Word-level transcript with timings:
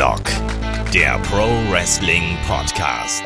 Headlock, 0.00 0.24
der 0.94 1.18
Pro 1.18 1.44
Wrestling 1.70 2.22
Podcast. 2.48 3.22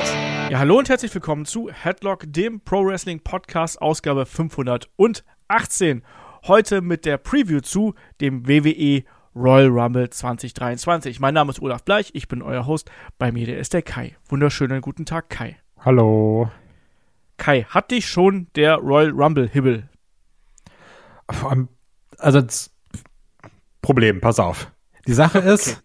Ja, 0.50 0.58
hallo 0.58 0.76
und 0.76 0.88
herzlich 0.88 1.14
willkommen 1.14 1.44
zu 1.44 1.70
Headlock, 1.70 2.24
dem 2.26 2.62
Pro 2.62 2.84
Wrestling 2.84 3.20
Podcast, 3.20 3.80
Ausgabe 3.80 4.26
518. 4.26 6.02
Heute 6.48 6.80
mit 6.80 7.04
der 7.04 7.18
Preview 7.18 7.60
zu 7.60 7.94
dem 8.20 8.48
WWE 8.48 9.04
Royal 9.36 9.68
Rumble 9.68 10.10
2023. 10.10 11.20
Mein 11.20 11.34
Name 11.34 11.52
ist 11.52 11.62
Olaf 11.62 11.84
Bleich, 11.84 12.10
ich 12.12 12.26
bin 12.26 12.42
euer 12.42 12.66
Host. 12.66 12.90
Bei 13.18 13.30
mir 13.30 13.46
der 13.46 13.60
ist 13.60 13.72
der 13.72 13.82
Kai. 13.82 14.16
Wunderschönen 14.28 14.80
guten 14.80 15.06
Tag, 15.06 15.30
Kai. 15.30 15.56
Hallo. 15.78 16.50
Kai, 17.36 17.62
hat 17.68 17.92
dich 17.92 18.08
schon 18.08 18.48
der 18.56 18.78
Royal 18.78 19.10
Rumble 19.10 19.48
Hibbel? 19.48 19.88
Also, 22.18 22.42
Problem, 23.80 24.20
pass 24.20 24.40
auf. 24.40 24.72
Die 25.06 25.14
Sache 25.14 25.38
ist, 25.38 25.83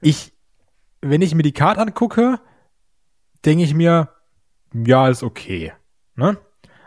ich, 0.00 0.32
wenn 1.00 1.22
ich 1.22 1.34
mir 1.34 1.42
die 1.42 1.52
Card 1.52 1.78
angucke, 1.78 2.40
denke 3.44 3.64
ich 3.64 3.74
mir, 3.74 4.10
ja, 4.72 5.08
ist 5.08 5.22
okay. 5.22 5.72
Ne? 6.16 6.38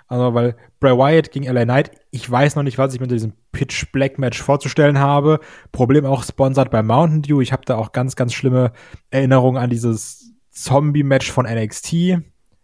Also, 0.07 0.33
weil 0.33 0.55
Bray 0.79 0.97
Wyatt 0.97 1.31
gegen 1.31 1.45
LA 1.45 1.63
Knight, 1.63 1.91
ich 2.11 2.29
weiß 2.29 2.55
noch 2.55 2.63
nicht, 2.63 2.77
was 2.77 2.93
ich 2.93 3.01
unter 3.01 3.15
diesem 3.15 3.33
Pitch 3.51 3.91
Black 3.91 4.19
Match 4.19 4.41
vorzustellen 4.41 4.99
habe. 4.99 5.39
Problem 5.71 6.05
auch 6.05 6.23
sponsert 6.23 6.69
bei 6.69 6.83
Mountain 6.83 7.21
Dew. 7.21 7.39
Ich 7.39 7.53
habe 7.53 7.63
da 7.65 7.77
auch 7.77 7.91
ganz, 7.93 8.15
ganz 8.15 8.33
schlimme 8.33 8.73
Erinnerungen 9.09 9.61
an 9.61 9.69
dieses 9.69 10.33
Zombie-Match 10.49 11.31
von 11.31 11.45
NXT 11.45 11.93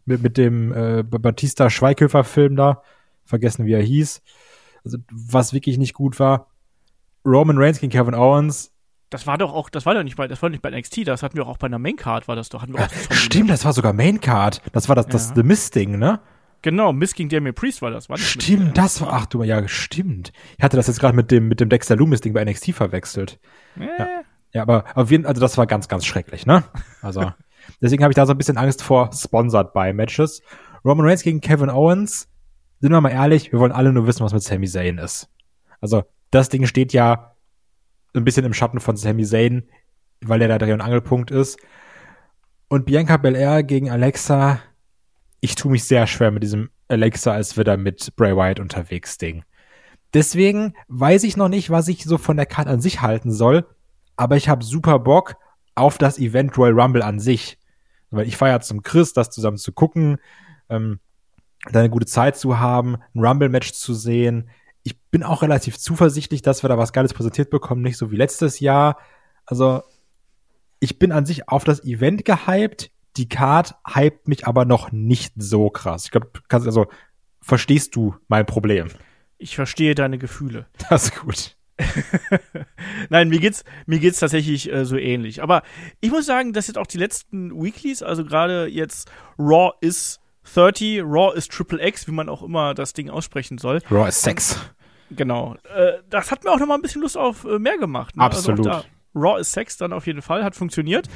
mit, 0.06 0.22
mit 0.22 0.38
dem 0.38 0.74
äh, 0.74 1.04
Batista 1.04 1.70
Schweighöfer-Film 1.70 2.56
da. 2.56 2.82
Vergessen, 3.24 3.66
wie 3.66 3.74
er 3.74 3.82
hieß. 3.82 4.22
Also, 4.84 4.98
was 5.12 5.54
wirklich 5.54 5.78
nicht 5.78 5.94
gut 5.94 6.20
war. 6.20 6.48
Roman 7.26 7.58
Reigns 7.58 7.80
gegen 7.80 7.92
Kevin 7.92 8.16
Owens, 8.16 8.74
das 9.10 9.26
war 9.26 9.38
doch 9.38 9.54
auch, 9.54 9.70
das 9.70 9.86
war 9.86 9.94
doch 9.94 10.04
nicht 10.04 10.18
bei, 10.18 10.28
das 10.28 10.42
war 10.42 10.50
nicht 10.50 10.62
bei 10.62 10.70
NXT, 10.70 11.08
das 11.08 11.24
hatten 11.24 11.38
wir 11.38 11.48
auch 11.48 11.58
bei 11.58 11.68
einer 11.68 11.80
Maincard, 11.80 12.28
war 12.28 12.36
das 12.36 12.50
doch. 12.50 12.62
Hatten 12.62 12.74
wir 12.74 12.86
auch 12.86 12.92
ja, 12.92 13.16
stimmt, 13.16 13.50
das 13.50 13.64
war 13.64 13.74
sogar 13.74 13.94
Maincard. 13.94 14.62
Das 14.74 14.90
war 14.90 14.96
das, 14.96 15.08
das 15.08 15.30
ja. 15.30 15.36
The 15.36 15.44
Mist-Ding, 15.44 15.98
ne? 15.98 16.20
Genau, 16.62 16.92
Miss 16.92 17.14
gegen 17.14 17.30
Damien 17.30 17.56
Priest 17.56 17.82
war 17.82 17.92
das, 17.92 18.10
war 18.10 18.18
nicht 18.18 18.28
Stimmt, 18.28 18.78
das 18.78 19.00
war, 19.00 19.14
ach 19.14 19.26
du, 19.28 19.44
ja, 19.44 19.66
stimmt. 19.68 20.34
Ich 20.58 20.64
hatte 20.64 20.76
das 20.76 20.88
jetzt 20.88 21.00
gerade 21.00 21.16
mit 21.16 21.32
dem, 21.32 21.48
mit 21.48 21.60
dem 21.60 21.70
Dexter 21.70 21.96
Loomis-Ding 21.96 22.34
bei 22.34 22.44
NXT 22.44 22.74
verwechselt. 22.74 23.40
Äh. 23.80 23.86
Ja. 23.86 24.08
ja, 24.54 24.62
aber 24.64 24.84
auf 24.96 25.12
jeden 25.12 25.26
also 25.26 25.40
das 25.40 25.58
war 25.58 25.68
ganz, 25.68 25.88
ganz 25.88 26.06
schrecklich, 26.06 26.46
ne? 26.46 26.64
Also, 27.02 27.32
deswegen 27.82 28.04
habe 28.04 28.12
ich 28.12 28.16
da 28.16 28.26
so 28.26 28.34
ein 28.34 28.38
bisschen 28.38 28.58
Angst 28.58 28.84
vor 28.84 29.12
Sponsored 29.14 29.72
by 29.72 29.94
Matches. 29.94 30.42
Roman 30.84 31.06
Reigns 31.06 31.24
gegen 31.24 31.42
Kevin 31.42 31.70
Owens, 31.70 32.28
sind 32.82 32.92
wir 32.92 33.02
mal 33.02 33.10
ehrlich, 33.10 33.52
wir 33.52 33.60
wollen 33.60 33.72
alle 33.72 33.94
nur 33.94 34.08
wissen, 34.08 34.24
was 34.26 34.34
mit 34.34 34.44
Sami 34.44 34.68
Zayn 34.68 34.98
ist. 34.98 35.30
Also, 35.80 36.04
das 36.32 36.50
Ding 36.50 36.66
steht 36.66 36.92
ja 36.92 37.37
ein 38.20 38.26
bisschen 38.26 38.46
im 38.46 38.54
Schatten 38.54 38.80
von 38.80 38.98
Sami 38.98 39.26
Zayn, 39.26 39.64
weil 40.22 40.40
der 40.40 40.48
der 40.48 40.60
Dreh- 40.60 40.74
und 40.74 40.82
Angelpunkt 40.82 41.32
ist. 41.32 41.58
Und 42.68 42.86
Bianca 42.86 43.18
Belair 43.18 43.64
gegen 43.64 43.90
Alexa, 43.90 44.60
ich 45.40 45.56
tue 45.56 45.72
mich 45.72 45.86
sehr 45.86 46.08
schwer 46.08 46.32
mit 46.32 46.44
diesem 46.44 46.70
Alexa 46.88 47.32
als 47.32 47.58
wieder 47.58 47.78
mit 47.78 48.16
Bray 48.16 48.36
Wyatt 48.36 48.60
unterwegs 48.60 49.18
Ding. 49.18 49.44
Deswegen 50.14 50.74
weiß 50.88 51.24
ich 51.24 51.38
noch 51.38 51.50
nicht, 51.50 51.70
was 51.70 51.88
ich 51.88 52.04
so 52.04 52.18
von 52.18 52.38
der 52.38 52.46
Karte 52.46 52.72
an 52.72 52.82
sich 52.82 53.02
halten 53.02 53.32
soll, 53.32 53.66
aber 54.16 54.36
ich 54.36 54.50
habe 54.50 54.64
super 54.64 55.00
Bock 55.00 55.36
auf 55.76 55.98
das 55.98 56.18
Event 56.18 56.58
Royal 56.58 56.80
Rumble 56.80 57.04
an 57.04 57.20
sich. 57.20 57.58
Weil 58.10 58.28
ich 58.28 58.38
feiere 58.38 58.62
zum 58.62 58.84
Chris, 58.84 59.14
das 59.14 59.30
zusammen 59.30 59.58
zu 59.58 59.74
gucken, 59.74 60.18
ähm, 60.70 61.00
da 61.72 61.80
eine 61.80 61.90
gute 61.90 62.06
Zeit 62.06 62.38
zu 62.38 62.60
haben, 62.60 62.98
ein 63.14 63.20
Rumble-Match 63.20 63.74
zu 63.74 63.94
sehen, 63.94 64.50
ich 64.88 64.98
bin 65.12 65.22
auch 65.22 65.42
relativ 65.42 65.78
zuversichtlich, 65.78 66.42
dass 66.42 66.64
wir 66.64 66.70
da 66.70 66.78
was 66.78 66.94
Geiles 66.94 67.14
präsentiert 67.14 67.50
bekommen, 67.50 67.82
nicht 67.82 67.98
so 67.98 68.10
wie 68.10 68.16
letztes 68.16 68.62
Jahr. 68.62 68.98
Also, 69.46 69.84
ich 70.80 70.98
bin 70.98 71.12
an 71.12 71.26
sich 71.26 71.50
auf 71.50 71.66
das 71.66 71.84
Event 71.84 72.24
gehypt. 72.24 72.90
Die 73.18 73.28
Card 73.28 73.76
hypt 73.86 74.30
mich 74.30 74.48
aber 74.48 74.64
noch 74.64 74.94
nicht 74.94 75.34
so 75.36 75.70
krass. 75.70 76.06
Ich 76.06 76.12
glaube, 76.12 76.32
also, 76.50 76.86
verstehst 77.42 77.98
du 77.98 78.16
mein 78.30 78.46
Problem? 78.46 78.88
Ich 79.38 79.58
verstehe 79.58 79.94
deine 79.94 80.18
Gefühle. 80.18 80.68
Das 80.90 81.04
ist 81.04 81.20
gut. 81.20 81.58
Nein, 83.10 83.28
mir 83.28 83.40
geht's, 83.40 83.66
mir 83.88 84.00
geht's 84.00 84.20
tatsächlich 84.20 84.72
äh, 84.72 84.86
so 84.86 84.96
ähnlich. 84.96 85.44
Aber 85.44 85.64
ich 86.00 86.12
muss 86.12 86.26
sagen, 86.26 86.54
dass 86.54 86.68
jetzt 86.68 86.78
auch 86.78 86.88
die 86.88 86.98
letzten 86.98 87.52
Weeklies, 87.62 88.02
also 88.02 88.24
gerade 88.24 88.68
jetzt 88.68 89.12
Raw 89.38 89.74
ist 89.82 90.22
30, 90.54 91.02
Raw 91.02 91.36
ist 91.36 91.52
Triple 91.52 91.86
X, 91.86 92.08
wie 92.08 92.14
man 92.14 92.30
auch 92.30 92.42
immer 92.42 92.74
das 92.74 92.94
Ding 92.94 93.10
aussprechen 93.10 93.58
soll. 93.58 93.82
Raw 93.92 94.08
ist 94.08 94.22
Sex. 94.22 94.58
Genau. 95.12 95.56
Äh, 95.76 95.94
das 96.10 96.32
hat 96.32 96.44
mir 96.44 96.52
auch 96.52 96.60
noch 96.60 96.68
mal 96.68 96.76
ein 96.76 96.82
bisschen 96.82 97.02
Lust 97.02 97.18
auf 97.18 97.46
äh, 97.46 97.60
mehr 97.60 97.78
gemacht. 97.78 98.16
Ne? 98.16 98.24
Also 98.24 98.52
Absolut. 98.52 98.68
Also 98.68 98.88
Raw 99.16 99.40
is 99.40 99.52
Sex 99.52 99.78
dann 99.78 99.94
auf 99.94 100.06
jeden 100.08 100.22
Fall, 100.22 100.44
hat 100.44 100.56
funktioniert. 100.56 101.08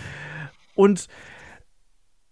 Und 0.76 1.08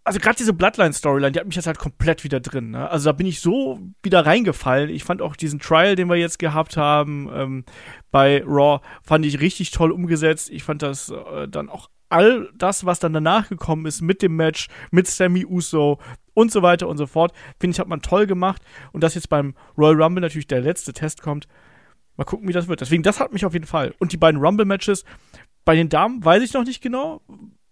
also 0.03 0.19
gerade 0.19 0.37
diese 0.37 0.53
Bloodline-Storyline, 0.53 1.31
die 1.31 1.39
hat 1.39 1.45
mich 1.45 1.55
jetzt 1.55 1.67
halt 1.67 1.77
komplett 1.77 2.23
wieder 2.23 2.39
drin. 2.39 2.71
Ne? 2.71 2.89
Also 2.89 3.09
da 3.09 3.11
bin 3.11 3.27
ich 3.27 3.41
so 3.41 3.79
wieder 4.01 4.25
reingefallen. 4.25 4.89
Ich 4.89 5.03
fand 5.03 5.21
auch 5.21 5.35
diesen 5.35 5.59
Trial, 5.59 5.95
den 5.95 6.09
wir 6.09 6.15
jetzt 6.15 6.39
gehabt 6.39 6.77
haben 6.77 7.29
ähm, 7.31 7.65
bei 8.09 8.43
Raw, 8.43 8.79
fand 9.03 9.25
ich 9.25 9.39
richtig 9.39 9.69
toll 9.71 9.91
umgesetzt. 9.91 10.49
Ich 10.49 10.63
fand 10.63 10.81
das 10.81 11.09
äh, 11.11 11.47
dann 11.47 11.69
auch 11.69 11.89
all 12.09 12.49
das, 12.55 12.85
was 12.85 12.99
dann 12.99 13.13
danach 13.13 13.49
gekommen 13.49 13.85
ist 13.85 14.01
mit 14.01 14.21
dem 14.23 14.35
Match, 14.35 14.67
mit 14.89 15.05
Sammy 15.05 15.45
Uso 15.45 15.99
und 16.39 16.51
so 16.51 16.61
weiter 16.61 16.87
und 16.87 16.97
so 16.97 17.05
fort, 17.05 17.33
finde 17.59 17.75
ich, 17.75 17.79
hat 17.79 17.87
man 17.87 18.01
toll 18.01 18.25
gemacht. 18.25 18.61
Und 18.91 19.03
dass 19.03 19.15
jetzt 19.15 19.29
beim 19.29 19.55
Royal 19.77 20.01
Rumble 20.01 20.21
natürlich 20.21 20.47
der 20.47 20.61
letzte 20.61 20.93
Test 20.93 21.21
kommt, 21.21 21.47
mal 22.15 22.23
gucken, 22.23 22.47
wie 22.47 22.53
das 22.53 22.67
wird. 22.67 22.81
Deswegen, 22.81 23.03
das 23.03 23.19
hat 23.19 23.33
mich 23.33 23.45
auf 23.45 23.53
jeden 23.53 23.65
Fall. 23.65 23.93
Und 23.99 24.11
die 24.11 24.17
beiden 24.17 24.41
Rumble-Matches, 24.41 25.03
bei 25.65 25.75
den 25.75 25.89
Damen 25.89 26.23
weiß 26.23 26.41
ich 26.43 26.53
noch 26.53 26.63
nicht 26.63 26.81
genau, 26.81 27.21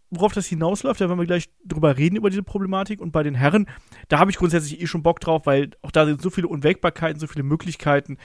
worauf 0.10 0.34
das 0.34 0.48
hinausläuft. 0.48 1.02
Da 1.02 1.10
werden 1.10 1.20
wir 1.20 1.26
gleich 1.26 1.50
drüber 1.66 1.98
reden, 1.98 2.16
über 2.16 2.30
diese 2.30 2.44
Problematik. 2.44 3.02
Und 3.02 3.12
bei 3.12 3.24
den 3.24 3.36
Herren, 3.36 3.68
da 4.08 4.20
habe 4.20 4.32
ich 4.32 4.38
grundsätzlich 4.38 4.82
eh 4.82 4.88
schon 4.88 5.04
Bock 5.04 5.20
drauf, 5.20 5.46
weil 5.46 5.72
auch 5.82 5.92
da 5.92 6.06
sind 6.06 6.22
so 6.22 6.30
viele 6.30 6.48
Unwägbarkeiten, 6.48 7.20
so 7.20 7.28
viele 7.28 7.44
Möglichkeiten. 7.44 8.18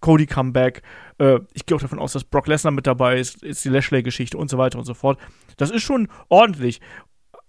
Cody 0.00 0.26
Comeback. 0.26 0.82
Äh, 1.18 1.38
ich 1.54 1.64
gehe 1.64 1.76
auch 1.76 1.80
davon 1.80 1.98
aus, 1.98 2.12
dass 2.12 2.24
Brock 2.24 2.46
Lesnar 2.46 2.72
mit 2.72 2.86
dabei 2.86 3.18
ist, 3.18 3.42
ist 3.42 3.64
die 3.64 3.70
Lashley-Geschichte 3.70 4.36
und 4.36 4.50
so 4.50 4.58
weiter 4.58 4.78
und 4.78 4.84
so 4.84 4.92
fort. 4.92 5.18
Das 5.56 5.70
ist 5.70 5.82
schon 5.82 6.08
ordentlich. 6.28 6.80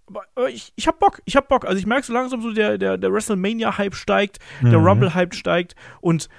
Aber 0.08 0.50
ich, 0.50 0.72
ich 0.76 0.88
hab 0.88 1.00
Bock, 1.00 1.22
ich 1.26 1.36
hab 1.36 1.48
Bock. 1.48 1.66
Also 1.66 1.78
ich 1.78 1.86
merke 1.86 2.06
so 2.06 2.14
langsam 2.14 2.42
so, 2.42 2.52
der, 2.52 2.78
der, 2.78 2.98
der 2.98 3.12
WrestleMania-Hype 3.12 3.96
steigt, 3.96 4.40
mhm. 4.62 4.70
der 4.70 4.80
Rumble-Hype 4.80 5.34
steigt 5.34 5.76
und 6.02 6.30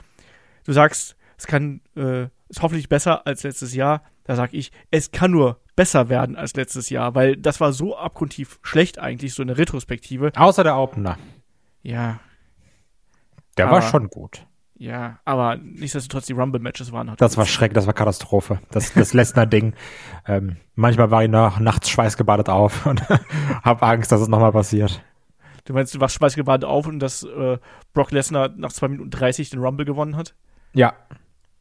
du 0.65 0.73
sagst, 0.73 1.17
es 1.37 1.47
kann, 1.47 1.81
äh, 1.97 2.25
ist 2.49 2.63
hoffentlich 2.63 2.89
besser 2.89 3.27
als 3.27 3.43
letztes 3.43 3.75
Jahr. 3.75 4.03
Da 4.25 4.37
sag 4.37 4.55
ich, 4.55 4.73
es 4.91 5.11
kann 5.11 5.31
nur 5.31 5.61
besser 5.77 6.09
werden 6.09 6.37
als 6.37 6.55
letztes 6.57 6.91
Jahr, 6.91 7.15
weil 7.15 7.37
das 7.37 7.61
war 7.61 7.73
so 7.73 7.97
abgrundtief 7.97 8.59
schlecht 8.63 8.99
eigentlich, 8.99 9.35
so 9.35 9.43
eine 9.43 9.59
Retrospektive. 9.59 10.33
Außer 10.35 10.65
der 10.65 10.77
Opener. 10.77 11.19
Ja. 11.83 12.19
Der 13.57 13.71
war 13.71 13.83
schon 13.83 14.09
gut. 14.09 14.47
Ja, 14.79 15.19
aber 15.25 15.57
nichtsdestotrotz, 15.57 16.27
die 16.27 16.35
Rumble-Matches 16.35 16.93
waren 16.93 17.09
halt. 17.09 17.21
Das 17.21 17.39
war 17.39 17.47
schrecklich, 17.47 17.77
das 17.77 17.87
war 17.87 17.95
Katastrophe. 17.95 18.61
Das, 18.71 18.93
das 18.93 19.15
Lesnar-Ding. 19.15 19.75
ähm, 20.27 20.57
manchmal 20.75 21.11
war 21.11 21.25
ich 21.25 21.31
noch 21.31 21.59
nachts 21.61 21.89
schweißgebadet 21.89 22.51
auf 22.51 22.85
und 22.87 23.03
hab 23.09 23.83
Angst, 23.83 24.13
dass 24.13 24.21
es 24.21 24.29
nochmal 24.29 24.53
passiert. 24.53 25.03
Du 25.65 25.73
meinst, 25.73 25.95
du 25.95 26.01
warst 26.01 26.15
schweißgebadet 26.17 26.65
auf 26.65 26.87
und 26.87 27.01
dass 27.01 27.23
äh, 27.23 27.59
Brock 27.93 28.13
Lesnar 28.13 28.51
nach 28.57 28.73
2 28.73 28.89
Minuten 28.89 29.11
30 29.11 29.51
den 29.51 29.61
Rumble 29.61 29.87
gewonnen 29.87 30.17
hat? 30.17 30.35
Ja. 30.75 30.93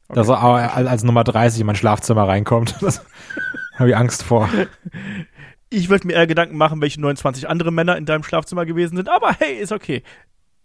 Okay. 0.07 0.19
Dass 0.19 0.29
er 0.29 0.43
als, 0.43 0.87
als 0.87 1.03
Nummer 1.03 1.23
30 1.23 1.61
in 1.61 1.67
mein 1.67 1.75
Schlafzimmer 1.75 2.27
reinkommt. 2.27 2.75
Das 2.81 3.03
habe 3.79 3.89
ich 3.89 3.95
Angst 3.95 4.23
vor. 4.23 4.49
Ich 5.71 5.89
würde 5.89 6.07
mir 6.07 6.13
eher 6.13 6.27
Gedanken 6.27 6.55
machen, 6.57 6.79
welche 6.79 7.01
29 7.01 7.49
andere 7.49 7.71
Männer 7.71 7.97
in 7.97 8.05
deinem 8.05 8.23
Schlafzimmer 8.23 8.65
gewesen 8.65 8.95
sind, 8.95 9.09
aber 9.09 9.33
hey, 9.33 9.55
ist 9.55 9.71
okay. 9.71 10.03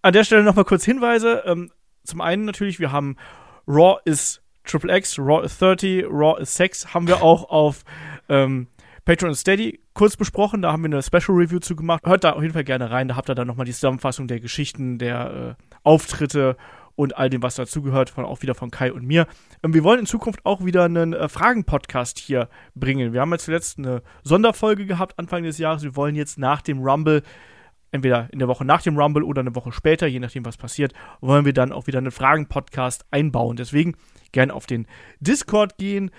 An 0.02 0.12
der 0.12 0.24
Stelle 0.24 0.44
nochmal 0.44 0.66
kurz 0.66 0.84
Hinweise. 0.84 1.42
Ähm, 1.46 1.72
zum 2.04 2.20
einen 2.20 2.44
natürlich, 2.44 2.78
wir 2.80 2.92
haben 2.92 3.16
Raw 3.66 4.00
ist 4.04 4.42
Triple 4.64 4.96
X, 4.96 5.18
Raw 5.18 5.44
ist 5.44 5.60
30, 5.60 6.04
Raw 6.04 6.40
ist 6.40 6.54
Sex, 6.54 6.94
haben 6.94 7.06
wir 7.06 7.22
auch 7.22 7.50
auf 7.50 7.84
ähm, 8.28 8.68
Patreon 9.04 9.34
Steady 9.34 9.80
kurz 9.94 10.16
besprochen. 10.16 10.62
Da 10.62 10.72
haben 10.72 10.82
wir 10.82 10.86
eine 10.88 11.02
Special 11.02 11.36
Review 11.36 11.58
zu 11.58 11.74
gemacht. 11.74 12.02
Hört 12.04 12.24
da 12.24 12.32
auf 12.32 12.42
jeden 12.42 12.54
Fall 12.54 12.64
gerne 12.64 12.90
rein. 12.90 13.08
Da 13.08 13.16
habt 13.16 13.28
ihr 13.28 13.34
dann 13.34 13.46
nochmal 13.46 13.66
die 13.66 13.72
Zusammenfassung 13.72 14.28
der 14.28 14.40
Geschichten, 14.40 14.98
der 14.98 15.56
äh, 15.58 15.78
Auftritte 15.82 16.56
und 16.96 17.16
all 17.16 17.30
dem, 17.30 17.42
was 17.42 17.54
dazugehört, 17.54 18.10
von, 18.10 18.24
auch 18.24 18.42
wieder 18.42 18.54
von 18.54 18.70
Kai 18.70 18.92
und 18.92 19.06
mir. 19.06 19.26
Ähm, 19.62 19.74
wir 19.74 19.82
wollen 19.84 20.00
in 20.00 20.06
Zukunft 20.06 20.44
auch 20.44 20.64
wieder 20.64 20.84
einen 20.84 21.12
äh, 21.12 21.28
Fragen-Podcast 21.28 22.18
hier 22.18 22.48
bringen. 22.74 23.12
Wir 23.12 23.20
haben 23.20 23.32
ja 23.32 23.38
zuletzt 23.38 23.78
eine 23.78 24.02
Sonderfolge 24.22 24.86
gehabt 24.86 25.18
Anfang 25.18 25.42
des 25.42 25.58
Jahres. 25.58 25.82
Wir 25.82 25.96
wollen 25.96 26.14
jetzt 26.14 26.38
nach 26.38 26.62
dem 26.62 26.78
Rumble 26.78 27.22
entweder 27.92 28.28
in 28.32 28.38
der 28.38 28.48
Woche 28.48 28.64
nach 28.64 28.82
dem 28.82 28.98
Rumble 28.98 29.22
oder 29.22 29.40
eine 29.40 29.54
Woche 29.54 29.72
später, 29.72 30.06
je 30.06 30.20
nachdem, 30.20 30.44
was 30.44 30.56
passiert, 30.56 30.92
wollen 31.20 31.44
wir 31.44 31.52
dann 31.52 31.72
auch 31.72 31.86
wieder 31.86 31.98
einen 31.98 32.10
Fragen-Podcast 32.10 33.04
einbauen. 33.10 33.56
Deswegen 33.56 33.96
gerne 34.32 34.54
auf 34.54 34.66
den 34.66 34.86
Discord 35.20 35.78
gehen, 35.78 36.10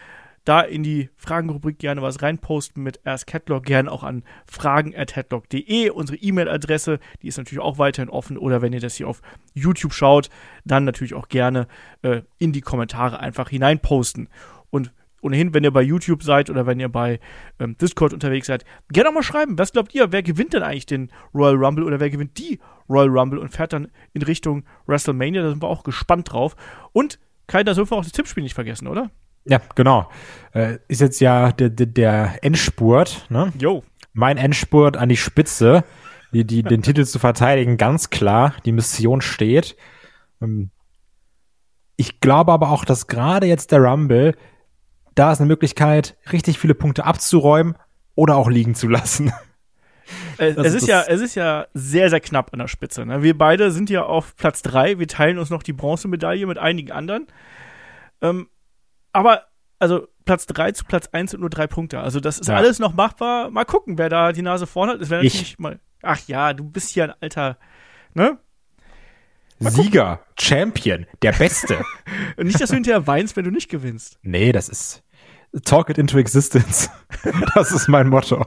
da 0.44 0.62
in 0.62 0.82
die 0.82 1.10
Fragenrubrik 1.18 1.78
gerne 1.78 2.02
was 2.02 2.22
reinposten 2.22 2.82
mit 2.82 3.06
AskHeadlock, 3.06 3.64
gerne 3.64 3.92
auch 3.92 4.04
an 4.04 4.24
fragen.headlock.de, 4.48 5.92
unsere 5.92 6.18
E-Mail-Adresse, 6.18 7.00
die 7.22 7.28
ist 7.28 7.38
natürlich 7.38 7.62
auch 7.62 7.78
weiterhin 7.78 8.10
offen. 8.10 8.38
Oder 8.38 8.62
wenn 8.62 8.74
ihr 8.74 8.80
das 8.80 8.96
hier 8.96 9.08
auf 9.08 9.22
YouTube 9.54 9.94
schaut, 9.94 10.30
dann 10.66 10.84
natürlich 10.84 11.14
auch 11.14 11.28
gerne 11.28 11.68
äh, 12.02 12.22
in 12.40 12.54
die 12.54 12.62
Kommentare 12.62 13.20
einfach 13.20 13.50
hineinposten. 13.50 14.30
Und 14.72 14.92
ohnehin, 15.22 15.54
wenn 15.54 15.64
ihr 15.64 15.72
bei 15.72 15.82
YouTube 15.82 16.24
seid 16.24 16.50
oder 16.50 16.66
wenn 16.66 16.80
ihr 16.80 16.90
bei 16.90 17.20
ähm, 17.60 17.78
Discord 17.78 18.14
unterwegs 18.14 18.48
seid, 18.48 18.66
gerne 18.90 19.10
auch 19.10 19.14
mal 19.14 19.24
schreiben. 19.24 19.58
Was 19.58 19.72
glaubt 19.72 19.94
ihr, 19.96 20.12
wer 20.12 20.24
gewinnt 20.24 20.54
denn 20.54 20.64
eigentlich 20.64 20.86
den 20.86 21.12
Royal 21.34 21.56
Rumble 21.56 21.84
oder 21.86 22.00
wer 22.00 22.10
gewinnt 22.10 22.38
die 22.38 22.60
Royal 22.90 23.10
Rumble 23.10 23.40
und 23.40 23.50
fährt 23.50 23.74
dann 23.74 23.90
in 24.14 24.22
Richtung 24.22 24.64
WrestleMania? 24.88 25.44
Da 25.44 25.50
sind 25.50 25.62
wir 25.62 25.68
auch 25.68 25.84
gespannt 25.84 26.32
drauf. 26.32 26.56
Und 26.92 27.20
Kai, 27.48 27.64
da 27.64 27.74
dürfen 27.74 27.92
wir 27.92 27.98
auch 27.98 28.04
das 28.04 28.14
Tippspiel 28.14 28.44
nicht 28.44 28.56
vergessen, 28.56 28.88
oder? 28.88 29.12
Ja, 29.46 29.60
genau. 29.76 30.10
Äh, 30.54 30.78
ist 30.88 31.02
jetzt 31.02 31.20
ja 31.20 31.52
der, 31.52 31.70
der, 31.70 31.88
der 31.88 32.44
Endspurt, 32.44 33.26
ne? 33.30 33.52
Jo. 33.58 33.84
Mein 34.14 34.38
Endspurt 34.38 34.98
an 34.98 35.10
die 35.10 35.18
Spitze, 35.18 35.84
die, 36.34 36.46
die, 36.46 36.64
den 36.64 36.82
Titel 36.82 37.06
zu 37.06 37.20
verteidigen, 37.20 37.78
ganz 37.78 38.10
klar. 38.10 38.54
Die 38.66 38.72
Mission 38.72 39.22
steht. 39.22 39.76
Ähm, 40.42 40.70
ich 41.98 42.20
glaube 42.20 42.52
aber 42.52 42.72
auch, 42.72 42.86
dass 42.86 43.08
gerade 43.08 43.48
jetzt 43.48 43.72
der 43.72 43.80
Rumble, 43.80 44.36
da 45.16 45.32
ist 45.32 45.40
eine 45.40 45.48
Möglichkeit, 45.48 46.18
richtig 46.32 46.60
viele 46.60 46.76
Punkte 46.76 47.06
abzuräumen 47.06 47.76
oder 48.16 48.36
auch 48.36 48.50
liegen 48.50 48.76
zu 48.76 48.88
lassen. 48.88 49.32
Es, 50.38 50.58
es 50.58 50.74
ist 50.74 50.88
ja, 50.88 51.04
es 51.04 51.22
ist 51.22 51.36
ja 51.36 51.68
sehr, 51.74 52.10
sehr 52.10 52.20
knapp 52.20 52.52
an 52.52 52.60
der 52.60 52.68
Spitze. 52.68 53.06
Ne? 53.06 53.24
Wir 53.24 53.38
beide 53.38 53.72
sind 53.72 53.90
ja 53.90 54.04
auf 54.04 54.36
Platz 54.36 54.62
drei. 54.62 55.00
Wir 55.00 55.08
teilen 55.08 55.38
uns 55.38 55.50
noch 55.50 55.64
die 55.64 55.72
Bronzemedaille 55.72 56.46
mit 56.48 56.58
einigen 56.58 56.92
anderen. 56.92 57.28
Ähm, 58.22 58.50
aber, 59.14 59.44
also 59.80 60.08
Platz 60.26 60.48
drei 60.48 60.72
zu 60.72 60.84
Platz 60.86 61.08
eins 61.14 61.32
sind 61.32 61.40
nur 61.40 61.50
drei 61.50 61.68
Punkte. 61.68 62.00
Also 62.00 62.20
das 62.20 62.40
ist 62.40 62.48
ja. 62.48 62.56
alles 62.56 62.80
noch 62.80 62.94
machbar. 62.94 63.52
Mal 63.52 63.66
gucken, 63.66 63.98
wer 63.98 64.10
da 64.10 64.32
die 64.32 64.42
Nase 64.42 64.68
vorne 64.68 64.94
hat. 64.94 65.02
Das 65.02 65.10
wäre 65.10 65.24
natürlich 65.24 65.60
mal. 65.60 65.80
Ach 66.02 66.20
ja, 66.28 66.54
du 66.54 66.64
bist 66.64 66.90
hier 66.90 67.06
ein 67.06 67.14
alter, 67.22 67.58
ne? 68.14 68.38
Sieger, 69.70 70.22
Champion, 70.40 71.06
der 71.22 71.34
Beste. 71.34 71.84
nicht, 72.38 72.60
dass 72.60 72.70
du 72.70 72.76
hinterher 72.76 73.06
weinst, 73.08 73.36
wenn 73.36 73.46
du 73.46 73.52
nicht 73.52 73.70
gewinnst. 73.70 74.18
Nee, 74.24 74.52
das 74.52 74.70
ist 74.70 75.04
Talk 75.66 75.90
it 75.90 75.98
into 75.98 76.18
existence. 76.18 76.90
das 77.56 77.72
ist 77.72 77.88
mein 77.88 78.08
Motto. 78.08 78.46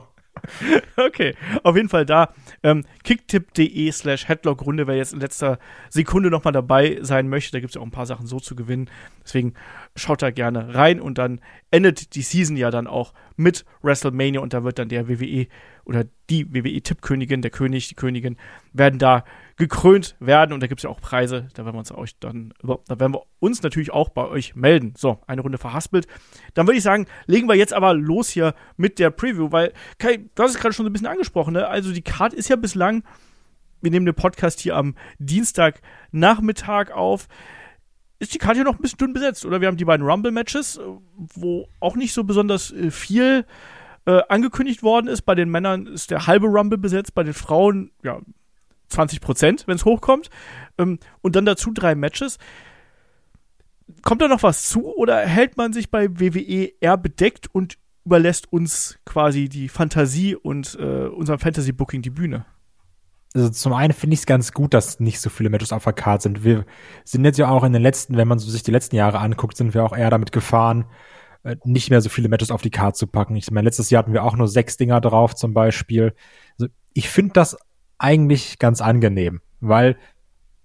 Okay, 0.97 1.35
auf 1.63 1.75
jeden 1.75 1.89
Fall 1.89 2.05
da. 2.05 2.33
Ähm, 2.61 2.83
kicktipp.de 3.03 3.91
slash 3.91 4.27
headlock-Runde, 4.27 4.87
wer 4.87 4.95
jetzt 4.95 5.13
in 5.13 5.19
letzter 5.19 5.59
Sekunde 5.89 6.29
nochmal 6.29 6.53
dabei 6.53 6.99
sein 7.01 7.27
möchte. 7.29 7.53
Da 7.53 7.59
gibt 7.59 7.71
es 7.71 7.75
ja 7.75 7.81
auch 7.81 7.85
ein 7.85 7.91
paar 7.91 8.05
Sachen 8.05 8.27
so 8.27 8.39
zu 8.39 8.55
gewinnen. 8.55 8.89
Deswegen 9.23 9.53
schaut 9.95 10.21
da 10.21 10.31
gerne 10.31 10.75
rein 10.75 10.99
und 10.99 11.17
dann 11.17 11.41
endet 11.71 12.15
die 12.15 12.21
Season 12.21 12.57
ja 12.57 12.69
dann 12.69 12.87
auch 12.87 13.13
mit 13.35 13.65
WrestleMania 13.81 14.41
und 14.41 14.53
da 14.53 14.63
wird 14.63 14.79
dann 14.79 14.89
der 14.89 15.07
WWE 15.07 15.47
oder 15.85 16.05
die 16.29 16.53
WWE-Tippkönigin, 16.53 17.41
der 17.41 17.51
König, 17.51 17.87
die 17.87 17.95
Königin, 17.95 18.37
werden 18.73 18.99
da 18.99 19.23
gekrönt 19.57 20.15
werden 20.19 20.51
und 20.51 20.61
da 20.61 20.67
gibt 20.67 20.79
es 20.79 20.83
ja 20.83 20.89
auch 20.89 20.99
Preise. 20.99 21.47
Da 21.53 21.63
werden 21.63 21.75
wir 21.75 21.79
uns 21.79 21.91
euch 21.91 22.19
dann, 22.19 22.53
da 22.61 22.99
werden 22.99 23.13
wir 23.13 23.23
uns 23.39 23.63
natürlich 23.63 23.91
auch 23.91 24.09
bei 24.09 24.27
euch 24.27 24.55
melden. 24.55 24.93
So, 24.97 25.19
eine 25.27 25.41
Runde 25.41 25.57
verhaspelt. 25.57 26.07
Dann 26.53 26.67
würde 26.67 26.77
ich 26.77 26.83
sagen, 26.83 27.07
legen 27.25 27.47
wir 27.47 27.55
jetzt 27.55 27.73
aber 27.73 27.93
los 27.93 28.29
hier 28.29 28.53
mit 28.75 28.99
der 28.99 29.11
Preview, 29.11 29.51
weil 29.51 29.71
Kai, 29.97 30.25
du 30.35 30.43
hast 30.43 30.55
es 30.55 30.59
gerade 30.59 30.73
schon 30.73 30.85
so 30.85 30.89
ein 30.89 30.93
bisschen 30.93 31.07
angesprochen, 31.07 31.53
ne? 31.53 31.67
Also 31.67 31.93
die 31.93 32.01
Card 32.01 32.33
ist 32.33 32.49
ja 32.49 32.57
bislang, 32.57 33.03
wir 33.81 33.91
nehmen 33.91 34.05
den 34.05 34.15
Podcast 34.15 34.59
hier 34.59 34.75
am 34.75 34.95
Dienstagnachmittag 35.19 36.91
auf 36.91 37.27
ist 38.19 38.33
die 38.33 38.37
Karte 38.37 38.55
hier 38.55 38.63
noch 38.63 38.75
ein 38.75 38.81
bisschen 38.81 38.97
dünn 38.97 39.13
besetzt, 39.13 39.45
oder? 39.45 39.61
Wir 39.61 39.67
haben 39.67 39.77
die 39.77 39.85
beiden 39.85 40.05
Rumble-Matches, 40.05 40.79
wo 41.15 41.67
auch 41.79 41.95
nicht 41.95 42.13
so 42.13 42.23
besonders 42.23 42.71
äh, 42.71 42.89
viel 42.89 43.45
äh, 44.05 44.21
angekündigt 44.29 44.83
worden 44.83 45.07
ist. 45.07 45.23
Bei 45.23 45.35
den 45.35 45.49
Männern 45.49 45.87
ist 45.87 46.11
der 46.11 46.27
halbe 46.27 46.47
Rumble 46.47 46.77
besetzt, 46.77 47.13
bei 47.13 47.23
den 47.23 47.33
Frauen, 47.33 47.91
ja, 48.03 48.21
20 48.89 49.21
Prozent, 49.21 49.63
wenn 49.67 49.75
es 49.75 49.85
hochkommt. 49.85 50.29
Ähm, 50.77 50.99
und 51.21 51.35
dann 51.35 51.45
dazu 51.45 51.71
drei 51.71 51.95
Matches. 51.95 52.37
Kommt 54.01 54.21
da 54.21 54.27
noch 54.27 54.43
was 54.43 54.67
zu 54.67 54.85
oder 54.95 55.25
hält 55.25 55.57
man 55.57 55.73
sich 55.73 55.91
bei 55.91 56.09
WWE 56.19 56.71
eher 56.79 56.97
bedeckt 56.97 57.47
und 57.53 57.77
überlässt 58.03 58.51
uns 58.51 58.99
quasi 59.05 59.49
die 59.49 59.69
Fantasie 59.69 60.35
und 60.35 60.77
äh, 60.79 61.07
unserem 61.07 61.39
Fantasy-Booking 61.39 62.01
die 62.01 62.11
Bühne? 62.11 62.45
Also 63.35 63.49
zum 63.49 63.73
einen 63.73 63.91
finde 63.91 64.13
ich 64.13 64.21
es 64.21 64.25
ganz 64.25 64.53
gut, 64.53 64.73
dass 64.73 65.01
nicht 65.01 65.19
so 65.19 65.29
viele 65.29 65.49
Matches 65.49 65.73
auf 65.73 65.83
der 65.83 65.91
Karte 65.91 66.23
sind. 66.23 66.43
Wir 66.45 66.65
sind 67.03 67.25
jetzt 67.25 67.37
ja 67.37 67.49
auch 67.49 67.63
in 67.63 67.73
den 67.73 67.81
letzten, 67.81 68.15
wenn 68.15 68.29
man 68.29 68.39
sich 68.39 68.63
die 68.63 68.71
letzten 68.71 68.95
Jahre 68.95 69.19
anguckt, 69.19 69.57
sind 69.57 69.73
wir 69.73 69.83
auch 69.83 69.95
eher 69.95 70.09
damit 70.09 70.31
gefahren, 70.31 70.85
äh, 71.43 71.57
nicht 71.65 71.89
mehr 71.89 71.99
so 71.99 72.07
viele 72.07 72.29
Matches 72.29 72.49
auf 72.49 72.61
die 72.61 72.69
Karte 72.71 72.97
zu 72.97 73.07
packen. 73.07 73.35
Ich 73.35 73.51
meine, 73.51 73.65
letztes 73.65 73.89
Jahr 73.89 74.03
hatten 74.03 74.13
wir 74.13 74.23
auch 74.23 74.37
nur 74.37 74.47
sechs 74.47 74.77
Dinger 74.77 75.01
drauf 75.01 75.35
zum 75.35 75.53
Beispiel. 75.53 76.13
Also 76.57 76.71
ich 76.93 77.09
finde 77.09 77.33
das 77.33 77.57
eigentlich 77.97 78.59
ganz 78.59 78.81
angenehm, 78.81 79.41
weil 79.59 79.97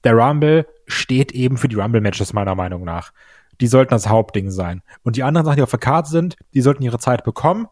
der 0.04 0.14
Rumble 0.14 0.66
steht 0.86 1.32
eben 1.32 1.56
für 1.56 1.68
die 1.68 1.76
Rumble-Matches 1.76 2.32
meiner 2.32 2.54
Meinung 2.54 2.84
nach. 2.84 3.12
Die 3.60 3.66
sollten 3.66 3.90
das 3.90 4.08
Hauptding 4.08 4.50
sein. 4.50 4.82
Und 5.02 5.16
die 5.16 5.22
anderen 5.22 5.44
Sachen, 5.44 5.56
die 5.56 5.62
auf 5.62 5.70
der 5.70 5.78
Karte 5.78 6.08
sind, 6.08 6.36
die 6.54 6.62
sollten 6.62 6.82
ihre 6.82 6.98
Zeit 6.98 7.24
bekommen. 7.24 7.66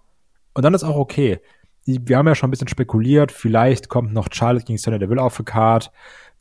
Und 0.54 0.62
dann 0.62 0.74
ist 0.74 0.84
auch 0.84 0.96
okay. 0.96 1.40
Wir 1.86 2.18
haben 2.18 2.26
ja 2.26 2.34
schon 2.34 2.48
ein 2.48 2.50
bisschen 2.50 2.68
spekuliert, 2.68 3.32
vielleicht 3.32 3.88
kommt 3.88 4.12
noch 4.12 4.28
Charlotte 4.30 4.66
gegen 4.66 4.78
Sonny 4.78 4.98
Deville 4.98 5.22
auf 5.22 5.36
der 5.36 5.46
Karte. 5.46 5.90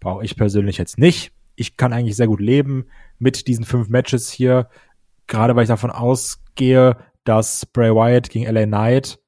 Brauche 0.01 0.25
ich 0.25 0.35
persönlich 0.35 0.77
jetzt 0.77 0.97
nicht. 0.97 1.31
Ich 1.55 1.77
kann 1.77 1.93
eigentlich 1.93 2.17
sehr 2.17 2.27
gut 2.27 2.41
leben 2.41 2.87
mit 3.17 3.47
diesen 3.47 3.63
fünf 3.63 3.87
Matches 3.87 4.29
hier. 4.29 4.67
Gerade 5.27 5.55
weil 5.55 5.63
ich 5.63 5.69
davon 5.69 5.91
ausgehe, 5.91 6.97
dass 7.23 7.65
Bray 7.65 7.93
Wyatt 7.93 8.29
gegen 8.29 8.45
LA 8.45 8.65
Knight 8.65 9.19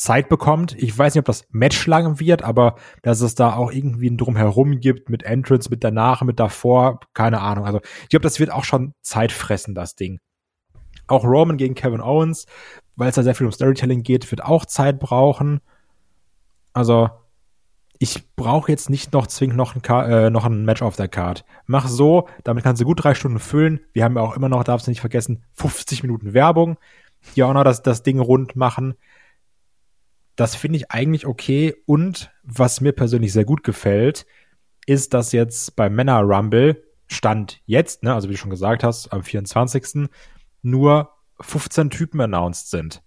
Zeit 0.00 0.30
bekommt. 0.30 0.74
Ich 0.78 0.96
weiß 0.96 1.14
nicht, 1.14 1.20
ob 1.20 1.26
das 1.26 1.44
Match 1.50 1.86
lang 1.86 2.18
wird, 2.18 2.42
aber 2.42 2.76
dass 3.02 3.20
es 3.20 3.34
da 3.34 3.54
auch 3.54 3.70
irgendwie 3.70 4.08
ein 4.08 4.16
Drumherum 4.16 4.80
gibt 4.80 5.10
mit 5.10 5.24
Entrance, 5.24 5.68
mit 5.68 5.84
danach, 5.84 6.22
mit 6.22 6.40
davor, 6.40 7.00
keine 7.12 7.42
Ahnung. 7.42 7.66
Also 7.66 7.80
ich 8.04 8.08
glaube, 8.08 8.22
das 8.22 8.40
wird 8.40 8.50
auch 8.50 8.64
schon 8.64 8.94
Zeit 9.02 9.30
fressen, 9.30 9.74
das 9.74 9.96
Ding. 9.96 10.18
Auch 11.06 11.24
Roman 11.24 11.58
gegen 11.58 11.74
Kevin 11.74 12.00
Owens, 12.00 12.46
weil 12.96 13.10
es 13.10 13.16
da 13.16 13.22
sehr 13.22 13.34
viel 13.34 13.44
um 13.44 13.52
Storytelling 13.52 14.02
geht, 14.02 14.30
wird 14.30 14.42
auch 14.42 14.64
Zeit 14.64 15.00
brauchen. 15.00 15.60
Also 16.72 17.10
ich 17.98 18.34
brauche 18.36 18.72
jetzt 18.72 18.88
nicht 18.88 19.12
noch 19.12 19.26
zwingend 19.26 19.58
noch 19.58 19.74
ein, 19.74 20.10
äh, 20.10 20.30
noch 20.30 20.46
ein 20.46 20.64
Match 20.64 20.80
auf 20.80 20.96
der 20.96 21.08
Card. 21.08 21.44
Mach 21.66 21.88
so, 21.88 22.26
damit 22.42 22.64
kannst 22.64 22.80
du 22.80 22.86
gut 22.86 23.04
drei 23.04 23.12
Stunden 23.12 23.38
füllen. 23.38 23.80
Wir 23.92 24.04
haben 24.04 24.16
ja 24.16 24.22
auch 24.22 24.34
immer 24.34 24.48
noch, 24.48 24.64
darfst 24.64 24.86
du 24.86 24.92
nicht 24.92 25.02
vergessen, 25.02 25.44
50 25.52 26.02
Minuten 26.02 26.32
Werbung, 26.32 26.78
die 27.36 27.42
auch 27.42 27.52
noch 27.52 27.64
das, 27.64 27.82
das 27.82 28.02
Ding 28.02 28.18
rund 28.18 28.56
machen. 28.56 28.94
Das 30.40 30.54
finde 30.54 30.78
ich 30.78 30.90
eigentlich 30.90 31.26
okay. 31.26 31.74
Und 31.84 32.30
was 32.42 32.80
mir 32.80 32.92
persönlich 32.92 33.30
sehr 33.30 33.44
gut 33.44 33.62
gefällt, 33.62 34.24
ist, 34.86 35.12
dass 35.12 35.32
jetzt 35.32 35.76
beim 35.76 35.94
Männer 35.94 36.22
Rumble 36.22 36.82
Stand 37.08 37.60
jetzt, 37.66 38.02
ne, 38.04 38.14
also 38.14 38.30
wie 38.30 38.32
du 38.32 38.38
schon 38.38 38.48
gesagt 38.48 38.82
hast, 38.82 39.12
am 39.12 39.22
24. 39.22 40.08
nur 40.62 41.10
15 41.42 41.90
Typen 41.90 42.22
announced 42.22 42.70
sind. 42.70 43.02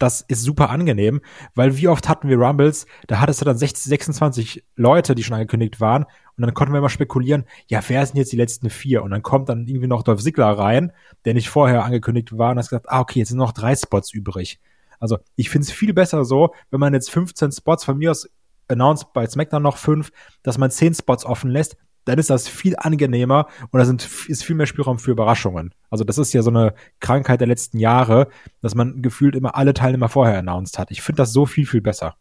Das 0.00 0.22
ist 0.22 0.42
super 0.42 0.70
angenehm, 0.70 1.20
weil 1.54 1.76
wie 1.76 1.86
oft 1.86 2.08
hatten 2.08 2.28
wir 2.28 2.36
Rumbles, 2.36 2.86
da 3.06 3.20
hattest 3.20 3.40
du 3.40 3.44
dann 3.44 3.56
60, 3.56 3.84
26 3.84 4.64
Leute, 4.74 5.14
die 5.14 5.22
schon 5.22 5.34
angekündigt 5.34 5.80
waren, 5.80 6.02
und 6.02 6.42
dann 6.42 6.52
konnten 6.52 6.74
wir 6.74 6.78
immer 6.78 6.88
spekulieren, 6.88 7.44
ja, 7.68 7.80
wer 7.86 8.04
sind 8.04 8.16
jetzt 8.16 8.32
die 8.32 8.36
letzten 8.36 8.70
vier? 8.70 9.04
Und 9.04 9.12
dann 9.12 9.22
kommt 9.22 9.48
dann 9.50 9.68
irgendwie 9.68 9.86
noch 9.86 10.02
Dolph 10.02 10.20
Ziggler 10.20 10.58
rein, 10.58 10.90
der 11.26 11.34
nicht 11.34 11.48
vorher 11.48 11.84
angekündigt 11.84 12.36
war, 12.36 12.50
und 12.50 12.58
hast 12.58 12.70
gesagt, 12.70 12.88
ah, 12.88 12.98
okay, 12.98 13.20
jetzt 13.20 13.28
sind 13.28 13.38
noch 13.38 13.52
drei 13.52 13.76
Spots 13.76 14.12
übrig. 14.12 14.58
Also 15.00 15.18
ich 15.34 15.50
finde 15.50 15.66
es 15.66 15.72
viel 15.72 15.92
besser 15.92 16.24
so, 16.24 16.54
wenn 16.70 16.80
man 16.80 16.94
jetzt 16.94 17.10
15 17.10 17.52
Spots 17.52 17.84
von 17.84 17.98
mir 17.98 18.10
aus 18.10 18.28
announced 18.68 19.12
bei 19.12 19.26
SmackDown 19.26 19.62
noch 19.62 19.76
fünf, 19.76 20.10
dass 20.42 20.58
man 20.58 20.70
10 20.70 20.94
Spots 20.94 21.24
offen 21.24 21.50
lässt, 21.50 21.76
dann 22.04 22.18
ist 22.18 22.30
das 22.30 22.48
viel 22.48 22.76
angenehmer 22.76 23.48
und 23.70 23.78
da 23.78 23.84
sind, 23.84 24.08
ist 24.28 24.44
viel 24.44 24.56
mehr 24.56 24.66
Spielraum 24.66 24.98
für 24.98 25.10
Überraschungen. 25.10 25.74
Also 25.90 26.04
das 26.04 26.18
ist 26.18 26.32
ja 26.32 26.42
so 26.42 26.50
eine 26.50 26.74
Krankheit 27.00 27.40
der 27.40 27.48
letzten 27.48 27.78
Jahre, 27.78 28.28
dass 28.62 28.74
man 28.74 29.02
gefühlt 29.02 29.34
immer 29.34 29.56
alle 29.56 29.74
Teilnehmer 29.74 30.08
vorher 30.08 30.38
announced 30.38 30.78
hat. 30.78 30.90
Ich 30.90 31.02
finde 31.02 31.22
das 31.22 31.32
so 31.32 31.46
viel, 31.46 31.66
viel 31.66 31.82
besser. 31.82 32.16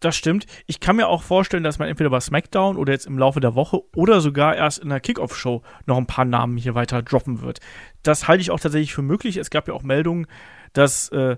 Das 0.00 0.14
stimmt. 0.14 0.46
Ich 0.66 0.80
kann 0.80 0.96
mir 0.96 1.08
auch 1.08 1.22
vorstellen, 1.22 1.64
dass 1.64 1.78
man 1.78 1.88
entweder 1.88 2.10
bei 2.10 2.20
SmackDown 2.20 2.76
oder 2.76 2.92
jetzt 2.92 3.06
im 3.06 3.18
Laufe 3.18 3.40
der 3.40 3.54
Woche 3.54 3.80
oder 3.94 4.20
sogar 4.20 4.54
erst 4.54 4.78
in 4.78 4.90
der 4.90 5.00
Kickoff-Show 5.00 5.62
noch 5.86 5.96
ein 5.96 6.06
paar 6.06 6.26
Namen 6.26 6.58
hier 6.58 6.74
weiter 6.74 7.02
droppen 7.02 7.40
wird. 7.40 7.60
Das 8.02 8.28
halte 8.28 8.42
ich 8.42 8.50
auch 8.50 8.60
tatsächlich 8.60 8.94
für 8.94 9.02
möglich. 9.02 9.38
Es 9.38 9.48
gab 9.48 9.68
ja 9.68 9.74
auch 9.74 9.82
Meldungen, 9.82 10.26
dass 10.74 11.08
äh, 11.10 11.36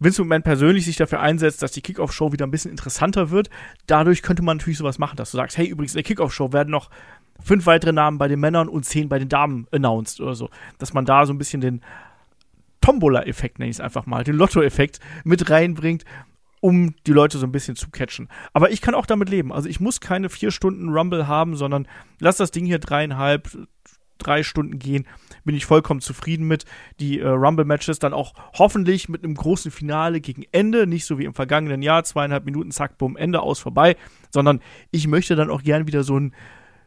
Vince 0.00 0.22
McMahon 0.22 0.42
persönlich 0.42 0.86
sich 0.86 0.96
dafür 0.96 1.20
einsetzt, 1.20 1.60
dass 1.62 1.72
die 1.72 1.82
Kickoff-Show 1.82 2.32
wieder 2.32 2.46
ein 2.46 2.50
bisschen 2.50 2.70
interessanter 2.70 3.30
wird. 3.30 3.50
Dadurch 3.86 4.22
könnte 4.22 4.42
man 4.42 4.56
natürlich 4.56 4.78
sowas 4.78 4.98
machen, 4.98 5.16
dass 5.16 5.32
du 5.32 5.36
sagst, 5.36 5.58
hey, 5.58 5.66
übrigens 5.66 5.92
in 5.92 5.98
der 5.98 6.04
Kickoff-Show 6.04 6.52
werden 6.52 6.70
noch 6.70 6.88
fünf 7.44 7.66
weitere 7.66 7.92
Namen 7.92 8.16
bei 8.16 8.28
den 8.28 8.40
Männern 8.40 8.68
und 8.68 8.84
zehn 8.84 9.08
bei 9.08 9.18
den 9.18 9.28
Damen 9.28 9.66
announced 9.70 10.20
oder 10.20 10.34
so. 10.34 10.50
Dass 10.78 10.94
man 10.94 11.04
da 11.04 11.26
so 11.26 11.32
ein 11.32 11.38
bisschen 11.38 11.60
den 11.60 11.82
Tombola-Effekt, 12.80 13.58
nenne 13.58 13.70
ich 13.70 13.76
es 13.76 13.80
einfach 13.80 14.06
mal, 14.06 14.24
den 14.24 14.36
Lotto-Effekt 14.36 15.00
mit 15.24 15.50
reinbringt, 15.50 16.04
um 16.60 16.94
die 17.06 17.12
Leute 17.12 17.38
so 17.38 17.46
ein 17.46 17.52
bisschen 17.52 17.76
zu 17.76 17.90
catchen. 17.90 18.28
Aber 18.52 18.70
ich 18.70 18.80
kann 18.80 18.94
auch 18.94 19.06
damit 19.06 19.28
leben. 19.28 19.52
Also 19.52 19.68
ich 19.68 19.80
muss 19.80 20.00
keine 20.00 20.28
vier 20.28 20.50
Stunden 20.50 20.88
Rumble 20.88 21.26
haben, 21.26 21.56
sondern 21.56 21.86
lass 22.20 22.36
das 22.36 22.50
Ding 22.50 22.66
hier 22.66 22.78
dreieinhalb, 22.78 23.48
drei 24.18 24.42
Stunden 24.42 24.78
gehen, 24.78 25.06
bin 25.44 25.54
ich 25.54 25.64
vollkommen 25.64 26.00
zufrieden 26.00 26.46
mit. 26.46 26.64
Die 27.00 27.20
äh, 27.20 27.28
Rumble-Matches 27.28 27.98
dann 27.98 28.12
auch 28.12 28.34
hoffentlich 28.54 29.08
mit 29.08 29.24
einem 29.24 29.34
großen 29.34 29.70
Finale 29.70 30.20
gegen 30.20 30.44
Ende, 30.52 30.86
nicht 30.86 31.06
so 31.06 31.18
wie 31.18 31.24
im 31.24 31.34
vergangenen 31.34 31.82
Jahr, 31.82 32.04
zweieinhalb 32.04 32.44
Minuten, 32.44 32.70
zack, 32.70 32.98
bumm, 32.98 33.16
Ende 33.16 33.40
aus, 33.40 33.60
vorbei, 33.60 33.96
sondern 34.30 34.60
ich 34.90 35.06
möchte 35.06 35.36
dann 35.36 35.50
auch 35.50 35.62
gern 35.62 35.86
wieder 35.86 36.02
so 36.02 36.18
ein 36.18 36.34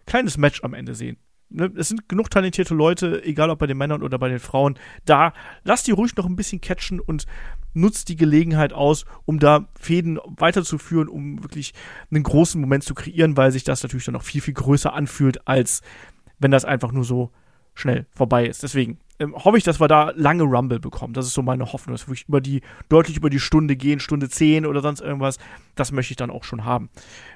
kleines 0.05 0.37
Match 0.37 0.63
am 0.63 0.73
Ende 0.73 0.93
sehen. 0.93 1.17
Ne, 1.51 1.71
es 1.75 1.89
sind 1.89 2.09
genug 2.09 2.29
talentierte 2.29 2.73
Leute, 2.73 3.23
egal 3.23 3.49
ob 3.49 3.59
bei 3.59 3.67
den 3.67 3.77
Männern 3.77 4.03
oder 4.03 4.17
bei 4.17 4.29
den 4.29 4.39
Frauen, 4.39 4.77
da 5.05 5.33
lasst 5.63 5.87
die 5.87 5.91
ruhig 5.91 6.15
noch 6.15 6.25
ein 6.25 6.35
bisschen 6.35 6.61
catchen 6.61 6.99
und 6.99 7.25
nutzt 7.73 8.09
die 8.09 8.15
Gelegenheit 8.15 8.73
aus, 8.73 9.05
um 9.25 9.39
da 9.39 9.67
Fäden 9.79 10.19
weiterzuführen, 10.25 11.07
um 11.07 11.41
wirklich 11.43 11.73
einen 12.11 12.23
großen 12.23 12.59
Moment 12.59 12.83
zu 12.83 12.93
kreieren, 12.93 13.37
weil 13.37 13.51
sich 13.51 13.63
das 13.63 13.83
natürlich 13.83 14.05
dann 14.05 14.13
noch 14.13 14.23
viel, 14.23 14.41
viel 14.41 14.53
größer 14.53 14.93
anfühlt, 14.93 15.47
als 15.47 15.81
wenn 16.39 16.51
das 16.51 16.65
einfach 16.65 16.91
nur 16.91 17.03
so 17.03 17.31
schnell 17.73 18.05
vorbei 18.11 18.45
ist. 18.45 18.63
Deswegen 18.63 18.99
ähm, 19.21 19.35
hoffe 19.35 19.57
ich, 19.57 19.63
dass 19.63 19.79
wir 19.79 19.87
da 19.87 20.11
lange 20.15 20.43
Rumble 20.43 20.79
bekommen. 20.79 21.13
Das 21.13 21.27
ist 21.27 21.35
so 21.35 21.43
meine 21.43 21.71
Hoffnung, 21.71 21.93
dass 21.93 22.07
wir 22.07 22.09
wirklich 22.09 22.27
über 22.27 22.41
die, 22.41 22.61
deutlich 22.89 23.17
über 23.17 23.29
die 23.29 23.39
Stunde 23.39 23.75
gehen, 23.75 23.99
Stunde 23.99 24.27
10 24.29 24.65
oder 24.65 24.81
sonst 24.81 24.99
irgendwas. 24.99 25.37
Das 25.75 25.91
möchte 25.91 26.13
ich 26.13 26.17
dann 26.17 26.31
auch 26.31 26.43
schon 26.43 26.65
haben. 26.65 26.89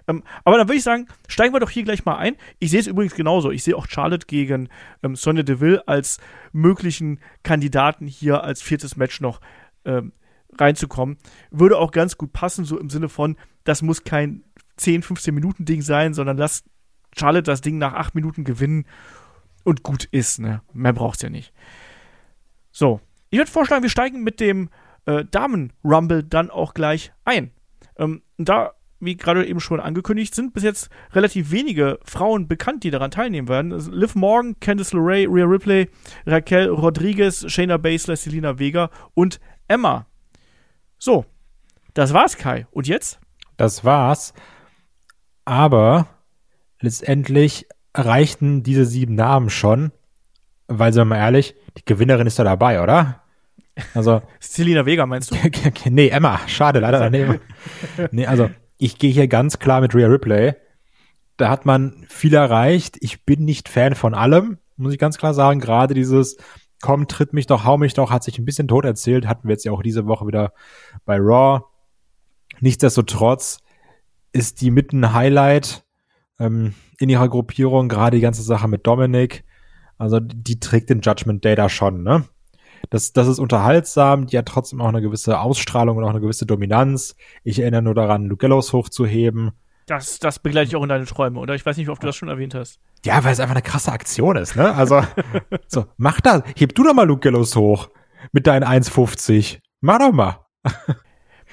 Ähm, 0.07 0.23
aber 0.43 0.57
dann 0.57 0.67
würde 0.67 0.77
ich 0.77 0.83
sagen, 0.83 1.07
steigen 1.27 1.53
wir 1.53 1.59
doch 1.59 1.69
hier 1.69 1.83
gleich 1.83 2.03
mal 2.03 2.17
ein. 2.17 2.37
Ich 2.57 2.71
sehe 2.71 2.79
es 2.79 2.87
übrigens 2.87 3.13
genauso. 3.13 3.51
Ich 3.51 3.63
sehe 3.63 3.77
auch 3.77 3.87
Charlotte 3.87 4.25
gegen 4.25 4.69
ähm, 5.03 5.15
Sonja 5.15 5.43
Deville 5.43 5.87
als 5.87 6.17
möglichen 6.51 7.19
Kandidaten 7.43 8.07
hier 8.07 8.43
als 8.43 8.63
viertes 8.63 8.97
Match 8.97 9.21
noch 9.21 9.39
ähm, 9.85 10.11
reinzukommen. 10.59 11.17
Würde 11.51 11.77
auch 11.77 11.91
ganz 11.91 12.17
gut 12.17 12.33
passen, 12.33 12.65
so 12.65 12.79
im 12.79 12.89
Sinne 12.89 13.09
von, 13.09 13.35
das 13.63 13.83
muss 13.83 14.03
kein 14.03 14.43
10, 14.77 15.03
15 15.03 15.35
Minuten 15.35 15.65
Ding 15.65 15.83
sein, 15.83 16.15
sondern 16.15 16.37
lass 16.37 16.63
Charlotte 17.15 17.43
das 17.43 17.61
Ding 17.61 17.77
nach 17.77 17.93
8 17.93 18.15
Minuten 18.15 18.43
gewinnen 18.43 18.85
und 19.65 19.83
gut 19.83 20.05
ist. 20.05 20.39
Ne? 20.39 20.61
Mehr 20.71 20.93
braucht's 20.93 21.21
ja 21.21 21.29
nicht. 21.29 21.51
So, 22.71 23.01
ich 23.29 23.37
würde 23.37 23.51
vorschlagen, 23.51 23.83
wir 23.83 23.89
steigen 23.89 24.23
mit 24.23 24.39
dem 24.39 24.69
äh, 25.05 25.25
Damen-Rumble 25.25 26.23
dann 26.23 26.49
auch 26.49 26.73
gleich 26.73 27.11
ein. 27.25 27.51
Ähm, 27.97 28.21
da, 28.37 28.73
wie 28.99 29.17
gerade 29.17 29.45
eben 29.45 29.59
schon 29.59 29.79
angekündigt, 29.79 30.33
sind 30.35 30.53
bis 30.53 30.63
jetzt 30.63 30.89
relativ 31.11 31.51
wenige 31.51 31.99
Frauen 32.03 32.47
bekannt, 32.47 32.83
die 32.83 32.91
daran 32.91 33.11
teilnehmen 33.11 33.47
werden. 33.47 33.71
Liv 33.91 34.15
Morgan, 34.15 34.59
Candice 34.59 34.93
LeRae, 34.93 35.27
Rhea 35.27 35.45
Ripley, 35.45 35.89
Raquel 36.25 36.69
Rodriguez, 36.69 37.45
Shayna 37.51 37.77
Baszler, 37.77 38.15
Selina 38.15 38.59
Vega 38.59 38.89
und 39.13 39.39
Emma. 39.67 40.05
So, 40.97 41.25
das 41.93 42.13
war's, 42.13 42.37
Kai. 42.37 42.67
Und 42.71 42.87
jetzt? 42.87 43.19
Das 43.57 43.83
war's. 43.83 44.33
Aber 45.45 46.07
letztendlich 46.79 47.67
reichten 47.95 48.63
diese 48.63 48.85
sieben 48.85 49.15
Namen 49.15 49.49
schon, 49.49 49.91
weil, 50.67 50.93
sind 50.93 51.01
wir 51.01 51.05
mal 51.05 51.17
ehrlich, 51.17 51.55
die 51.77 51.85
Gewinnerin 51.85 52.27
ist 52.27 52.39
da 52.39 52.43
dabei, 52.43 52.81
oder? 52.81 53.21
Also. 53.93 54.21
Selina 54.39 54.85
Vega 54.85 55.05
meinst 55.05 55.31
du? 55.31 55.35
nee, 55.89 56.09
Emma. 56.09 56.39
Schade, 56.47 56.79
leider 56.79 56.99
daneben. 56.99 57.39
nee, 58.11 58.25
also, 58.25 58.49
ich 58.77 58.97
gehe 58.97 59.11
hier 59.11 59.27
ganz 59.27 59.59
klar 59.59 59.81
mit 59.81 59.95
Rhea 59.95 60.07
Ripley. 60.07 60.53
Da 61.37 61.49
hat 61.49 61.65
man 61.65 62.05
viel 62.07 62.33
erreicht. 62.33 62.97
Ich 63.01 63.25
bin 63.25 63.43
nicht 63.43 63.69
Fan 63.69 63.95
von 63.95 64.13
allem, 64.13 64.57
muss 64.77 64.93
ich 64.93 64.99
ganz 64.99 65.17
klar 65.17 65.33
sagen. 65.33 65.59
Gerade 65.59 65.93
dieses, 65.93 66.37
komm, 66.81 67.07
tritt 67.07 67.33
mich 67.33 67.45
doch, 67.45 67.65
hau 67.65 67.77
mich 67.77 67.93
doch, 67.93 68.11
hat 68.11 68.23
sich 68.23 68.39
ein 68.39 68.45
bisschen 68.45 68.67
tot 68.67 68.85
erzählt. 68.85 69.27
Hatten 69.27 69.47
wir 69.47 69.53
jetzt 69.53 69.65
ja 69.65 69.71
auch 69.71 69.83
diese 69.83 70.07
Woche 70.07 70.27
wieder 70.27 70.53
bei 71.05 71.17
Raw. 71.17 71.63
Nichtsdestotrotz 72.61 73.59
ist 74.31 74.61
die 74.61 74.71
mit 74.71 74.93
ein 74.93 75.13
Highlight 75.13 75.84
ähm, 76.39 76.73
in 76.99 77.09
ihrer 77.09 77.29
Gruppierung, 77.29 77.89
gerade 77.89 78.17
die 78.17 78.21
ganze 78.21 78.41
Sache 78.41 78.67
mit 78.67 78.85
Dominik. 78.87 79.43
Also 79.97 80.19
die 80.19 80.59
trägt 80.59 80.89
den 80.89 81.01
Judgment 81.01 81.43
Day 81.45 81.55
da 81.55 81.69
schon, 81.69 82.03
ne? 82.03 82.25
Das, 82.89 83.13
das 83.13 83.27
ist 83.27 83.39
unterhaltsam, 83.39 84.27
die 84.27 84.37
hat 84.37 84.45
trotzdem 84.45 84.79
auch 84.79 84.89
eine 84.89 85.01
gewisse 85.01 85.39
Ausstrahlung 85.39 85.97
und 85.97 86.03
auch 86.03 86.09
eine 86.09 86.21
gewisse 86.21 86.45
Dominanz. 86.45 87.15
Ich 87.43 87.59
erinnere 87.59 87.81
nur 87.81 87.95
daran, 87.95 88.25
Lugellos 88.25 88.73
hochzuheben. 88.73 89.51
Das, 89.87 90.19
das 90.19 90.39
begleite 90.39 90.69
ich 90.69 90.75
auch 90.75 90.83
in 90.83 90.89
deine 90.89 91.05
Träume, 91.05 91.39
oder? 91.39 91.55
Ich 91.55 91.65
weiß 91.65 91.77
nicht, 91.77 91.89
ob 91.89 91.99
du 91.99 92.07
das 92.07 92.15
schon 92.15 92.29
erwähnt 92.29 92.53
hast. 92.53 92.79
Ja, 93.03 93.23
weil 93.23 93.33
es 93.33 93.39
einfach 93.39 93.55
eine 93.55 93.63
krasse 93.63 93.91
Aktion 93.91 94.35
ist, 94.35 94.55
ne? 94.55 94.73
Also, 94.73 95.01
so, 95.67 95.85
mach 95.97 96.21
das. 96.21 96.43
Heb 96.57 96.75
du 96.75 96.83
doch 96.83 96.93
mal 96.93 97.07
Lugellos 97.07 97.55
hoch. 97.55 97.89
Mit 98.31 98.47
deinen 98.47 98.63
1,50. 98.63 99.59
Mach 99.81 99.99
doch 99.99 100.11
mal. 100.11 100.39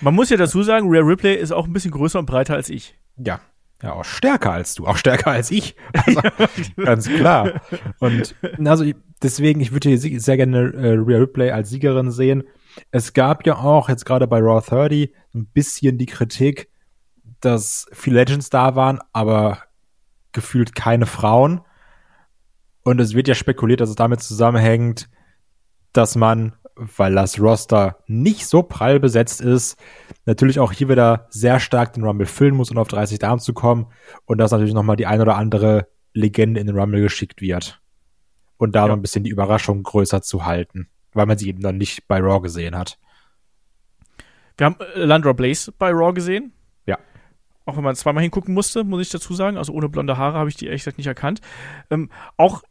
Man 0.00 0.14
muss 0.14 0.30
ja 0.30 0.36
dazu 0.36 0.62
sagen, 0.62 0.86
Rare 0.88 1.06
Ripley 1.06 1.34
ist 1.34 1.52
auch 1.52 1.66
ein 1.66 1.72
bisschen 1.72 1.90
größer 1.90 2.18
und 2.18 2.26
breiter 2.26 2.54
als 2.54 2.70
ich. 2.70 2.98
Ja, 3.18 3.40
ja, 3.82 3.92
auch 3.94 4.04
stärker 4.04 4.52
als 4.52 4.74
du, 4.74 4.86
auch 4.86 4.96
stärker 4.96 5.30
als 5.30 5.50
ich. 5.50 5.74
Also, 5.92 6.20
ganz 6.76 7.08
klar. 7.08 7.60
Und 7.98 8.34
also 8.64 8.84
deswegen, 9.22 9.60
ich 9.60 9.72
würde 9.72 9.88
hier 9.88 10.20
sehr 10.20 10.36
gerne 10.36 10.72
äh, 10.74 10.92
Rhea 10.92 11.18
Ripley 11.18 11.50
als 11.50 11.70
Siegerin 11.70 12.10
sehen. 12.10 12.44
Es 12.90 13.12
gab 13.12 13.44
ja 13.46 13.56
auch 13.56 13.88
jetzt 13.88 14.06
gerade 14.06 14.26
bei 14.26 14.38
Raw 14.38 14.64
30 14.64 15.12
ein 15.34 15.46
bisschen 15.46 15.98
die 15.98 16.06
Kritik, 16.06 16.68
dass 17.40 17.86
viele 17.92 18.20
Legends 18.20 18.50
da 18.50 18.76
waren, 18.76 19.00
aber 19.12 19.58
gefühlt 20.30 20.74
keine 20.74 21.06
Frauen. 21.06 21.60
Und 22.84 23.00
es 23.00 23.14
wird 23.14 23.28
ja 23.28 23.34
spekuliert, 23.34 23.80
dass 23.80 23.90
es 23.90 23.96
damit 23.96 24.20
zusammenhängt, 24.20 25.08
dass 25.92 26.16
man 26.16 26.54
weil 26.74 27.14
das 27.14 27.38
Roster 27.38 27.98
nicht 28.06 28.46
so 28.46 28.62
prall 28.62 29.00
besetzt 29.00 29.40
ist, 29.40 29.76
natürlich 30.26 30.58
auch 30.58 30.72
hier 30.72 30.88
wieder 30.88 31.26
sehr 31.30 31.60
stark 31.60 31.92
den 31.92 32.04
Rumble 32.04 32.26
füllen 32.26 32.54
muss, 32.54 32.70
um 32.70 32.78
auf 32.78 32.88
30 32.88 33.18
Damen 33.18 33.40
zu 33.40 33.52
kommen 33.52 33.86
und 34.24 34.38
dass 34.38 34.52
natürlich 34.52 34.74
nochmal 34.74 34.96
die 34.96 35.06
ein 35.06 35.20
oder 35.20 35.36
andere 35.36 35.88
Legende 36.14 36.60
in 36.60 36.66
den 36.66 36.78
Rumble 36.78 37.02
geschickt 37.02 37.40
wird. 37.40 37.80
Und 38.56 38.74
da 38.74 38.82
ja. 38.82 38.88
noch 38.88 38.96
ein 38.96 39.02
bisschen 39.02 39.24
die 39.24 39.30
Überraschung 39.30 39.82
größer 39.82 40.22
zu 40.22 40.44
halten, 40.44 40.88
weil 41.12 41.26
man 41.26 41.38
sie 41.38 41.48
eben 41.48 41.62
dann 41.62 41.78
nicht 41.78 42.06
bei 42.08 42.18
Raw 42.20 42.40
gesehen 42.40 42.76
hat. 42.76 42.98
Wir 44.56 44.66
haben 44.66 44.76
äh, 44.94 45.04
Landra 45.04 45.32
Blaze 45.32 45.72
bei 45.72 45.90
Raw 45.90 46.12
gesehen. 46.12 46.52
Ja. 46.86 46.98
Auch 47.64 47.76
wenn 47.76 47.84
man 47.84 47.96
zweimal 47.96 48.22
hingucken 48.22 48.54
musste, 48.54 48.84
muss 48.84 49.02
ich 49.02 49.10
dazu 49.10 49.34
sagen. 49.34 49.56
Also 49.56 49.72
ohne 49.72 49.88
blonde 49.88 50.16
Haare 50.16 50.38
habe 50.38 50.48
ich 50.48 50.56
die 50.56 50.66
ehrlich 50.66 50.82
gesagt 50.82 50.98
nicht 50.98 51.06
erkannt. 51.06 51.40
Ähm, 51.90 52.10
auch 52.36 52.62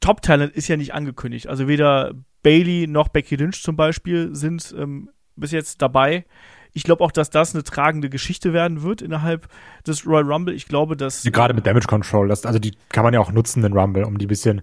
Top 0.00 0.22
Talent 0.22 0.54
ist 0.54 0.68
ja 0.68 0.76
nicht 0.76 0.94
angekündigt. 0.94 1.48
Also 1.48 1.68
weder 1.68 2.14
Bailey 2.42 2.86
noch 2.86 3.08
Becky 3.08 3.36
Lynch 3.36 3.62
zum 3.62 3.76
Beispiel 3.76 4.34
sind 4.34 4.74
ähm, 4.78 5.10
bis 5.36 5.52
jetzt 5.52 5.82
dabei. 5.82 6.24
Ich 6.72 6.84
glaube 6.84 7.02
auch, 7.02 7.12
dass 7.12 7.30
das 7.30 7.54
eine 7.54 7.64
tragende 7.64 8.10
Geschichte 8.10 8.52
werden 8.52 8.82
wird 8.82 9.02
innerhalb 9.02 9.48
des 9.86 10.06
Royal 10.06 10.30
Rumble. 10.30 10.54
Ich 10.54 10.66
glaube, 10.66 10.96
dass. 10.96 11.24
Ja, 11.24 11.30
gerade 11.30 11.54
mit 11.54 11.66
Damage 11.66 11.86
Control, 11.86 12.28
das, 12.28 12.44
also 12.44 12.58
die 12.58 12.72
kann 12.88 13.04
man 13.04 13.14
ja 13.14 13.20
auch 13.20 13.32
nutzen, 13.32 13.62
den 13.62 13.72
Rumble, 13.72 14.04
um 14.04 14.18
die 14.18 14.26
ein 14.26 14.28
bisschen 14.28 14.62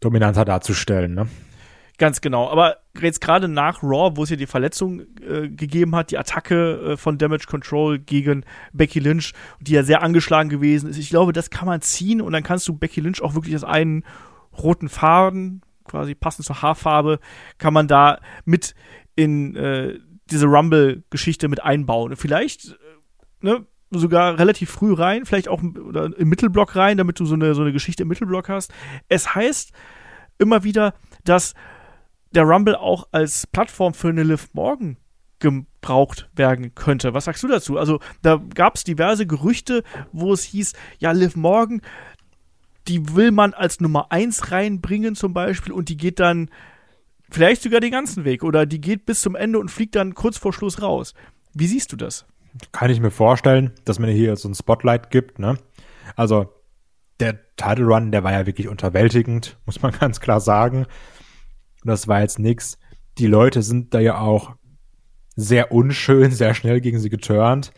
dominanter 0.00 0.44
darzustellen, 0.44 1.14
ne? 1.14 1.28
Ganz 1.96 2.20
genau. 2.20 2.50
Aber 2.50 2.78
jetzt 3.00 3.20
gerade 3.20 3.46
nach 3.46 3.82
Raw, 3.82 4.16
wo 4.16 4.24
es 4.24 4.30
ja 4.30 4.36
die 4.36 4.46
Verletzung 4.46 5.02
äh, 5.22 5.48
gegeben 5.48 5.94
hat, 5.94 6.10
die 6.10 6.18
Attacke 6.18 6.92
äh, 6.92 6.96
von 6.96 7.18
Damage 7.18 7.46
Control 7.48 8.00
gegen 8.00 8.44
Becky 8.72 8.98
Lynch, 8.98 9.32
die 9.60 9.72
ja 9.72 9.84
sehr 9.84 10.02
angeschlagen 10.02 10.48
gewesen 10.48 10.90
ist, 10.90 10.98
ich 10.98 11.10
glaube, 11.10 11.32
das 11.32 11.50
kann 11.50 11.66
man 11.66 11.80
ziehen 11.82 12.20
und 12.20 12.32
dann 12.32 12.42
kannst 12.42 12.66
du 12.66 12.74
Becky 12.74 13.00
Lynch 13.00 13.22
auch 13.22 13.34
wirklich 13.34 13.54
als 13.54 13.62
einen 13.62 14.04
roten 14.58 14.88
Faden 14.88 15.62
quasi 15.84 16.14
passend 16.14 16.46
zur 16.46 16.62
Haarfarbe, 16.62 17.18
kann 17.58 17.74
man 17.74 17.88
da 17.88 18.20
mit 18.44 18.74
in 19.14 19.54
äh, 19.56 19.98
diese 20.30 20.46
Rumble-Geschichte 20.46 21.48
mit 21.48 21.62
einbauen. 21.62 22.16
Vielleicht, 22.16 22.70
äh, 22.70 22.74
ne, 23.40 23.66
sogar 23.90 24.38
relativ 24.38 24.70
früh 24.70 24.92
rein, 24.92 25.24
vielleicht 25.24 25.48
auch 25.48 25.62
im 25.62 26.28
Mittelblock 26.28 26.74
rein, 26.76 26.96
damit 26.96 27.20
du 27.20 27.26
so 27.26 27.34
eine, 27.34 27.54
so 27.54 27.62
eine 27.62 27.72
Geschichte 27.72 28.02
im 28.02 28.08
Mittelblock 28.08 28.48
hast. 28.48 28.72
Es 29.08 29.34
heißt 29.34 29.72
immer 30.38 30.64
wieder, 30.64 30.94
dass 31.24 31.54
der 32.32 32.44
Rumble 32.44 32.76
auch 32.76 33.06
als 33.12 33.46
Plattform 33.46 33.94
für 33.94 34.08
eine 34.08 34.24
Liv 34.24 34.48
Morgan 34.52 34.96
gebraucht 35.38 36.28
werden 36.34 36.74
könnte. 36.74 37.14
Was 37.14 37.26
sagst 37.26 37.42
du 37.42 37.48
dazu? 37.48 37.78
Also, 37.78 38.00
da 38.22 38.40
gab 38.54 38.76
es 38.76 38.84
diverse 38.84 39.26
Gerüchte, 39.26 39.84
wo 40.12 40.32
es 40.32 40.42
hieß, 40.42 40.72
ja, 40.98 41.12
Liv 41.12 41.36
Morgan 41.36 41.82
die 42.88 43.14
will 43.14 43.30
man 43.30 43.54
als 43.54 43.80
Nummer 43.80 44.12
1 44.12 44.50
reinbringen 44.50 45.14
zum 45.14 45.32
Beispiel 45.32 45.72
und 45.72 45.88
die 45.88 45.96
geht 45.96 46.20
dann 46.20 46.50
vielleicht 47.30 47.62
sogar 47.62 47.80
den 47.80 47.90
ganzen 47.90 48.24
Weg 48.24 48.44
oder 48.44 48.66
die 48.66 48.80
geht 48.80 49.06
bis 49.06 49.20
zum 49.20 49.34
Ende 49.34 49.58
und 49.58 49.70
fliegt 49.70 49.94
dann 49.96 50.14
kurz 50.14 50.38
vor 50.38 50.52
Schluss 50.52 50.82
raus. 50.82 51.14
Wie 51.54 51.66
siehst 51.66 51.92
du 51.92 51.96
das? 51.96 52.26
Kann 52.72 52.90
ich 52.90 53.00
mir 53.00 53.10
vorstellen, 53.10 53.72
dass 53.84 53.98
man 53.98 54.10
hier 54.10 54.36
so 54.36 54.48
ein 54.48 54.54
Spotlight 54.54 55.10
gibt, 55.10 55.38
ne? 55.38 55.58
Also, 56.16 56.52
der 57.20 57.40
Title 57.56 57.86
Run, 57.86 58.12
der 58.12 58.22
war 58.24 58.32
ja 58.32 58.46
wirklich 58.46 58.68
unterwältigend, 58.68 59.58
muss 59.66 59.82
man 59.82 59.92
ganz 59.92 60.20
klar 60.20 60.40
sagen. 60.40 60.86
Das 61.84 62.08
war 62.08 62.20
jetzt 62.20 62.38
nix. 62.38 62.78
Die 63.18 63.26
Leute 63.26 63.62
sind 63.62 63.94
da 63.94 64.00
ja 64.00 64.18
auch 64.18 64.54
sehr 65.36 65.72
unschön, 65.72 66.30
sehr 66.32 66.54
schnell 66.54 66.80
gegen 66.80 66.98
sie 66.98 67.10
geturnt, 67.10 67.72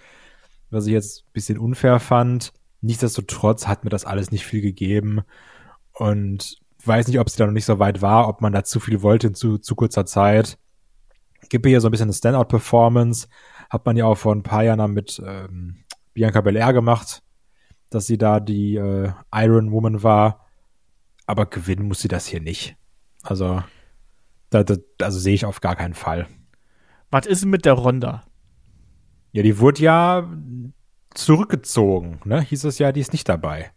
was 0.70 0.86
ich 0.86 0.92
jetzt 0.92 1.24
ein 1.24 1.32
bisschen 1.32 1.58
unfair 1.58 2.00
fand. 2.00 2.52
Nichtsdestotrotz 2.86 3.66
hat 3.66 3.82
mir 3.82 3.90
das 3.90 4.04
alles 4.04 4.30
nicht 4.30 4.46
viel 4.46 4.60
gegeben 4.60 5.22
und 5.92 6.60
weiß 6.84 7.08
nicht, 7.08 7.18
ob 7.18 7.28
sie 7.28 7.36
da 7.36 7.46
noch 7.46 7.52
nicht 7.52 7.64
so 7.64 7.80
weit 7.80 8.00
war, 8.00 8.28
ob 8.28 8.40
man 8.40 8.52
da 8.52 8.62
zu 8.62 8.78
viel 8.78 9.02
wollte 9.02 9.26
in 9.26 9.34
zu, 9.34 9.58
zu 9.58 9.74
kurzer 9.74 10.06
Zeit. 10.06 10.56
Gibt 11.48 11.66
hier 11.66 11.80
so 11.80 11.88
ein 11.88 11.90
bisschen 11.90 12.06
eine 12.06 12.12
Standout-Performance. 12.12 13.26
Hat 13.70 13.84
man 13.86 13.96
ja 13.96 14.04
auch 14.04 14.16
vor 14.16 14.32
ein 14.32 14.44
paar 14.44 14.62
Jahren 14.62 14.92
mit 14.92 15.20
ähm, 15.24 15.78
Bianca 16.14 16.40
Belair 16.40 16.72
gemacht, 16.72 17.24
dass 17.90 18.06
sie 18.06 18.18
da 18.18 18.38
die 18.38 18.76
äh, 18.76 19.10
Iron 19.34 19.72
Woman 19.72 20.04
war. 20.04 20.46
Aber 21.26 21.46
gewinnen 21.46 21.88
muss 21.88 22.00
sie 22.00 22.08
das 22.08 22.26
hier 22.26 22.40
nicht. 22.40 22.76
Also, 23.24 23.64
da, 24.50 24.62
da, 24.62 24.76
also 25.02 25.18
sehe 25.18 25.34
ich 25.34 25.44
auf 25.44 25.60
gar 25.60 25.74
keinen 25.74 25.94
Fall. 25.94 26.28
Was 27.10 27.26
ist 27.26 27.44
mit 27.46 27.64
der 27.64 27.72
Ronda? 27.72 28.22
Ja, 29.32 29.42
die 29.42 29.58
wurde 29.58 29.82
ja 29.82 30.30
zurückgezogen, 31.18 32.20
ne? 32.24 32.40
Hieß 32.40 32.64
es 32.64 32.78
ja, 32.78 32.92
die 32.92 33.00
ist 33.00 33.12
nicht 33.12 33.28
dabei. 33.28 33.70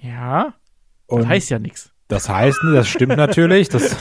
Ja. 0.00 0.54
das 1.08 1.26
heißt 1.26 1.50
ja 1.50 1.58
nichts. 1.58 1.94
Das 2.08 2.28
heißt, 2.28 2.60
das 2.74 2.88
stimmt 2.88 3.16
natürlich. 3.16 3.68
Das, 3.70 3.96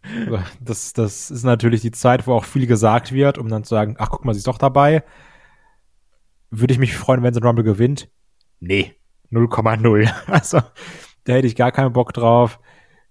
das, 0.60 0.92
das 0.94 1.30
ist 1.30 1.44
natürlich 1.44 1.82
die 1.82 1.90
Zeit, 1.90 2.26
wo 2.26 2.34
auch 2.34 2.44
viel 2.44 2.66
gesagt 2.66 3.12
wird, 3.12 3.38
um 3.38 3.48
dann 3.48 3.64
zu 3.64 3.70
sagen, 3.70 3.96
ach, 3.98 4.10
guck 4.10 4.24
mal, 4.24 4.32
sie 4.32 4.38
ist 4.38 4.46
doch 4.46 4.58
dabei. 4.58 5.04
Würde 6.50 6.72
ich 6.72 6.78
mich 6.78 6.96
freuen, 6.96 7.22
wenn 7.22 7.34
sie 7.34 7.42
Rumble 7.42 7.64
gewinnt? 7.64 8.08
Nee, 8.58 8.94
0,0. 9.30 10.10
Also, 10.26 10.60
da 11.24 11.32
hätte 11.34 11.46
ich 11.46 11.56
gar 11.56 11.72
keinen 11.72 11.92
Bock 11.92 12.12
drauf. 12.12 12.58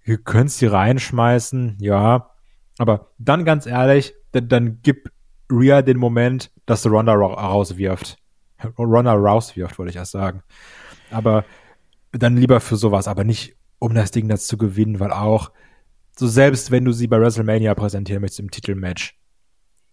Ihr 0.04 0.18
könnt 0.18 0.50
sie 0.50 0.66
reinschmeißen, 0.66 1.76
ja. 1.80 2.30
Aber 2.78 3.12
dann 3.18 3.44
ganz 3.44 3.66
ehrlich, 3.66 4.14
dann, 4.32 4.48
dann 4.48 4.78
gib 4.82 5.10
Rhea 5.50 5.82
den 5.82 5.98
Moment, 5.98 6.50
dass 6.66 6.82
sie 6.82 6.88
Ronda 6.88 7.14
rauswirft. 7.14 8.19
Ronda 8.78 9.14
rauswirft, 9.14 9.78
wollte 9.78 9.90
ich 9.90 9.96
erst 9.96 10.12
sagen. 10.12 10.42
Aber 11.10 11.44
dann 12.12 12.36
lieber 12.36 12.60
für 12.60 12.76
sowas, 12.76 13.08
aber 13.08 13.24
nicht 13.24 13.56
um 13.78 13.94
das 13.94 14.10
Ding 14.10 14.28
das 14.28 14.46
zu 14.46 14.56
gewinnen, 14.56 15.00
weil 15.00 15.12
auch 15.12 15.50
so 16.16 16.26
selbst 16.26 16.70
wenn 16.70 16.84
du 16.84 16.92
sie 16.92 17.06
bei 17.06 17.20
WrestleMania 17.20 17.74
präsentieren 17.74 18.20
möchtest 18.20 18.40
im 18.40 18.50
Titelmatch, 18.50 19.18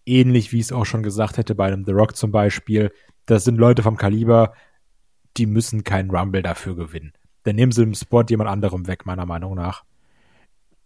ähnlich 0.05 0.51
wie 0.51 0.57
ich 0.57 0.65
es 0.65 0.71
auch 0.71 0.85
schon 0.85 1.03
gesagt 1.03 1.37
hätte 1.37 1.55
bei 1.55 1.67
einem 1.67 1.85
The 1.85 1.91
Rock 1.91 2.15
zum 2.15 2.31
Beispiel, 2.31 2.91
das 3.25 3.43
sind 3.43 3.57
Leute 3.57 3.83
vom 3.83 3.97
Kaliber, 3.97 4.53
die 5.37 5.45
müssen 5.45 5.83
keinen 5.83 6.11
Rumble 6.11 6.41
dafür 6.41 6.75
gewinnen. 6.75 7.13
Dann 7.43 7.55
nehmen 7.55 7.71
sie 7.71 7.83
im 7.83 7.93
Spot 7.93 8.23
jemand 8.27 8.49
anderem 8.49 8.87
weg, 8.87 9.05
meiner 9.05 9.25
Meinung 9.25 9.55
nach. 9.55 9.83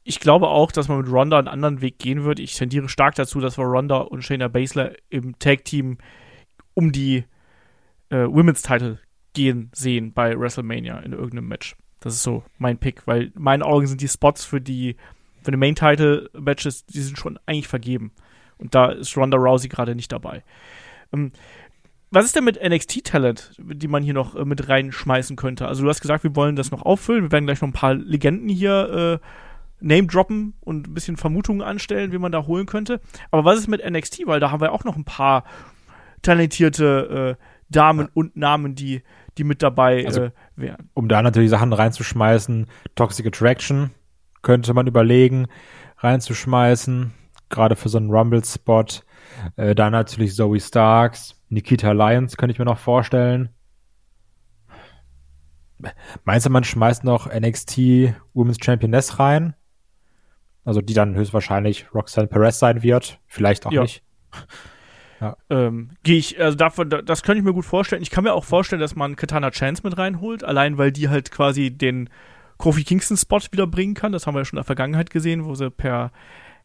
Ich 0.03 0.19
glaube 0.19 0.47
auch, 0.47 0.71
dass 0.71 0.87
man 0.87 0.99
mit 0.99 1.11
Ronda 1.11 1.37
einen 1.37 1.47
anderen 1.47 1.81
Weg 1.81 1.99
gehen 1.99 2.23
wird. 2.23 2.39
Ich 2.39 2.55
tendiere 2.55 2.89
stark 2.89 3.15
dazu, 3.15 3.39
dass 3.39 3.57
wir 3.57 3.65
Ronda 3.65 3.97
und 3.97 4.23
Shayna 4.23 4.47
Baszler 4.47 4.93
im 5.09 5.37
Tag-Team 5.37 5.99
um 6.73 6.91
die 6.91 7.25
äh, 8.11 8.27
Women's 8.27 8.61
Title 8.61 8.99
gehen 9.33 9.71
sehen 9.73 10.13
bei 10.13 10.37
WrestleMania 10.37 10.99
in 10.99 11.13
irgendeinem 11.13 11.47
Match. 11.47 11.75
Das 12.01 12.13
ist 12.13 12.23
so 12.23 12.43
mein 12.57 12.77
Pick, 12.77 13.07
weil 13.07 13.31
in 13.35 13.41
meinen 13.41 13.63
Augen 13.63 13.87
sind 13.87 14.01
die 14.01 14.07
Spots 14.07 14.43
für 14.43 14.59
die, 14.59 14.97
für 15.41 15.51
die 15.51 15.57
Main 15.57 15.75
Title 15.75 16.29
Matches, 16.33 16.85
die 16.85 16.99
sind 16.99 17.17
schon 17.17 17.39
eigentlich 17.45 17.67
vergeben. 17.67 18.11
Und 18.57 18.75
da 18.75 18.91
ist 18.91 19.15
Ronda 19.17 19.37
Rousey 19.37 19.69
gerade 19.69 19.95
nicht 19.95 20.11
dabei. 20.11 20.43
Ähm, 21.13 21.31
was 22.09 22.25
ist 22.25 22.35
denn 22.35 22.43
mit 22.43 22.61
NXT-Talent, 22.61 23.53
die 23.57 23.87
man 23.87 24.03
hier 24.03 24.13
noch 24.13 24.35
äh, 24.35 24.43
mit 24.43 24.67
reinschmeißen 24.67 25.37
könnte? 25.37 25.67
Also 25.67 25.83
du 25.83 25.89
hast 25.89 26.01
gesagt, 26.01 26.23
wir 26.23 26.35
wollen 26.35 26.55
das 26.55 26.71
noch 26.71 26.81
auffüllen. 26.83 27.23
Wir 27.23 27.31
werden 27.31 27.45
gleich 27.45 27.61
noch 27.61 27.69
ein 27.69 27.73
paar 27.73 27.93
Legenden 27.93 28.49
hier 28.49 29.19
äh, 29.21 29.25
Name 29.79 30.07
droppen 30.07 30.53
und 30.59 30.87
ein 30.87 30.93
bisschen 30.93 31.17
Vermutungen 31.17 31.61
anstellen, 31.61 32.11
wie 32.11 32.17
man 32.17 32.31
da 32.31 32.45
holen 32.45 32.65
könnte. 32.65 32.99
Aber 33.31 33.45
was 33.45 33.59
ist 33.59 33.67
mit 33.67 33.83
NXT? 33.87 34.27
Weil 34.27 34.39
da 34.39 34.51
haben 34.51 34.61
wir 34.61 34.73
auch 34.73 34.83
noch 34.83 34.95
ein 34.95 35.05
paar 35.05 35.43
talentierte 36.21 37.37
äh, 37.39 37.43
Damen 37.71 38.07
ja. 38.07 38.11
und 38.13 38.35
Namen, 38.35 38.75
die 38.75 39.01
die 39.37 39.43
mit 39.43 39.61
dabei 39.63 40.05
also, 40.05 40.25
äh, 40.25 40.31
wären. 40.55 40.89
Um 40.93 41.07
da 41.07 41.21
natürlich 41.21 41.49
Sachen 41.49 41.73
reinzuschmeißen, 41.73 42.67
Toxic 42.95 43.25
Attraction 43.25 43.91
könnte 44.41 44.73
man 44.73 44.87
überlegen, 44.87 45.47
reinzuschmeißen, 45.97 47.13
gerade 47.49 47.75
für 47.75 47.89
so 47.89 47.97
einen 47.97 48.09
Rumble-Spot. 48.09 48.85
Äh, 49.55 49.75
dann 49.75 49.93
natürlich 49.93 50.35
Zoe 50.35 50.59
Starks, 50.59 51.35
Nikita 51.49 51.91
Lyons 51.91 52.37
könnte 52.37 52.53
ich 52.53 52.59
mir 52.59 52.65
noch 52.65 52.79
vorstellen. 52.79 53.49
Meinst 56.25 56.45
du, 56.45 56.49
man 56.49 56.63
schmeißt 56.63 57.03
noch 57.03 57.27
NXT 57.27 58.13
Women's 58.33 58.57
Championess 58.63 59.19
rein? 59.19 59.55
Also 60.63 60.81
die 60.81 60.93
dann 60.93 61.15
höchstwahrscheinlich 61.15 61.87
Roxanne 61.93 62.27
Perez 62.27 62.59
sein 62.59 62.83
wird. 62.83 63.19
Vielleicht 63.25 63.65
auch 63.65 63.71
ja. 63.71 63.81
nicht. 63.81 64.03
Ja. 65.21 65.37
Ähm, 65.51 65.91
Gehe 66.03 66.17
ich, 66.17 66.41
also 66.41 66.57
davon, 66.57 66.89
das 66.89 67.21
könnte 67.21 67.39
ich 67.39 67.45
mir 67.45 67.53
gut 67.53 67.65
vorstellen. 67.65 68.01
Ich 68.01 68.09
kann 68.09 68.23
mir 68.23 68.33
auch 68.33 68.43
vorstellen, 68.43 68.81
dass 68.81 68.95
man 68.95 69.15
Katana 69.15 69.51
Chance 69.51 69.83
mit 69.85 69.97
reinholt, 69.97 70.43
allein 70.43 70.79
weil 70.79 70.91
die 70.91 71.09
halt 71.09 71.29
quasi 71.29 71.69
den 71.69 72.09
Kofi 72.57 72.83
Kingston 72.83 73.17
Spot 73.17 73.39
wieder 73.51 73.67
bringen 73.67 73.93
kann. 73.93 74.11
Das 74.11 74.25
haben 74.25 74.33
wir 74.33 74.39
ja 74.39 74.45
schon 74.45 74.57
in 74.57 74.61
der 74.61 74.65
Vergangenheit 74.65 75.11
gesehen, 75.11 75.45
wo 75.45 75.53
sie 75.53 75.69
per 75.69 76.11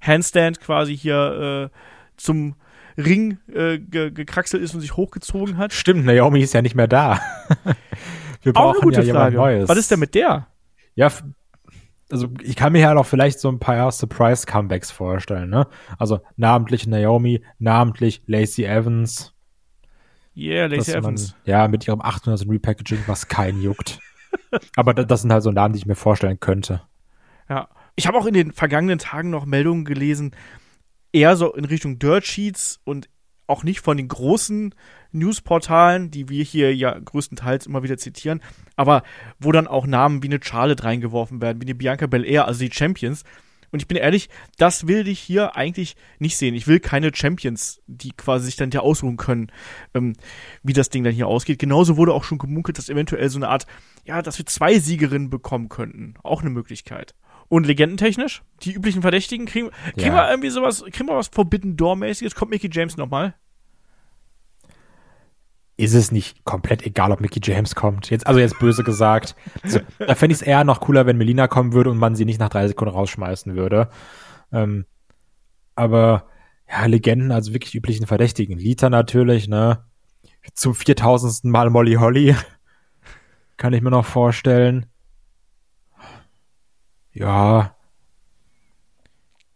Handstand 0.01 0.61
quasi 0.61 0.97
hier 0.97 1.71
äh, 1.71 1.77
zum 2.17 2.57
Ring 2.97 3.39
äh, 3.53 3.79
ge 3.79 4.11
gekraxelt 4.11 4.63
ist 4.63 4.75
und 4.75 4.81
sich 4.81 4.97
hochgezogen 4.97 5.59
hat. 5.59 5.75
Stimmt, 5.75 6.07
Naomi 6.07 6.41
ist 6.41 6.55
ja 6.55 6.63
nicht 6.63 6.75
mehr 6.75 6.89
da. 6.89 7.21
Wir 8.43 8.53
brauchen 8.53 8.65
auch 8.65 8.73
eine 8.75 8.81
gute 8.81 9.03
ja 9.03 9.15
Frage. 9.15 9.37
Neues. 9.37 9.69
Was 9.69 9.77
ist 9.77 9.91
denn 9.91 9.99
mit 9.99 10.15
der? 10.15 10.47
Ja, 10.95 11.11
also 12.11 12.29
ich 12.43 12.57
kann 12.57 12.73
mir 12.73 12.81
ja 12.81 12.95
noch 12.95 13.07
vielleicht 13.07 13.41
so 13.41 13.49
ein 13.49 13.59
paar 13.59 13.91
Surprise-Comebacks 13.91 14.91
vorstellen, 14.91 15.51
ne? 15.51 15.67
Also 15.99 16.21
namentlich 16.37 16.87
Naomi, 16.87 17.43
namentlich 17.59 18.23
Lacey 18.27 18.65
Evans. 18.65 19.35
Yeah, 20.37 20.67
Lacey 20.67 20.93
Evans. 20.93 21.33
Man, 21.33 21.41
ja, 21.45 21.69
mit 21.69 21.87
ihrem 21.87 22.01
800 22.01 22.49
Repackaging, 22.49 23.01
was 23.07 23.29
keinen 23.29 23.61
juckt. 23.61 23.99
Aber 24.77 24.95
das 24.95 25.23
sind 25.23 25.33
halt 25.33 25.43
so 25.43 25.51
Namen, 25.51 25.73
die 25.73 25.79
ich 25.79 25.87
mir 25.87 25.97
vorstellen 25.97 26.39
könnte. 26.39 26.83
Ja. 27.49 27.69
Ich 27.97 28.07
habe 28.07 28.19
auch 28.19 28.27
in 28.27 28.35
den 28.35 28.53
vergangenen 28.53 28.99
Tagen 28.99 29.31
noch 29.31 29.47
Meldungen 29.47 29.87
gelesen, 29.87 30.33
eher 31.13 31.35
so 31.37 31.55
in 31.55 31.65
Richtung 31.65 31.99
Dirt 31.99 32.27
Sheets 32.27 32.79
und 32.85 33.09
auch 33.47 33.65
nicht 33.65 33.81
von 33.81 33.97
den 33.97 34.09
großen 34.09 34.75
Newsportalen, 35.13 36.11
die 36.11 36.29
wir 36.29 36.45
hier 36.45 36.75
ja 36.75 36.99
größtenteils 36.99 37.67
immer 37.67 37.83
wieder 37.83 37.97
zitieren, 37.97 38.43
aber 38.77 39.03
wo 39.39 39.53
dann 39.53 39.67
auch 39.67 39.87
Namen 39.87 40.23
wie 40.23 40.29
eine 40.29 40.41
Charlotte 40.43 40.85
reingeworfen 40.85 41.41
werden, 41.41 41.61
wie 41.61 41.67
eine 41.67 41.75
Bianca 41.75 42.07
Belair, 42.07 42.47
also 42.47 42.61
die 42.61 42.73
Champions. 42.73 43.25
Und 43.73 43.83
ich 43.83 43.89
bin 43.89 43.97
ehrlich, 43.97 44.29
das 44.59 44.87
will 44.87 45.09
ich 45.09 45.19
hier 45.19 45.57
eigentlich 45.57 45.97
nicht 46.19 46.37
sehen. 46.37 46.55
Ich 46.55 46.67
will 46.67 46.81
keine 46.81 47.11
Champions, 47.15 47.83
die 47.87 48.13
quasi 48.13 48.47
sich 48.47 48.57
dann 48.57 48.71
hier 48.71 48.83
ausruhen 48.83 49.17
können, 49.17 49.51
ähm, 49.93 50.15
wie 50.63 50.73
das 50.73 50.89
Ding 50.89 51.05
dann 51.05 51.13
hier 51.13 51.27
ausgeht. 51.27 51.59
Genauso 51.59 51.97
wurde 51.97 52.15
auch 52.15 52.25
schon 52.25 52.39
gemunkelt, 52.39 52.79
dass 52.79 52.89
eventuell 52.89 53.29
so 53.29 53.39
eine 53.39 53.49
Art, 53.49 53.67
ja, 54.05 54.23
dass 54.23 54.39
wir 54.39 54.47
zwei 54.47 54.79
Siegerinnen 54.79 55.31
bekommen 55.31 55.69
könnten. 55.69 56.15
Auch 56.23 56.43
eine 56.43 56.51
Möglichkeit. 56.51 57.15
Und 57.49 57.67
legendentechnisch, 57.67 58.43
die 58.63 58.73
üblichen 58.73 59.03
Verdächtigen, 59.03 59.47
kriegen, 59.47 59.71
kriegen 59.95 60.09
ja. 60.09 60.15
wir 60.15 60.31
irgendwie 60.31 60.51
sowas, 60.51 60.85
kriegen 60.91 61.09
wir 61.09 61.17
was 61.17 61.29
Forbidden 61.29 61.77
Door-mäßiges? 61.77 62.35
Kommt 62.35 62.51
Mickey 62.51 62.69
James 62.73 62.97
nochmal? 62.97 63.35
ist 65.77 65.95
es 65.95 66.11
nicht 66.11 66.45
komplett 66.45 66.87
egal, 66.87 67.13
ob 67.13 67.21
Mickey 67.21 67.41
James 67.43 67.75
kommt. 67.75 68.11
Jetzt, 68.11 68.27
also 68.27 68.41
jetzt 68.41 68.59
böse 68.59 68.83
gesagt. 68.83 69.37
Also, 69.63 69.81
da 69.99 70.15
fände 70.15 70.35
ich 70.35 70.41
es 70.41 70.47
eher 70.47 70.65
noch 70.65 70.81
cooler, 70.81 71.07
wenn 71.07 71.19
Melina 71.19 71.49
kommen 71.49 71.73
würde 71.73 71.91
und 71.91 71.99
man 71.99 72.15
sie 72.15 72.25
nicht 72.25 72.41
nach 72.41 72.49
drei 72.49 72.67
Sekunden 72.67 72.95
rausschmeißen 72.95 73.57
würde. 73.57 73.91
Ähm, 74.53 74.87
aber 75.75 76.29
ja, 76.69 76.87
Legenden, 76.87 77.31
also 77.31 77.53
wirklich 77.53 77.75
üblichen 77.75 78.07
Verdächtigen. 78.07 78.59
Lita 78.59 78.89
natürlich, 78.89 79.49
ne? 79.49 79.85
Zum 80.55 80.75
viertausendsten 80.75 81.51
Mal 81.51 81.69
Molly 81.69 81.95
Holly. 81.95 82.35
Kann 83.59 83.75
ich 83.75 83.83
mir 83.83 83.91
noch 83.91 84.07
vorstellen. 84.07 84.87
Ja. 87.17 87.75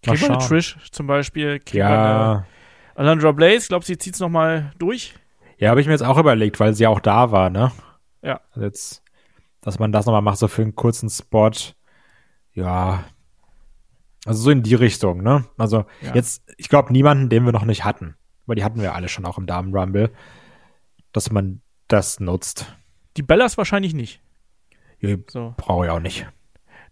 Kriegen 0.02 0.20
wir 0.20 0.30
eine 0.30 0.38
Trish 0.38 0.78
zum 0.92 1.06
Beispiel? 1.06 1.60
Kriegen 1.60 1.80
ja. 1.80 2.46
Alundra 2.94 3.32
Blaze, 3.32 3.68
glaubst 3.68 3.88
du, 3.88 3.92
sie 3.92 3.98
zieht's 3.98 4.18
noch 4.18 4.30
mal 4.30 4.72
durch? 4.78 5.14
Ja, 5.58 5.68
habe 5.68 5.80
ich 5.82 5.86
mir 5.86 5.92
jetzt 5.92 6.02
auch 6.02 6.16
überlegt, 6.16 6.58
weil 6.58 6.72
sie 6.72 6.86
auch 6.86 7.00
da 7.00 7.32
war, 7.32 7.50
ne? 7.50 7.70
Ja. 8.22 8.40
Also 8.52 8.62
jetzt, 8.62 9.02
dass 9.60 9.78
man 9.78 9.92
das 9.92 10.06
nochmal 10.06 10.22
macht, 10.22 10.38
so 10.38 10.48
für 10.48 10.62
einen 10.62 10.74
kurzen 10.74 11.10
Spot. 11.10 11.50
Ja. 12.54 13.04
Also 14.24 14.42
so 14.42 14.50
in 14.50 14.62
die 14.62 14.74
Richtung, 14.74 15.22
ne? 15.22 15.44
Also 15.58 15.84
ja. 16.00 16.14
jetzt, 16.14 16.42
ich 16.56 16.70
glaube, 16.70 16.92
niemanden, 16.92 17.28
den 17.28 17.44
wir 17.44 17.52
noch 17.52 17.66
nicht 17.66 17.84
hatten. 17.84 18.16
Weil 18.46 18.56
die 18.56 18.64
hatten 18.64 18.80
wir 18.80 18.94
alle 18.94 19.08
schon 19.08 19.26
auch 19.26 19.36
im 19.36 19.46
Damen 19.46 19.76
Rumble. 19.76 20.10
Dass 21.12 21.30
man 21.30 21.60
das 21.88 22.20
nutzt. 22.20 22.74
Die 23.18 23.22
Bellas 23.22 23.58
wahrscheinlich 23.58 23.92
nicht. 23.92 24.22
Ja, 24.98 25.16
so. 25.28 25.54
Brauche 25.58 25.84
ich 25.84 25.90
auch 25.90 26.00
nicht 26.00 26.26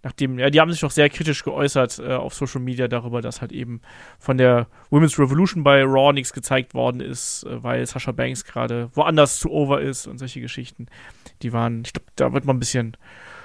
nachdem, 0.03 0.39
ja, 0.39 0.51
die 0.51 0.61
haben 0.61 0.71
sich 0.71 0.81
doch 0.81 0.91
sehr 0.91 1.09
kritisch 1.11 1.43
geäußert 1.45 1.99
äh, 1.99 2.15
auf 2.15 2.35
Social 2.35 2.61
Media 2.61 2.89
darüber, 2.89 3.21
dass 3.21 3.41
halt 3.41 3.53
eben 3.53 3.81
von 4.19 4.39
der 4.39 4.67
Women's 4.91 5.19
Revolution 5.19 5.65
bei 5.65 5.83
Raw 5.83 6.13
nichts 6.13 6.33
gezeigt 6.33 6.75
worden 6.75 7.01
ist, 7.01 7.45
äh, 7.45 7.63
weil 7.63 7.85
Sasha 7.87 8.13
Banks 8.13 8.45
gerade 8.45 8.91
woanders 8.95 9.39
zu 9.39 9.51
over 9.51 9.81
ist 9.81 10.07
und 10.07 10.19
solche 10.19 10.41
Geschichten. 10.41 10.87
Die 11.43 11.53
waren, 11.53 11.83
ich 11.85 11.93
glaube, 11.93 12.07
da 12.17 12.33
wird 12.33 12.45
man 12.45 12.57
ein 12.57 12.61
bisschen 12.61 12.97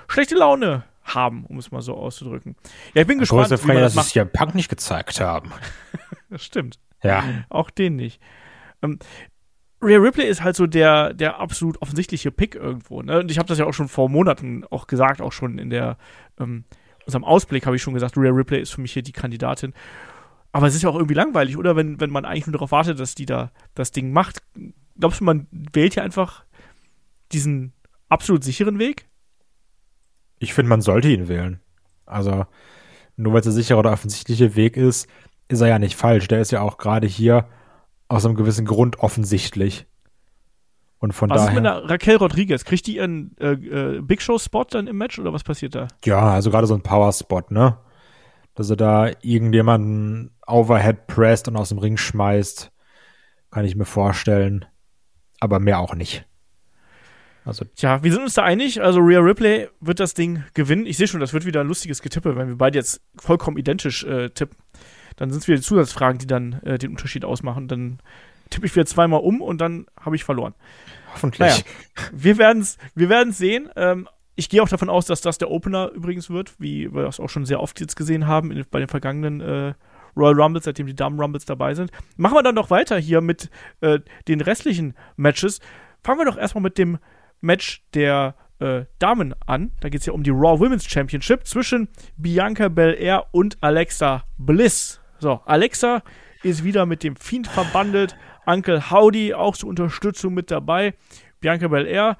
schlechte 0.08 0.36
Laune 0.36 0.84
haben, 1.04 1.46
um 1.46 1.58
es 1.58 1.72
mal 1.72 1.82
so 1.82 1.96
auszudrücken. 1.96 2.56
Ja, 2.94 3.02
ich 3.02 3.08
bin 3.08 3.20
das 3.20 3.30
gespannt. 3.30 3.60
Frage, 3.60 3.80
dass 3.80 4.10
sie 4.10 4.20
ja 4.20 4.26
Punk 4.26 4.56
nicht 4.56 4.70
gezeigt 4.70 5.20
haben. 5.20 5.52
das 6.30 6.44
stimmt. 6.44 6.80
Ja. 7.04 7.24
Auch 7.50 7.70
den 7.70 7.98
nicht. 7.98 8.22
Ähm, 8.82 9.00
Rhea 9.84 10.00
Ripley 10.00 10.28
ist 10.28 10.44
halt 10.44 10.56
so 10.56 10.66
der, 10.66 11.14
der 11.14 11.40
absolut 11.40 11.82
offensichtliche 11.82 12.32
Pick 12.32 12.56
irgendwo. 12.56 13.02
Ne? 13.02 13.20
Und 13.20 13.32
ich 13.32 13.38
habe 13.38 13.48
das 13.48 13.60
ja 13.60 13.66
auch 13.66 13.74
schon 13.74 13.88
vor 13.88 14.10
Monaten 14.10 14.64
auch 14.70 14.88
gesagt, 14.88 15.22
auch 15.22 15.32
schon 15.32 15.58
in 15.58 15.70
der 15.70 15.98
ähm, 16.40 16.64
unserem 17.06 17.24
Ausblick 17.24 17.66
habe 17.66 17.76
ich 17.76 17.82
schon 17.82 17.94
gesagt, 17.94 18.18
Rhea 18.18 18.32
Ripley 18.32 18.62
ist 18.62 18.72
für 18.72 18.82
mich 18.82 18.94
hier 18.94 19.04
die 19.04 19.12
Kandidatin. 19.12 19.74
Aber 20.52 20.68
es 20.68 20.76
ist 20.76 20.84
ja 20.84 20.90
auch 20.90 20.96
irgendwie 20.96 21.16
langweilig, 21.16 21.58
oder? 21.58 21.76
Wenn, 21.76 22.00
wenn 22.00 22.12
man 22.12 22.26
eigentlich 22.26 22.46
nur 22.46 22.54
darauf 22.54 22.72
wartet, 22.72 23.00
dass 23.00 23.16
die 23.16 23.26
da 23.26 23.52
das 23.74 23.92
Ding 23.92 24.12
macht. 24.12 24.44
Glaubst 24.98 25.20
du, 25.20 25.24
man 25.24 25.48
wählt 25.52 25.96
hier 25.96 26.04
einfach 26.04 26.46
diesen 27.32 27.74
absolut 28.08 28.44
sicheren 28.44 28.78
Weg? 28.80 29.08
Ich 30.38 30.54
finde, 30.54 30.70
man 30.70 30.82
sollte 30.82 31.10
ihn 31.10 31.28
wählen. 31.28 31.60
Also, 32.06 32.46
nur 33.16 33.34
weil 33.34 33.40
es 33.40 33.46
der 33.46 33.54
sichere 33.54 33.80
oder 33.80 33.92
offensichtliche 33.92 34.56
Weg 34.56 34.78
ist, 34.78 35.08
ist 35.48 35.62
er 35.62 35.68
ja 35.68 35.80
nicht 35.80 35.96
falsch. 35.96 36.28
Der 36.28 36.42
ist 36.42 36.52
ja 36.52 36.62
auch 36.62 36.78
gerade 36.78 37.08
hier 37.08 37.48
aus 38.14 38.26
einem 38.26 38.36
gewissen 38.36 38.66
Grund 38.66 39.00
offensichtlich. 39.00 39.88
Und 41.00 41.14
von 41.14 41.30
was 41.30 41.38
daher. 41.38 41.50
ist 41.50 41.56
mit 41.56 41.66
der 41.66 41.90
Raquel 41.90 42.16
Rodriguez? 42.16 42.64
Kriegt 42.64 42.88
die 42.88 42.98
ihren 42.98 43.36
äh, 43.38 43.54
äh, 43.54 44.02
Big 44.02 44.22
Show-Spot 44.22 44.66
dann 44.70 44.88
im 44.88 44.98
Match 44.98 45.20
oder 45.20 45.34
was 45.34 45.44
passiert 45.44 45.76
da? 45.76 45.88
Ja, 46.06 46.32
also 46.32 46.52
gerade 46.52 46.68
so 46.68 46.76
ein 46.76 46.82
Power-Spot, 46.84 47.42
ne? 47.50 47.78
Dass 48.56 48.70
er 48.70 48.78
da 48.78 49.08
irgendjemanden 49.22 50.32
Overhead 50.46 51.08
presst 51.08 51.48
und 51.48 51.58
aus 51.58 51.70
dem 51.70 51.80
Ring 51.80 51.98
schmeißt, 51.98 52.72
kann 53.52 53.66
ich 53.66 53.76
mir 53.76 53.86
vorstellen. 53.86 54.66
Aber 55.40 55.60
mehr 55.60 55.80
auch 55.80 55.96
nicht. 55.96 56.26
Also 57.46 57.66
Tja, 57.76 58.04
wir 58.04 58.12
sind 58.14 58.22
uns 58.22 58.36
da 58.36 58.44
einig. 58.44 58.82
Also 58.82 59.00
Rhea 59.00 59.20
Ripley 59.20 59.70
wird 59.82 60.00
das 60.00 60.14
Ding 60.14 60.44
gewinnen. 60.54 60.86
Ich 60.86 60.98
sehe 60.98 61.08
schon, 61.08 61.20
das 61.20 61.34
wird 61.34 61.46
wieder 61.46 61.62
ein 61.62 61.68
lustiges 61.68 62.02
Getippe, 62.02 62.38
wenn 62.38 62.48
wir 62.48 62.58
beide 62.58 62.78
jetzt 62.78 63.02
vollkommen 63.18 63.58
identisch 63.58 64.04
äh, 64.06 64.30
tippen. 64.30 64.58
Dann 65.16 65.32
sind 65.32 65.42
es 65.42 65.48
wieder 65.48 65.58
die 65.58 65.64
Zusatzfragen, 65.64 66.18
die 66.18 66.28
dann 66.28 66.62
äh, 66.64 66.78
den 66.78 66.92
Unterschied 66.92 67.26
ausmachen. 67.26 67.68
Dann 67.68 68.00
tippe 68.50 68.66
ich 68.66 68.76
wieder 68.76 68.86
zweimal 68.86 69.22
um 69.22 69.42
und 69.42 69.60
dann 69.60 69.88
habe 70.00 70.16
ich 70.16 70.24
verloren. 70.24 70.54
Hoffentlich. 71.14 71.40
Naja, 71.40 71.58
wir 72.12 72.38
werden 72.38 72.62
es 72.62 72.78
wir 72.96 73.10
werden's 73.10 73.38
sehen. 73.38 73.70
Ähm, 73.76 74.08
ich 74.36 74.50
gehe 74.50 74.64
auch 74.64 74.70
davon 74.70 74.90
aus, 74.90 75.06
dass 75.06 75.22
das 75.22 75.38
der 75.38 75.52
Opener 75.52 75.92
übrigens 75.92 76.30
wird, 76.30 76.60
wie 76.60 76.92
wir 76.94 77.04
das 77.04 77.20
auch 77.20 77.30
schon 77.30 77.46
sehr 77.46 77.60
oft 77.60 77.80
jetzt 77.80 77.96
gesehen 77.96 78.28
haben 78.28 78.52
in, 78.52 78.66
bei 78.70 78.80
den 78.80 78.88
vergangenen 78.88 79.42
äh, 79.42 79.74
Royal 80.16 80.40
Rumbles, 80.40 80.66
seitdem 80.66 80.88
die 80.88 80.96
Damen 80.96 81.20
Rumbles 81.20 81.46
dabei 81.46 81.74
sind. 81.76 81.92
Machen 82.18 82.36
wir 82.36 82.44
dann 82.44 82.56
noch 82.56 82.70
weiter 82.70 82.98
hier 82.98 83.22
mit 83.22 83.50
äh, 83.82 84.00
den 84.28 84.42
restlichen 84.42 84.96
Matches. 85.16 85.60
Fangen 86.04 86.20
wir 86.20 86.26
doch 86.26 86.38
erstmal 86.38 86.64
mit 86.64 86.78
dem 86.78 86.98
Match 87.42 87.84
der 87.94 88.36
äh, 88.60 88.86
Damen 89.00 89.34
an. 89.46 89.72
Da 89.82 89.90
geht 89.90 90.02
es 90.02 90.06
ja 90.06 90.14
um 90.14 90.24
die 90.24 90.32
Raw 90.32 90.60
Women's 90.60 90.86
Championship 90.86 91.46
zwischen 91.46 91.90
Bianca 92.18 92.70
Belair 92.70 93.28
und 93.32 93.58
Alexa 93.62 94.24
Bliss. 94.38 95.00
So, 95.24 95.40
Alexa 95.46 96.04
ist 96.44 96.66
wieder 96.66 96.86
mit 96.86 97.02
dem 97.02 97.16
Fiend 97.16 97.48
verbandelt. 97.48 98.18
Uncle 98.46 98.92
Howdy 98.92 99.34
auch 99.34 99.56
zur 99.56 99.70
Unterstützung 99.70 100.34
mit 100.34 100.52
dabei. 100.52 100.96
Bianca 101.40 101.70
Belair 101.70 102.18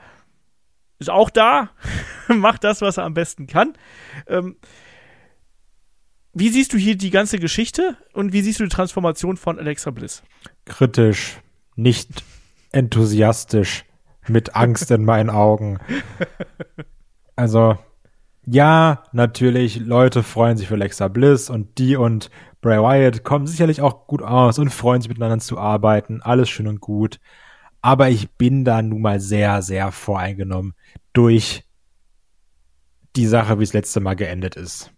ist 1.00 1.10
auch 1.10 1.30
da, 1.30 1.72
macht 2.30 2.64
das, 2.64 2.80
was 2.80 2.96
er 2.96 3.04
am 3.04 3.14
besten 3.14 3.46
kann. 3.46 3.74
Ähm, 4.26 4.56
wie 6.32 6.48
siehst 6.48 6.72
du 6.72 6.78
hier 6.78 6.96
die 6.96 7.10
ganze 7.10 7.40
Geschichte 7.40 7.98
und 8.14 8.32
wie 8.32 8.40
siehst 8.40 8.62
du 8.62 8.64
die 8.64 8.70
Transformation 8.70 9.36
von 9.36 9.60
Alexa 9.60 9.92
Bliss? 9.92 10.24
Kritisch, 10.64 11.42
nicht 11.76 12.24
enthusiastisch, 12.72 13.84
mit 14.30 14.56
Angst 14.56 14.92
in 14.92 15.04
meinen 15.04 15.30
Augen. 15.30 15.80
Also, 17.36 17.80
ja, 18.46 19.06
natürlich, 19.12 19.80
Leute 19.80 20.22
freuen 20.22 20.56
sich 20.56 20.68
für 20.68 20.76
Alexa 20.76 21.08
Bliss 21.08 21.50
und 21.50 21.80
die 21.80 21.96
und 21.96 22.30
Bray 22.64 22.80
Wyatt 22.80 23.24
kommen 23.24 23.46
sicherlich 23.46 23.82
auch 23.82 24.08
gut 24.08 24.24
aus 24.24 24.58
und 24.58 24.70
freuen 24.70 25.02
sich 25.02 25.10
miteinander 25.10 25.40
zu 25.40 25.60
arbeiten. 25.60 26.22
Alles 26.22 26.50
schön 26.50 26.68
und 26.68 26.80
gut. 26.80 27.20
Aber 27.82 28.10
ich 28.10 28.32
bin 28.32 28.64
da 28.64 28.82
nun 28.82 29.02
mal 29.02 29.20
sehr, 29.20 29.62
sehr 29.62 29.92
voreingenommen 29.92 30.74
durch 31.12 31.66
die 33.18 33.28
Sache, 33.28 33.60
wie 33.60 33.64
es 33.64 33.74
letzte 33.74 34.00
Mal 34.00 34.16
geendet 34.16 34.56
ist. 34.56 34.94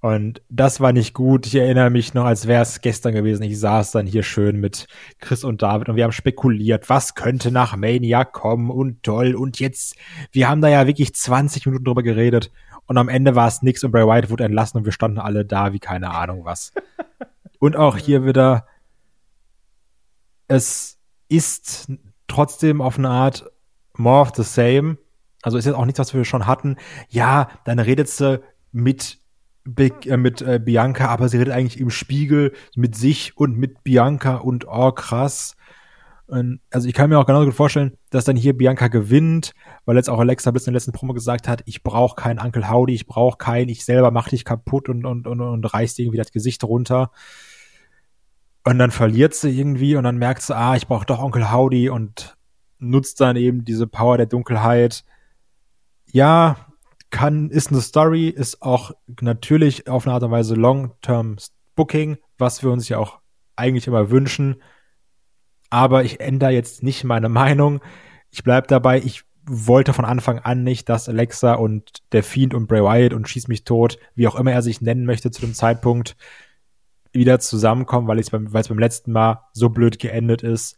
Und 0.00 0.40
das 0.48 0.80
war 0.80 0.92
nicht 0.92 1.12
gut. 1.12 1.46
Ich 1.46 1.56
erinnere 1.56 1.90
mich 1.90 2.14
noch, 2.14 2.24
als 2.24 2.46
wäre 2.46 2.62
es 2.62 2.80
gestern 2.80 3.12
gewesen. 3.12 3.42
Ich 3.42 3.58
saß 3.58 3.90
dann 3.90 4.06
hier 4.06 4.22
schön 4.22 4.58
mit 4.58 4.86
Chris 5.18 5.44
und 5.44 5.60
David 5.60 5.88
und 5.88 5.96
wir 5.96 6.04
haben 6.04 6.12
spekuliert, 6.12 6.88
was 6.88 7.16
könnte 7.16 7.50
nach 7.50 7.76
Mania 7.76 8.24
kommen 8.24 8.70
und 8.70 9.02
toll. 9.02 9.34
Und 9.34 9.60
jetzt, 9.60 9.96
wir 10.32 10.48
haben 10.48 10.62
da 10.62 10.68
ja 10.68 10.86
wirklich 10.86 11.14
20 11.14 11.66
Minuten 11.66 11.84
drüber 11.84 12.02
geredet 12.02 12.50
und 12.88 12.96
am 12.96 13.08
Ende 13.08 13.36
war 13.36 13.46
es 13.46 13.62
nix 13.62 13.84
und 13.84 13.92
Bray 13.92 14.06
Wyatt 14.06 14.30
wurde 14.30 14.44
entlassen 14.44 14.78
und 14.78 14.84
wir 14.84 14.92
standen 14.92 15.18
alle 15.18 15.44
da 15.44 15.72
wie 15.72 15.78
keine 15.78 16.10
Ahnung 16.10 16.44
was. 16.44 16.72
und 17.58 17.76
auch 17.76 17.98
hier 17.98 18.24
wieder, 18.24 18.66
es 20.48 20.98
ist 21.28 21.92
trotzdem 22.26 22.80
auf 22.80 22.98
eine 22.98 23.10
Art 23.10 23.44
more 23.94 24.22
of 24.22 24.32
the 24.34 24.42
same. 24.42 24.96
Also 25.42 25.58
ist 25.58 25.66
jetzt 25.66 25.74
auch 25.74 25.84
nichts, 25.84 26.00
was 26.00 26.14
wir 26.14 26.24
schon 26.24 26.46
hatten. 26.46 26.76
Ja, 27.10 27.50
dann 27.64 27.78
redet 27.78 28.08
sie 28.08 28.40
mit 28.72 29.18
Big, 29.64 30.06
äh, 30.06 30.16
mit 30.16 30.40
äh, 30.40 30.58
Bianca, 30.58 31.08
aber 31.08 31.28
sie 31.28 31.36
redet 31.36 31.52
eigentlich 31.52 31.78
im 31.78 31.90
Spiegel 31.90 32.54
mit 32.74 32.96
sich 32.96 33.36
und 33.36 33.58
mit 33.58 33.84
Bianca 33.84 34.36
und 34.36 34.66
oh 34.66 34.92
krass. 34.92 35.56
Und, 36.28 36.60
also 36.70 36.86
ich 36.86 36.94
kann 36.94 37.08
mir 37.08 37.18
auch 37.18 37.24
genauso 37.24 37.46
gut 37.46 37.54
vorstellen, 37.54 37.96
dass 38.10 38.26
dann 38.26 38.36
hier 38.36 38.56
Bianca 38.56 38.88
gewinnt, 38.88 39.54
weil 39.86 39.96
jetzt 39.96 40.10
auch 40.10 40.18
Alexa 40.18 40.50
bis 40.50 40.66
in 40.66 40.72
der 40.72 40.78
letzten 40.78 40.92
Promo 40.92 41.14
gesagt 41.14 41.48
hat, 41.48 41.62
ich 41.64 41.82
brauche 41.82 42.16
keinen 42.16 42.38
Uncle 42.38 42.70
Howdy, 42.70 42.94
ich 42.94 43.06
brauche 43.06 43.38
keinen, 43.38 43.70
ich 43.70 43.84
selber 43.84 44.10
mach 44.10 44.28
dich 44.28 44.44
kaputt 44.44 44.90
und, 44.90 45.06
und, 45.06 45.26
und, 45.26 45.40
und 45.40 45.64
reißt 45.64 45.98
irgendwie 45.98 46.18
das 46.18 46.30
Gesicht 46.30 46.64
runter. 46.64 47.10
Und 48.62 48.78
dann 48.78 48.90
verliert 48.90 49.34
sie 49.34 49.58
irgendwie 49.58 49.96
und 49.96 50.04
dann 50.04 50.18
merkt 50.18 50.42
sie, 50.42 50.54
ah, 50.54 50.76
ich 50.76 50.86
brauche 50.86 51.06
doch 51.06 51.22
Onkel 51.22 51.50
Howdy 51.50 51.88
und 51.88 52.36
nutzt 52.78 53.22
dann 53.22 53.36
eben 53.36 53.64
diese 53.64 53.86
Power 53.86 54.18
der 54.18 54.26
Dunkelheit. 54.26 55.04
Ja, 56.12 56.56
kann, 57.08 57.48
ist 57.48 57.70
eine 57.70 57.80
Story, 57.80 58.28
ist 58.28 58.60
auch 58.60 58.92
natürlich 59.22 59.88
auf 59.88 60.06
eine 60.06 60.12
Art 60.12 60.24
und 60.24 60.30
Weise 60.30 60.54
Long-Term 60.54 61.36
Booking, 61.74 62.18
was 62.36 62.62
wir 62.62 62.70
uns 62.70 62.86
ja 62.90 62.98
auch 62.98 63.20
eigentlich 63.56 63.86
immer 63.86 64.10
wünschen. 64.10 64.56
Aber 65.70 66.04
ich 66.04 66.20
ändere 66.20 66.50
jetzt 66.50 66.82
nicht 66.82 67.04
meine 67.04 67.28
Meinung. 67.28 67.80
Ich 68.30 68.44
bleib 68.44 68.68
dabei, 68.68 68.98
ich 68.98 69.24
wollte 69.50 69.94
von 69.94 70.04
Anfang 70.04 70.40
an 70.40 70.62
nicht, 70.62 70.88
dass 70.88 71.08
Alexa 71.08 71.54
und 71.54 72.02
der 72.12 72.22
Fiend 72.22 72.52
und 72.52 72.66
Bray 72.66 72.82
Wyatt 72.82 73.14
und 73.14 73.28
Schieß 73.28 73.48
mich 73.48 73.64
tot, 73.64 73.98
wie 74.14 74.28
auch 74.28 74.34
immer 74.34 74.52
er 74.52 74.62
sich 74.62 74.80
nennen 74.80 75.06
möchte 75.06 75.30
zu 75.30 75.40
dem 75.40 75.54
Zeitpunkt, 75.54 76.16
wieder 77.12 77.40
zusammenkommen, 77.40 78.06
weil 78.08 78.18
es 78.18 78.30
beim, 78.30 78.50
beim 78.50 78.78
letzten 78.78 79.12
Mal 79.12 79.44
so 79.52 79.70
blöd 79.70 79.98
geendet 79.98 80.42
ist. 80.42 80.76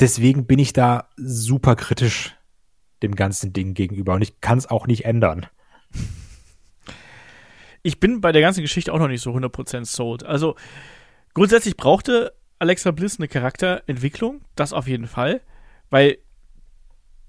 Deswegen 0.00 0.46
bin 0.46 0.58
ich 0.58 0.72
da 0.72 1.08
super 1.16 1.76
kritisch 1.76 2.36
dem 3.02 3.14
ganzen 3.14 3.52
Ding 3.52 3.74
gegenüber 3.74 4.14
und 4.14 4.22
ich 4.22 4.40
kann 4.40 4.58
es 4.58 4.68
auch 4.68 4.86
nicht 4.86 5.04
ändern. 5.04 5.46
Ich 7.82 8.00
bin 8.00 8.20
bei 8.20 8.32
der 8.32 8.42
ganzen 8.42 8.60
Geschichte 8.60 8.92
auch 8.92 8.98
noch 8.98 9.08
nicht 9.08 9.22
so 9.22 9.32
100% 9.32 9.84
sold. 9.86 10.24
Also 10.24 10.56
grundsätzlich 11.32 11.76
brauchte 11.76 12.32
Alexa 12.58 12.90
Bliss 12.90 13.18
eine 13.18 13.28
Charakterentwicklung, 13.28 14.40
das 14.56 14.72
auf 14.72 14.88
jeden 14.88 15.06
Fall, 15.06 15.40
weil 15.90 16.18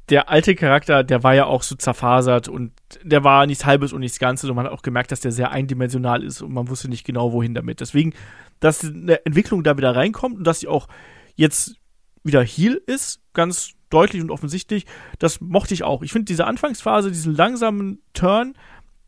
der 0.09 0.29
alte 0.29 0.55
Charakter, 0.55 1.03
der 1.03 1.23
war 1.23 1.35
ja 1.35 1.45
auch 1.45 1.61
so 1.61 1.75
zerfasert 1.75 2.47
und 2.47 2.71
der 3.03 3.23
war 3.23 3.45
nichts 3.45 3.65
Halbes 3.65 3.93
und 3.93 3.99
nichts 3.99 4.17
Ganzes 4.17 4.49
und 4.49 4.55
man 4.55 4.65
hat 4.65 4.71
auch 4.71 4.81
gemerkt, 4.81 5.11
dass 5.11 5.19
der 5.19 5.31
sehr 5.31 5.51
eindimensional 5.51 6.23
ist 6.23 6.41
und 6.41 6.51
man 6.51 6.67
wusste 6.67 6.89
nicht 6.89 7.05
genau, 7.05 7.31
wohin 7.31 7.53
damit. 7.53 7.79
Deswegen, 7.79 8.13
dass 8.59 8.83
eine 8.83 9.23
Entwicklung 9.25 9.63
da 9.63 9.77
wieder 9.77 9.95
reinkommt 9.95 10.37
und 10.37 10.43
dass 10.45 10.61
sie 10.61 10.67
auch 10.67 10.87
jetzt 11.35 11.75
wieder 12.23 12.43
Heal 12.43 12.81
ist, 12.87 13.21
ganz 13.33 13.73
deutlich 13.89 14.21
und 14.21 14.31
offensichtlich, 14.31 14.85
das 15.19 15.41
mochte 15.41 15.73
ich 15.73 15.83
auch. 15.83 16.01
Ich 16.01 16.11
finde 16.11 16.25
diese 16.25 16.45
Anfangsphase, 16.45 17.11
diesen 17.11 17.35
langsamen 17.35 18.01
Turn, 18.13 18.55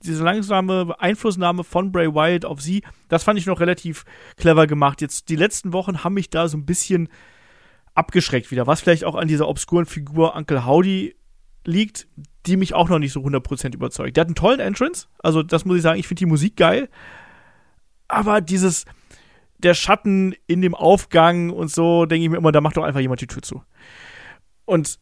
diese 0.04 0.24
langsame 0.24 0.96
Einflussnahme 1.00 1.64
von 1.64 1.92
Bray 1.92 2.14
Wyatt 2.14 2.46
auf 2.46 2.62
sie, 2.62 2.84
das 3.10 3.24
fand 3.24 3.40
ich 3.40 3.46
noch 3.46 3.60
relativ 3.60 4.06
clever 4.38 4.68
gemacht. 4.68 5.02
Jetzt 5.02 5.30
die 5.30 5.36
letzten 5.36 5.74
Wochen 5.74 6.04
haben 6.04 6.14
mich 6.14 6.30
da 6.30 6.48
so 6.48 6.58
ein 6.58 6.66
bisschen 6.66 7.10
abgeschreckt 7.94 8.52
wieder, 8.52 8.68
was 8.68 8.82
vielleicht 8.82 9.04
auch 9.04 9.16
an 9.16 9.28
dieser 9.28 9.48
obskuren 9.48 9.86
Figur 9.86 10.36
Uncle 10.36 10.66
Howdy 10.66 11.16
liegt, 11.66 12.08
die 12.46 12.58
mich 12.58 12.74
auch 12.74 12.90
noch 12.90 13.00
nicht 13.00 13.14
so 13.14 13.22
100% 13.22 13.74
überzeugt. 13.74 14.18
Der 14.18 14.22
hat 14.22 14.28
einen 14.28 14.36
tollen 14.36 14.60
Entrance, 14.60 15.08
also 15.20 15.44
das 15.44 15.66
muss 15.66 15.78
ich 15.78 15.84
sagen, 15.84 16.00
ich 16.00 16.08
finde 16.08 16.20
die 16.20 16.26
Musik 16.26 16.56
geil, 16.56 16.90
aber 18.08 18.42
dieses 18.42 18.86
der 19.60 19.74
Schatten 19.74 20.34
in 20.48 20.62
dem 20.62 20.74
Aufgang 20.74 21.52
und 21.52 21.70
so, 21.70 22.06
denke 22.06 22.24
ich 22.24 22.30
mir 22.30 22.38
immer, 22.38 22.52
da 22.52 22.62
macht 22.62 22.78
doch 22.78 22.84
einfach 22.84 23.00
jemand 23.00 23.22
die 23.22 23.28
Tür 23.28 23.44
zu. 23.44 23.64
Und 24.66 25.00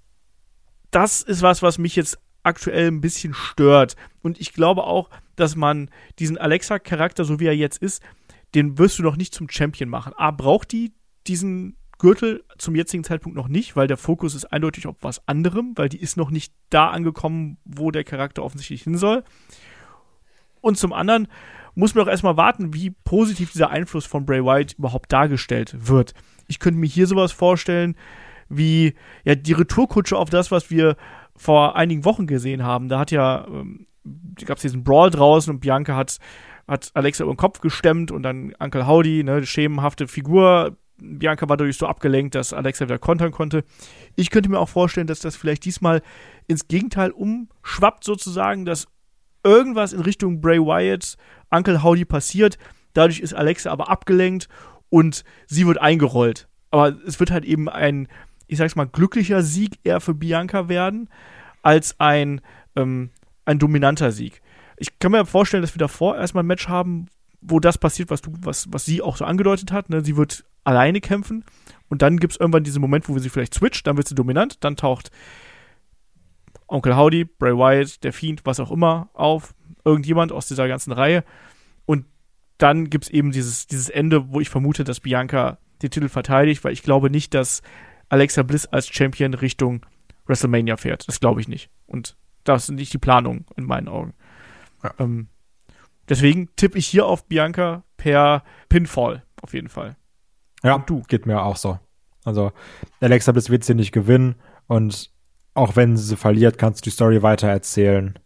das 0.91 1.21
ist 1.21 1.41
was, 1.41 1.61
was 1.61 1.77
mich 1.77 1.95
jetzt 1.95 2.19
aktuell 2.43 2.87
ein 2.87 3.01
bisschen 3.01 3.33
stört. 3.33 3.95
Und 4.21 4.39
ich 4.39 4.53
glaube 4.53 4.83
auch, 4.83 5.09
dass 5.35 5.55
man 5.55 5.89
diesen 6.19 6.37
Alexa-Charakter, 6.37 7.25
so 7.25 7.39
wie 7.39 7.47
er 7.47 7.55
jetzt 7.55 7.81
ist, 7.81 8.03
den 8.55 8.77
wirst 8.77 8.99
du 8.99 9.03
noch 9.03 9.15
nicht 9.15 9.33
zum 9.33 9.49
Champion 9.49 9.89
machen. 9.89 10.13
A, 10.17 10.31
braucht 10.31 10.71
die 10.71 10.93
diesen 11.27 11.77
Gürtel 11.99 12.43
zum 12.57 12.75
jetzigen 12.75 13.03
Zeitpunkt 13.03 13.37
noch 13.37 13.49
nicht, 13.49 13.75
weil 13.75 13.87
der 13.87 13.97
Fokus 13.97 14.33
ist 14.33 14.45
eindeutig 14.45 14.87
auf 14.87 14.95
was 15.01 15.27
anderem, 15.27 15.73
weil 15.75 15.89
die 15.89 15.99
ist 15.99 16.17
noch 16.17 16.31
nicht 16.31 16.53
da 16.69 16.89
angekommen, 16.89 17.57
wo 17.65 17.91
der 17.91 18.05
Charakter 18.05 18.43
offensichtlich 18.43 18.83
hin 18.83 18.97
soll. 18.97 19.23
Und 20.61 20.77
zum 20.77 20.93
anderen 20.93 21.27
muss 21.75 21.95
man 21.95 22.05
auch 22.05 22.09
erstmal 22.09 22.37
warten, 22.37 22.73
wie 22.73 22.89
positiv 22.89 23.51
dieser 23.51 23.69
Einfluss 23.69 24.05
von 24.05 24.25
Bray 24.25 24.43
Wyatt 24.43 24.73
überhaupt 24.73 25.11
dargestellt 25.11 25.75
wird. 25.87 26.13
Ich 26.47 26.59
könnte 26.59 26.79
mir 26.79 26.87
hier 26.87 27.05
sowas 27.05 27.31
vorstellen, 27.31 27.95
wie 28.47 28.95
ja 29.23 29.35
die 29.35 29.53
Retourkutsche 29.53 30.17
auf 30.17 30.29
das, 30.29 30.51
was 30.51 30.71
wir 30.71 30.95
vor 31.39 31.77
einigen 31.77 32.03
Wochen 32.05 32.27
gesehen 32.27 32.63
haben. 32.63 32.89
Da 32.89 32.99
hat 32.99 33.11
ja 33.11 33.47
ähm, 33.47 33.87
gab 34.45 34.57
es 34.57 34.61
diesen 34.61 34.83
Brawl 34.83 35.09
draußen 35.09 35.51
und 35.53 35.61
Bianca 35.61 35.95
hat 35.95 36.17
hat 36.67 36.91
Alexa 36.93 37.23
über 37.23 37.33
den 37.33 37.37
Kopf 37.37 37.61
gestemmt 37.61 38.11
und 38.11 38.21
dann 38.21 38.53
Uncle 38.59 38.85
Howdy, 38.85 39.23
ne, 39.23 39.43
schemenhafte 39.43 40.07
Figur. 40.07 40.77
Bianca 40.97 41.49
war 41.49 41.57
dadurch 41.57 41.77
so 41.77 41.87
abgelenkt, 41.87 42.35
dass 42.35 42.53
Alexa 42.53 42.85
wieder 42.85 42.99
kontern 42.99 43.31
konnte. 43.31 43.63
Ich 44.15 44.29
könnte 44.29 44.49
mir 44.49 44.59
auch 44.59 44.69
vorstellen, 44.69 45.07
dass 45.07 45.19
das 45.19 45.35
vielleicht 45.35 45.65
diesmal 45.65 46.03
ins 46.47 46.67
Gegenteil 46.67 47.09
umschwappt, 47.09 48.03
sozusagen, 48.03 48.65
dass 48.65 48.87
irgendwas 49.43 49.93
in 49.93 50.01
Richtung 50.01 50.41
Bray 50.41 50.59
Wyatt, 50.59 51.15
Uncle 51.49 51.81
Howdy 51.81 52.05
passiert. 52.05 52.59
Dadurch 52.93 53.19
ist 53.19 53.33
Alexa 53.33 53.71
aber 53.71 53.89
abgelenkt 53.89 54.47
und 54.89 55.23
sie 55.47 55.65
wird 55.65 55.79
eingerollt. 55.79 56.49
Aber 56.69 56.95
es 57.07 57.19
wird 57.19 57.31
halt 57.31 57.45
eben 57.45 57.67
ein 57.67 58.07
ich 58.49 58.57
sag's 58.57 58.75
mal, 58.75 58.87
glücklicher 58.87 59.43
Sieg 59.43 59.79
eher 59.83 60.01
für 60.01 60.15
Bianca 60.15 60.67
werden, 60.67 61.07
als 61.61 61.99
ein, 61.99 62.41
ähm, 62.75 63.11
ein 63.45 63.59
dominanter 63.59 64.11
Sieg. 64.11 64.41
Ich 64.77 64.97
kann 64.97 65.11
mir 65.11 65.25
vorstellen, 65.25 65.61
dass 65.61 65.75
wir 65.75 65.79
davor 65.79 66.17
erstmal 66.17 66.43
ein 66.43 66.47
Match 66.47 66.67
haben, 66.67 67.07
wo 67.41 67.59
das 67.59 67.77
passiert, 67.77 68.09
was 68.09 68.21
du, 68.21 68.31
was, 68.41 68.67
was 68.71 68.85
sie 68.85 69.01
auch 69.01 69.17
so 69.17 69.25
angedeutet 69.25 69.71
hat. 69.71 69.89
Ne? 69.89 70.03
Sie 70.03 70.17
wird 70.17 70.45
alleine 70.63 70.99
kämpfen 70.99 71.45
und 71.89 72.01
dann 72.01 72.17
gibt 72.17 72.33
es 72.33 72.39
irgendwann 72.39 72.63
diesen 72.63 72.81
Moment, 72.81 73.07
wo 73.07 73.17
sie 73.19 73.29
vielleicht 73.29 73.53
switcht, 73.53 73.85
dann 73.85 73.97
wird 73.97 74.07
sie 74.07 74.15
dominant, 74.15 74.63
dann 74.63 74.75
taucht 74.75 75.11
Onkel 76.67 76.97
Howdy, 76.97 77.25
Bray 77.25 77.55
Wyatt, 77.55 78.03
der 78.03 78.13
Fiend, 78.13 78.45
was 78.45 78.59
auch 78.59 78.71
immer 78.71 79.09
auf, 79.13 79.53
irgendjemand 79.85 80.31
aus 80.31 80.47
dieser 80.47 80.67
ganzen 80.67 80.91
Reihe. 80.91 81.23
Und 81.85 82.05
dann 82.57 82.89
gibt 82.89 83.05
es 83.05 83.11
eben 83.11 83.31
dieses, 83.31 83.67
dieses 83.67 83.89
Ende, 83.89 84.31
wo 84.31 84.39
ich 84.39 84.49
vermute, 84.49 84.83
dass 84.83 84.99
Bianca 84.99 85.59
den 85.81 85.91
Titel 85.91 86.09
verteidigt, 86.09 86.63
weil 86.63 86.73
ich 86.73 86.83
glaube 86.83 87.09
nicht, 87.09 87.33
dass 87.33 87.61
Alexa 88.09 88.43
Bliss 88.43 88.65
als 88.65 88.87
Champion 88.87 89.33
Richtung 89.33 89.85
WrestleMania 90.25 90.77
fährt. 90.77 91.07
Das 91.07 91.19
glaube 91.19 91.41
ich 91.41 91.47
nicht. 91.47 91.69
Und 91.85 92.17
das 92.43 92.65
sind 92.65 92.75
nicht 92.75 92.93
die 92.93 92.97
Planungen 92.97 93.45
in 93.55 93.65
meinen 93.65 93.87
Augen. 93.87 94.13
Ja. 94.83 94.93
Ähm, 94.99 95.27
deswegen 96.07 96.49
tippe 96.55 96.77
ich 96.77 96.87
hier 96.87 97.05
auf 97.05 97.25
Bianca 97.25 97.83
per 97.97 98.43
Pinfall, 98.69 99.23
auf 99.41 99.53
jeden 99.53 99.69
Fall. 99.69 99.95
Ja, 100.63 100.75
und 100.75 100.89
du. 100.89 101.03
Geht 101.07 101.25
mir 101.25 101.41
auch 101.41 101.55
so. 101.55 101.79
Also, 102.25 102.51
Alexa 102.99 103.31
Bliss 103.31 103.49
wird 103.49 103.63
sie 103.63 103.75
nicht 103.75 103.91
gewinnen 103.91 104.35
und 104.67 105.11
auch 105.53 105.75
wenn 105.75 105.97
sie 105.97 106.15
verliert, 106.15 106.57
kannst 106.57 106.81
du 106.81 106.89
die 106.89 106.93
Story 106.93 107.21
weiter 107.21 107.47
erzählen. 107.47 108.17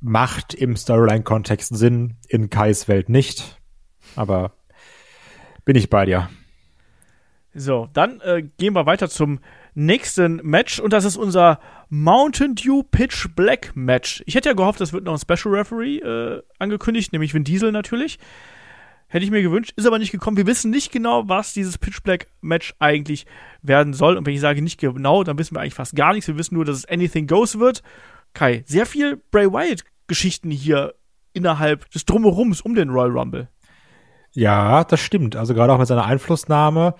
Macht 0.00 0.54
im 0.54 0.76
Storyline-Kontext 0.76 1.76
Sinn, 1.76 2.18
in 2.28 2.50
Kais 2.50 2.88
Welt 2.88 3.08
nicht. 3.08 3.60
Aber 4.16 4.52
bin 5.64 5.76
ich 5.76 5.88
bei 5.88 6.04
dir. 6.04 6.28
So, 7.54 7.88
dann 7.92 8.20
äh, 8.20 8.42
gehen 8.58 8.74
wir 8.74 8.86
weiter 8.86 9.08
zum 9.08 9.38
nächsten 9.74 10.36
Match 10.42 10.80
und 10.80 10.92
das 10.92 11.04
ist 11.04 11.16
unser 11.16 11.60
Mountain 11.88 12.56
Dew 12.56 12.82
Pitch 12.82 13.28
Black 13.36 13.76
Match. 13.76 14.22
Ich 14.26 14.34
hätte 14.34 14.48
ja 14.48 14.54
gehofft, 14.54 14.80
es 14.80 14.92
wird 14.92 15.04
noch 15.04 15.12
ein 15.12 15.18
Special 15.18 15.54
Referee 15.54 15.98
äh, 15.98 16.42
angekündigt, 16.58 17.12
nämlich 17.12 17.32
Vin 17.32 17.44
Diesel 17.44 17.70
natürlich. 17.70 18.18
Hätte 19.06 19.24
ich 19.24 19.30
mir 19.30 19.42
gewünscht, 19.42 19.72
ist 19.76 19.86
aber 19.86 20.00
nicht 20.00 20.10
gekommen. 20.10 20.36
Wir 20.36 20.46
wissen 20.46 20.72
nicht 20.72 20.90
genau, 20.90 21.28
was 21.28 21.52
dieses 21.52 21.78
Pitch 21.78 22.02
Black 22.02 22.26
Match 22.40 22.74
eigentlich 22.80 23.26
werden 23.62 23.92
soll. 23.92 24.16
Und 24.16 24.26
wenn 24.26 24.34
ich 24.34 24.40
sage 24.40 24.60
nicht 24.60 24.80
genau, 24.80 25.22
dann 25.22 25.38
wissen 25.38 25.54
wir 25.54 25.60
eigentlich 25.60 25.74
fast 25.74 25.94
gar 25.94 26.12
nichts. 26.12 26.26
Wir 26.26 26.36
wissen 26.36 26.56
nur, 26.56 26.64
dass 26.64 26.78
es 26.78 26.88
Anything 26.88 27.28
Goes 27.28 27.60
wird. 27.60 27.82
Kai, 28.32 28.64
sehr 28.66 28.86
viel 28.86 29.22
Bray 29.30 29.52
Wyatt 29.52 29.84
Geschichten 30.08 30.50
hier 30.50 30.94
innerhalb 31.32 31.88
des 31.90 32.04
Drumherums 32.04 32.60
um 32.60 32.74
den 32.74 32.90
Royal 32.90 33.16
Rumble. 33.16 33.48
Ja, 34.32 34.82
das 34.82 34.98
stimmt. 34.98 35.36
Also 35.36 35.54
gerade 35.54 35.72
auch 35.72 35.78
mit 35.78 35.86
seiner 35.86 36.06
Einflussnahme. 36.06 36.94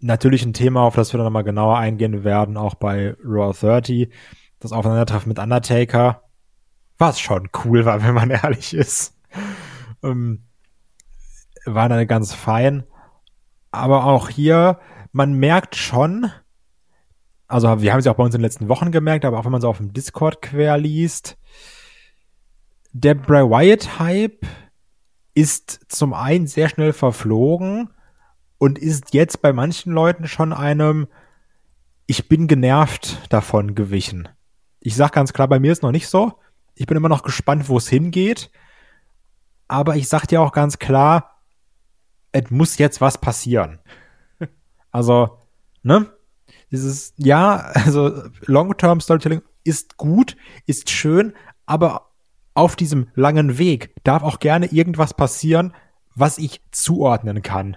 Natürlich 0.00 0.44
ein 0.44 0.52
Thema, 0.52 0.82
auf 0.82 0.94
das 0.94 1.12
wir 1.12 1.18
dann 1.18 1.24
nochmal 1.24 1.44
genauer 1.44 1.78
eingehen 1.78 2.22
werden, 2.22 2.56
auch 2.56 2.74
bei 2.74 3.16
Raw 3.24 3.52
30. 3.52 4.08
Das 4.60 4.72
Aufeinandertreffen 4.72 5.28
mit 5.28 5.38
Undertaker. 5.38 6.22
Was 6.98 7.20
schon 7.20 7.48
cool 7.64 7.84
war, 7.84 8.02
wenn 8.04 8.14
man 8.14 8.30
ehrlich 8.30 8.74
ist. 8.74 9.16
Ähm, 10.02 10.44
war 11.64 11.88
dann 11.88 12.06
ganz 12.06 12.32
fein. 12.32 12.84
Aber 13.70 14.04
auch 14.04 14.28
hier, 14.28 14.78
man 15.12 15.34
merkt 15.34 15.76
schon, 15.76 16.30
also 17.48 17.80
wir 17.82 17.92
haben 17.92 17.98
es 17.98 18.04
ja 18.04 18.12
auch 18.12 18.16
bei 18.16 18.24
uns 18.24 18.34
in 18.34 18.40
den 18.40 18.44
letzten 18.44 18.68
Wochen 18.68 18.92
gemerkt, 18.92 19.24
aber 19.24 19.38
auch 19.38 19.44
wenn 19.44 19.52
man 19.52 19.60
so 19.60 19.68
auf 19.68 19.78
dem 19.78 19.92
Discord 19.92 20.42
quer 20.42 20.78
liest, 20.78 21.38
der 22.92 23.14
Bray 23.14 23.42
Wyatt-Hype 23.42 24.46
ist 25.34 25.80
zum 25.88 26.14
einen 26.14 26.46
sehr 26.46 26.68
schnell 26.68 26.92
verflogen 26.92 27.90
und 28.58 28.78
ist 28.78 29.14
jetzt 29.14 29.40
bei 29.40 29.52
manchen 29.52 29.92
Leuten 29.92 30.28
schon 30.28 30.52
einem 30.52 31.08
Ich 32.06 32.28
bin 32.28 32.46
genervt 32.46 33.18
davon 33.30 33.74
gewichen. 33.74 34.28
Ich 34.80 34.96
sag 34.96 35.12
ganz 35.12 35.32
klar, 35.32 35.48
bei 35.48 35.60
mir 35.60 35.72
ist 35.72 35.82
noch 35.82 35.92
nicht 35.92 36.08
so. 36.08 36.38
Ich 36.74 36.86
bin 36.86 36.96
immer 36.96 37.08
noch 37.08 37.22
gespannt, 37.22 37.68
wo 37.68 37.78
es 37.78 37.88
hingeht. 37.88 38.50
Aber 39.66 39.96
ich 39.96 40.08
sag 40.08 40.26
dir 40.26 40.40
auch 40.40 40.52
ganz 40.52 40.78
klar, 40.78 41.42
es 42.32 42.50
muss 42.50 42.78
jetzt 42.78 43.00
was 43.00 43.18
passieren. 43.20 43.80
Also, 44.90 45.42
ne? 45.82 46.10
Dieses, 46.70 47.12
ja, 47.18 47.56
also 47.56 48.22
Long-Term 48.46 49.02
Storytelling 49.02 49.42
ist 49.64 49.98
gut, 49.98 50.34
ist 50.64 50.88
schön, 50.88 51.34
aber 51.66 52.10
auf 52.54 52.74
diesem 52.74 53.08
langen 53.14 53.58
Weg 53.58 53.94
darf 54.02 54.22
auch 54.22 54.40
gerne 54.40 54.66
irgendwas 54.66 55.12
passieren, 55.12 55.74
was 56.14 56.38
ich 56.38 56.62
zuordnen 56.72 57.42
kann. 57.42 57.76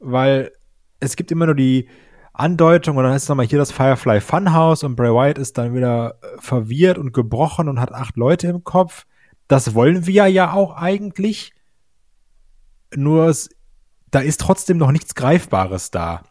Weil 0.00 0.52
es 0.98 1.16
gibt 1.16 1.30
immer 1.30 1.46
nur 1.46 1.54
die 1.54 1.88
Andeutung 2.32 2.96
und 2.96 3.04
dann 3.04 3.14
ist 3.14 3.28
nochmal 3.28 3.46
hier 3.46 3.58
das 3.58 3.72
Firefly 3.72 4.20
Funhouse 4.20 4.82
und 4.82 4.96
Bray 4.96 5.10
Wyatt 5.10 5.38
ist 5.38 5.58
dann 5.58 5.74
wieder 5.74 6.18
äh, 6.22 6.40
verwirrt 6.40 6.98
und 6.98 7.12
gebrochen 7.12 7.68
und 7.68 7.80
hat 7.80 7.92
acht 7.92 8.16
Leute 8.16 8.48
im 8.48 8.64
Kopf. 8.64 9.06
Das 9.48 9.74
wollen 9.74 10.06
wir 10.06 10.26
ja 10.28 10.52
auch 10.52 10.76
eigentlich. 10.76 11.52
Nur 12.94 13.26
es, 13.26 13.50
da 14.10 14.20
ist 14.20 14.40
trotzdem 14.40 14.78
noch 14.78 14.90
nichts 14.90 15.14
Greifbares 15.14 15.90
da. 15.90 16.22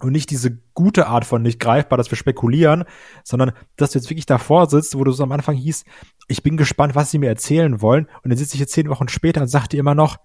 Und 0.00 0.12
nicht 0.12 0.30
diese 0.30 0.58
gute 0.72 1.08
Art 1.08 1.26
von 1.26 1.42
nicht 1.42 1.60
greifbar, 1.60 1.98
dass 1.98 2.10
wir 2.10 2.16
spekulieren, 2.16 2.84
sondern 3.22 3.52
dass 3.76 3.90
du 3.90 3.98
jetzt 3.98 4.08
wirklich 4.08 4.26
davor 4.26 4.68
sitzt, 4.68 4.96
wo 4.96 5.04
du 5.04 5.12
so 5.12 5.22
am 5.22 5.32
Anfang 5.32 5.56
hieß, 5.56 5.84
ich 6.28 6.42
bin 6.42 6.56
gespannt, 6.56 6.94
was 6.94 7.10
sie 7.10 7.18
mir 7.18 7.28
erzählen 7.28 7.82
wollen. 7.82 8.06
Und 8.22 8.30
dann 8.30 8.38
sitze 8.38 8.54
ich 8.54 8.60
jetzt 8.60 8.72
zehn 8.72 8.88
Wochen 8.88 9.08
später 9.08 9.42
und 9.42 9.48
sag 9.48 9.66
dir 9.66 9.80
immer 9.80 9.94
noch, 9.94 10.16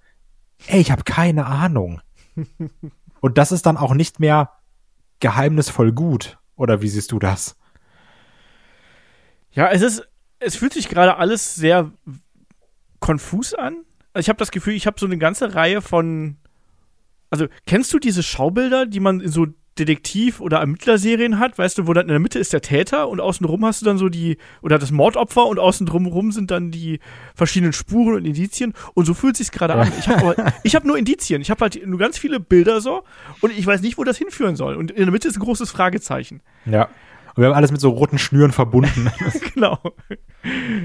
ey, 0.68 0.80
ich 0.80 0.92
habe 0.92 1.04
keine 1.04 1.46
Ahnung. 1.46 2.00
und 3.22 3.38
das 3.38 3.52
ist 3.52 3.66
dann 3.66 3.78
auch 3.78 3.94
nicht 3.94 4.20
mehr 4.20 4.52
geheimnisvoll 5.20 5.92
gut. 5.92 6.38
Oder 6.56 6.82
wie 6.82 6.90
siehst 6.90 7.12
du 7.12 7.20
das? 7.20 7.58
Ja, 9.52 9.70
es 9.70 9.82
ist, 9.82 10.08
es 10.40 10.56
fühlt 10.56 10.74
sich 10.74 10.90
gerade 10.90 11.18
alles 11.18 11.56
sehr 11.56 11.92
konfus 13.00 13.54
an. 13.54 13.86
Also 14.14 14.26
ich 14.26 14.30
habe 14.30 14.38
das 14.40 14.52
Gefühl, 14.52 14.74
ich 14.74 14.88
habe 14.88 15.00
so 15.00 15.06
eine 15.06 15.18
ganze 15.18 15.56
Reihe 15.56 15.82
von. 15.82 16.38
Also, 17.30 17.48
kennst 17.66 17.94
du 17.94 18.00
diese 18.00 18.24
Schaubilder, 18.24 18.86
die 18.86 19.00
man 19.00 19.20
in 19.20 19.30
so 19.30 19.48
Detektiv- 19.78 20.40
oder 20.40 20.60
Ermittlerserien 20.60 21.38
hat, 21.40 21.58
weißt 21.58 21.78
du, 21.78 21.88
wo 21.88 21.94
dann 21.94 22.04
in 22.04 22.10
der 22.10 22.20
Mitte 22.20 22.40
ist 22.40 22.54
der 22.54 22.62
Täter 22.62 23.10
und 23.10 23.20
außenrum 23.20 23.66
hast 23.66 23.82
du 23.82 23.86
dann 23.86 23.98
so 23.98 24.08
die, 24.08 24.38
oder 24.62 24.80
das 24.80 24.92
Mordopfer 24.92 25.46
und 25.46 25.60
außen 25.60 25.86
drumherum 25.86 26.32
sind 26.32 26.52
dann 26.52 26.72
die 26.72 27.00
verschiedenen 27.36 27.74
Spuren 27.74 28.16
und 28.16 28.26
Indizien 28.26 28.74
und 28.94 29.06
so 29.06 29.14
fühlt 29.14 29.36
sich's 29.36 29.52
gerade 29.52 29.76
an. 29.76 29.92
Ich 30.00 30.08
habe 30.08 30.36
hab 30.66 30.86
nur 30.86 30.98
Indizien, 30.98 31.42
ich 31.42 31.52
habe 31.52 31.62
halt 31.62 31.86
nur 31.86 32.00
ganz 32.00 32.18
viele 32.18 32.40
Bilder 32.40 32.80
so 32.80 33.04
und 33.42 33.52
ich 33.58 33.66
weiß 33.66 33.82
nicht, 33.82 33.98
wo 33.98 34.06
das 34.06 34.18
hinführen 34.18 34.56
soll 34.56 34.76
und 34.76 34.92
in 34.92 35.04
der 35.04 35.12
Mitte 35.12 35.28
ist 35.28 35.36
ein 35.36 35.42
großes 35.44 35.72
Fragezeichen. 35.72 36.42
Ja. 36.66 36.88
Und 37.36 37.42
wir 37.42 37.48
haben 37.48 37.56
alles 37.56 37.72
mit 37.72 37.82
so 37.82 37.90
roten 37.90 38.18
Schnüren 38.18 38.54
verbunden. 38.54 39.12
genau. 39.54 39.78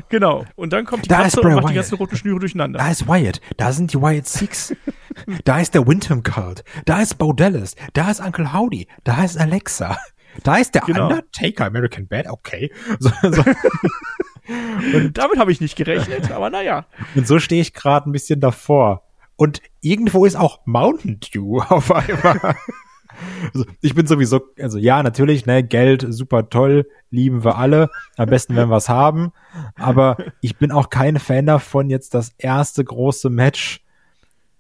Genau. 0.09 0.45
Und 0.57 0.73
dann 0.73 0.85
kommt 0.85 1.05
die 1.05 1.09
da 1.09 1.23
Katze 1.23 1.41
und 1.41 1.53
macht 1.53 1.63
Wyatt. 1.63 1.71
die 1.71 1.75
ganzen 1.75 1.95
roten 1.95 2.17
Schnüre 2.17 2.41
durcheinander. 2.41 2.79
Da 2.81 2.91
ist 2.91 3.07
Wyatt. 3.07 3.41
Da 3.57 3.73
sind 3.73 3.93
die 3.93 4.01
Wyatt 4.01 4.27
Six. 4.27 4.75
da 5.45 5.61
ist 5.61 5.75
der 5.75 5.87
Windham 5.87 6.25
Cult. 6.25 6.65
Da 6.87 7.01
ist 7.01 7.19
Bo 7.19 7.33
Dallas. 7.33 7.77
Da 7.93 8.11
ist 8.11 8.21
Uncle 8.21 8.53
Howdy. 8.53 8.89
Da 9.05 9.23
ist 9.23 9.39
Alexa. 9.39 9.97
Da 10.43 10.57
ist 10.57 10.75
der 10.75 10.83
genau. 10.83 11.09
Undertaker 11.09 11.67
American 11.67 12.09
Bad. 12.09 12.27
Okay. 12.27 12.73
So, 12.99 13.11
so. 13.23 13.45
und 14.97 15.19
damit 15.19 15.39
habe 15.39 15.53
ich 15.53 15.61
nicht 15.61 15.77
gerechnet, 15.77 16.33
aber 16.33 16.51
naja. 16.51 16.87
Und 17.15 17.29
so 17.29 17.39
stehe 17.39 17.61
ich 17.61 17.75
gerade 17.75 18.09
ein 18.09 18.13
bisschen 18.13 18.41
davor. 18.41 19.05
Und 19.37 19.63
irgendwo 19.81 20.25
ist 20.25 20.37
auch 20.37 20.61
Mountain 20.67 21.21
Dew 21.21 21.61
auf 21.61 21.93
einmal. 21.93 22.57
Also 23.55 23.67
ich 23.81 23.95
bin 23.95 24.07
sowieso, 24.07 24.41
also 24.59 24.79
ja, 24.79 25.03
natürlich, 25.03 25.47
ne, 25.47 25.63
Geld, 25.63 26.07
super 26.09 26.49
toll, 26.49 26.87
lieben 27.11 27.45
wir 27.45 27.57
alle. 27.57 27.91
Am 28.17 28.29
besten, 28.29 28.57
wenn 28.57 28.69
wir 28.69 28.77
es 28.77 28.89
haben. 28.89 29.33
Aber 29.77 30.17
ich 30.41 30.57
bin 30.57 30.73
auch 30.73 30.91
kein 30.91 31.19
Fan 31.19 31.47
davon, 31.47 31.91
jetzt 31.91 32.15
das 32.15 32.33
erste 32.39 32.85
große 32.85 33.31
Match 33.31 33.85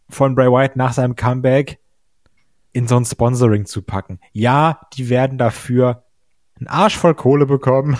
von 0.08 0.34
Bray 0.34 0.48
Wyatt 0.48 0.76
nach 0.76 0.92
seinem 0.92 1.16
Comeback 1.16 1.78
in 2.72 2.86
so 2.86 2.96
ein 2.96 3.04
Sponsoring 3.04 3.66
zu 3.66 3.82
packen. 3.82 4.20
Ja, 4.32 4.80
die 4.94 5.08
werden 5.08 5.38
dafür 5.38 6.04
einen 6.58 6.68
Arsch 6.68 6.96
voll 6.96 7.14
Kohle 7.14 7.46
bekommen. 7.46 7.98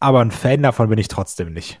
Aber 0.00 0.20
ein 0.20 0.30
Fan 0.32 0.62
davon 0.62 0.88
bin 0.88 0.98
ich 0.98 1.08
trotzdem 1.08 1.52
nicht. 1.52 1.80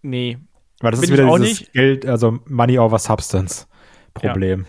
Nee. 0.00 0.38
Weil 0.80 0.92
das 0.92 1.02
ist 1.02 1.12
wieder 1.12 1.26
dieses 1.36 1.60
nicht. 1.60 1.72
Geld, 1.72 2.06
also 2.06 2.38
Money 2.46 2.78
over 2.78 2.98
Substance 2.98 3.68
Problem. 4.14 4.60
Ja. 4.60 4.66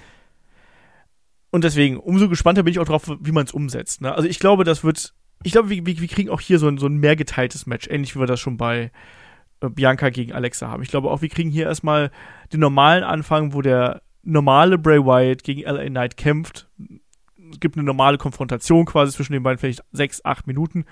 Und 1.54 1.64
deswegen, 1.64 1.98
umso 1.98 2.30
gespannter 2.30 2.64
bin 2.64 2.72
ich 2.72 2.80
auch 2.80 2.86
drauf, 2.86 3.04
wie 3.20 3.32
man 3.32 3.46
es 3.46 3.52
umsetzt. 3.52 4.02
Ne? 4.02 4.12
Also 4.12 4.28
ich 4.28 4.40
glaube, 4.40 4.64
das 4.64 4.84
wird, 4.84 5.14
ich 5.44 5.52
glaube, 5.52 5.70
wir, 5.70 5.86
wir, 5.86 6.08
kriegen 6.08 6.32
auch 6.32 6.42
hier 6.42 6.58
so 6.58 6.68
ein, 6.68 6.80
so 6.80 6.88
ein 6.88 6.98
mehr 6.98 7.16
geteiltes 7.16 7.68
Match, 7.68 7.88
ähnlich 7.88 8.16
wie 8.16 8.20
wir 8.20 8.26
das 8.26 8.40
schon 8.40 8.58
bei 8.58 8.92
äh, 9.62 9.70
Bianca 9.70 10.10
gegen 10.10 10.34
Alexa 10.34 10.68
haben. 10.68 10.82
Ich 10.82 10.90
glaube 10.90 11.12
auch, 11.12 11.22
wir 11.22 11.30
kriegen 11.30 11.52
hier 11.52 11.68
erstmal 11.68 12.10
den 12.52 12.60
normalen 12.60 13.04
Anfang, 13.04 13.54
wo 13.54 13.62
der 13.62 14.02
normale 14.24 14.80
Bray 14.80 14.98
Wyatt 15.06 15.44
gegen 15.44 15.62
LA 15.62 15.90
Knight 15.90 16.18
kämpft. 16.18 16.72
Es 17.52 17.60
gibt 17.60 17.78
eine 17.78 17.86
normale 17.86 18.18
Konfrontation 18.18 18.86
quasi 18.86 19.12
zwischen 19.12 19.34
den 19.34 19.44
beiden, 19.44 19.60
vielleicht 19.60 19.84
sechs, 19.92 20.26
acht 20.26 20.48
Minuten. 20.48 20.86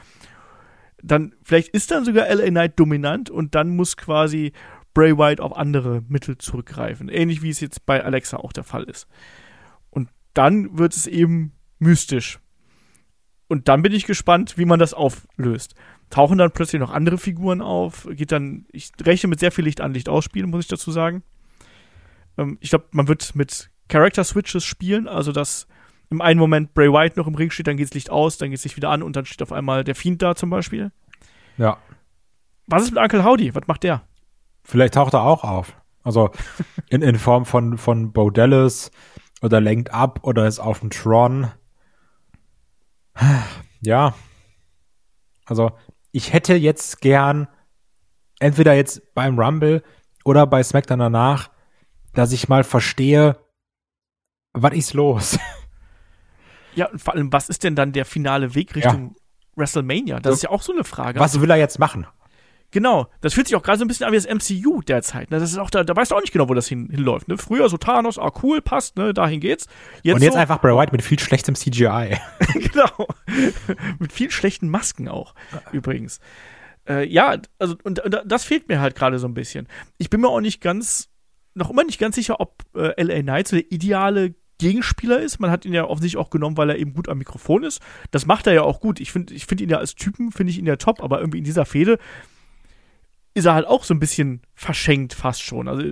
Dann, 1.02 1.34
vielleicht 1.42 1.70
ist 1.70 1.90
dann 1.90 2.06
sogar 2.06 2.28
LA 2.32 2.50
Knight 2.50 2.80
dominant 2.80 3.32
und 3.32 3.56
dann 3.56 3.76
muss 3.76 3.98
quasi 3.98 4.52
Bray 4.94 5.18
Wyatt 5.18 5.42
auf 5.42 5.58
andere 5.58 6.04
Mittel 6.08 6.38
zurückgreifen. 6.38 7.10
Ähnlich 7.10 7.42
wie 7.42 7.50
es 7.50 7.62
jetzt 7.62 7.88
bei 7.88 8.04
Alexa 8.04 8.38
auch 8.38 8.54
der 8.54 8.64
Fall 8.64 8.84
ist 8.84 9.08
dann 10.34 10.78
wird 10.78 10.96
es 10.96 11.08
eben 11.08 11.54
mystisch. 11.80 12.40
Und 13.48 13.68
dann 13.68 13.82
bin 13.82 13.92
ich 13.92 14.06
gespannt, 14.06 14.58
wie 14.58 14.66
man 14.66 14.80
das 14.80 14.94
auflöst. 14.94 15.76
Tauchen 16.10 16.38
dann 16.38 16.52
plötzlich 16.52 16.80
noch 16.80 16.92
andere 16.92 17.18
Figuren 17.18 17.62
auf, 17.62 18.08
geht 18.10 18.32
dann, 18.32 18.66
ich 18.72 18.92
rechne 19.04 19.30
mit 19.30 19.40
sehr 19.40 19.52
viel 19.52 19.66
Licht 19.66 19.82
an, 19.82 19.94
Licht 19.94 20.10
ausspielen, 20.10 20.50
muss 20.50 20.66
ich 20.66 20.70
dazu 20.70 20.92
sagen. 20.92 21.24
Ähm, 22.38 22.58
ich 22.62 22.70
glaube, 22.70 22.86
man 22.92 23.08
wird 23.08 23.36
mit 23.36 23.70
Character 23.90 24.24
Switches 24.24 24.64
spielen, 24.64 25.08
also 25.08 25.32
dass 25.32 25.68
im 26.10 26.22
einen 26.22 26.40
Moment 26.40 26.74
Bray 26.74 26.92
White 26.92 27.18
noch 27.18 27.28
im 27.28 27.36
Ring 27.36 27.52
steht, 27.52 27.68
dann 27.68 27.78
geht 27.78 27.88
das 27.88 27.94
Licht 27.94 28.10
aus, 28.10 28.38
dann 28.38 28.50
geht 28.50 28.60
es 28.60 28.64
Licht 28.64 28.78
wieder 28.78 28.90
an 28.90 29.04
und 29.04 29.16
dann 29.16 29.26
steht 29.26 29.42
auf 29.42 29.52
einmal 29.52 29.84
der 29.84 29.96
Fiend 29.96 30.22
da 30.22 30.36
zum 30.36 30.50
Beispiel. 30.50 30.92
Ja. 31.58 31.78
Was 32.68 32.84
ist 32.84 32.92
mit 32.92 33.02
Uncle 33.02 33.24
Howdy? 33.24 33.56
Was 33.56 33.68
macht 33.68 33.84
der? 33.84 34.04
Vielleicht 34.64 34.94
taucht 34.94 35.14
er 35.14 35.24
auch 35.24 35.44
auf. 35.44 35.76
Also 36.04 36.32
in, 36.90 37.02
in 37.02 37.18
Form 37.18 37.46
von, 37.46 37.78
von 37.78 38.12
Bo 38.12 38.30
Dallas 38.30 38.92
oder 39.42 39.60
lenkt 39.60 39.94
ab 39.94 40.20
oder 40.24 40.48
ist 40.48 40.60
auf 40.60 40.80
dem 40.80 40.90
Tron. 40.90 41.52
Ja. 43.82 44.14
Also 45.46 45.72
ich 46.12 46.34
hätte 46.34 46.56
jetzt 46.56 47.02
gern 47.02 47.48
entweder 48.40 48.74
jetzt 48.74 49.14
beim 49.14 49.40
Rumble 49.40 49.84
oder 50.24 50.46
bei 50.48 50.64
SmackDown 50.64 51.00
danach, 51.00 51.50
dass 52.14 52.32
ich 52.32 52.50
mal 52.50 52.64
verstehe, 52.64 53.38
was 54.54 54.74
ist 54.74 54.94
los? 54.94 55.40
Ja, 56.74 56.88
und 56.88 57.02
vor 57.02 57.14
allem, 57.14 57.34
was 57.34 57.50
ist 57.50 57.66
denn 57.66 57.76
dann 57.76 57.92
der 57.92 58.06
finale 58.06 58.56
Weg 58.56 58.76
Richtung 58.76 59.16
ja. 59.16 59.22
WrestleMania? 59.58 60.22
Das 60.22 60.32
so, 60.32 60.36
ist 60.36 60.44
ja 60.44 60.50
auch 60.52 60.62
so 60.62 60.72
eine 60.72 60.86
Frage. 60.86 61.20
Was 61.20 61.42
will 61.42 61.50
er 61.50 61.58
jetzt 61.58 61.80
machen? 61.80 62.08
Genau, 62.72 63.08
das 63.20 63.34
fühlt 63.34 63.48
sich 63.48 63.56
auch 63.58 63.64
gerade 63.64 63.80
so 63.80 63.86
ein 63.86 63.90
bisschen 63.90 64.06
an 64.06 64.14
wie 64.14 64.18
das 64.18 64.28
MCU 64.28 64.82
derzeit. 64.82 65.30
Ne? 65.30 65.40
Das 65.40 65.52
ist 65.52 65.58
auch 65.58 65.70
da, 65.70 65.84
da 65.84 65.94
weißt 65.94 66.12
du 66.12 66.16
auch 66.16 66.22
nicht 66.22 66.32
genau, 66.32 66.48
wo 66.48 66.54
das 66.54 66.70
hin, 66.70 66.90
hinläuft. 66.90 67.28
Ne? 67.28 67.38
Früher 67.38 67.68
so 67.68 67.78
Thanos, 67.78 68.18
ah 68.18 68.32
cool, 68.42 68.62
passt, 68.62 68.96
ne, 68.98 69.14
dahin 69.14 69.42
geht's. 69.42 69.68
Jetzt 70.04 70.16
Und 70.16 70.22
jetzt 70.22 70.34
so, 70.34 70.40
einfach 70.40 70.62
Bray 70.62 70.76
White 70.76 70.94
mit 70.94 71.02
viel 71.02 71.20
schlechtem 71.20 71.56
CGI. 71.56 72.18
genau, 72.54 73.08
mit 74.00 74.14
viel 74.14 74.32
schlechten 74.32 74.70
Masken 74.70 75.10
auch 75.10 75.36
übrigens. 75.74 76.20
Äh, 76.88 77.08
ja, 77.08 77.38
also 77.60 77.76
und, 77.84 78.00
und, 78.00 78.22
das 78.26 78.46
fehlt 78.46 78.70
mir 78.70 78.80
halt 78.80 78.96
gerade 78.96 79.20
so 79.20 79.28
ein 79.28 79.34
bisschen. 79.34 79.68
Ich 79.98 80.10
bin 80.10 80.22
mir 80.22 80.30
auch 80.30 80.40
nicht 80.40 80.62
ganz, 80.62 81.10
noch 81.54 81.70
immer 81.70 81.84
nicht 81.84 82.00
ganz 82.00 82.16
sicher, 82.16 82.40
ob 82.40 82.64
äh, 82.74 83.02
LA 83.02 83.22
Knight 83.22 83.50
so 83.50 83.58
der 83.58 83.70
ideale 83.70 84.34
Gegenspieler 84.60 85.20
ist. 85.20 85.40
Man 85.40 85.52
hat 85.52 85.66
ihn 85.66 85.74
ja 85.74 85.86
offensichtlich 85.86 86.22
auch 86.22 86.30
genommen, 86.30 86.56
weil 86.56 86.70
er 86.70 86.78
eben 86.78 86.94
gut 86.94 87.10
am 87.10 87.18
Mikrofon 87.18 87.64
ist. 87.64 87.82
Das 88.12 88.26
macht 88.28 88.48
er 88.48 88.54
ja 88.54 88.62
auch 88.62 88.80
gut. 88.80 89.00
Ich 89.00 89.12
finde 89.12 89.34
ich 89.34 89.46
find 89.46 89.60
ihn 89.60 89.70
ja 89.70 89.78
als 89.78 89.96
Typen, 89.96 90.32
finde 90.32 90.52
ich 90.52 90.60
ihn 90.60 90.68
ja 90.68 90.76
top, 90.76 91.04
aber 91.04 91.20
irgendwie 91.20 91.40
in 91.40 91.44
dieser 91.44 91.66
Fehde 91.66 91.98
ist 93.34 93.46
er 93.46 93.54
halt 93.54 93.68
auch 93.68 93.84
so 93.84 93.94
ein 93.94 94.00
bisschen 94.00 94.42
verschenkt 94.54 95.14
fast 95.14 95.42
schon. 95.44 95.68
Also 95.68 95.84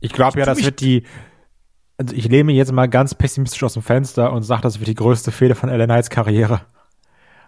ich 0.00 0.12
glaube 0.12 0.38
ja, 0.38 0.46
das 0.46 0.64
wird 0.64 0.80
die 0.80 1.04
also 1.96 2.14
ich 2.14 2.28
lehne 2.28 2.44
mich 2.44 2.56
jetzt 2.56 2.72
mal 2.72 2.88
ganz 2.88 3.14
pessimistisch 3.14 3.62
aus 3.62 3.74
dem 3.74 3.82
Fenster 3.82 4.32
und 4.32 4.42
sage, 4.42 4.62
das 4.62 4.80
wird 4.80 4.88
die 4.88 4.94
größte 4.94 5.30
Fehde 5.30 5.54
von 5.54 5.68
Ellen 5.68 5.86
Knights 5.86 6.10
Karriere. 6.10 6.62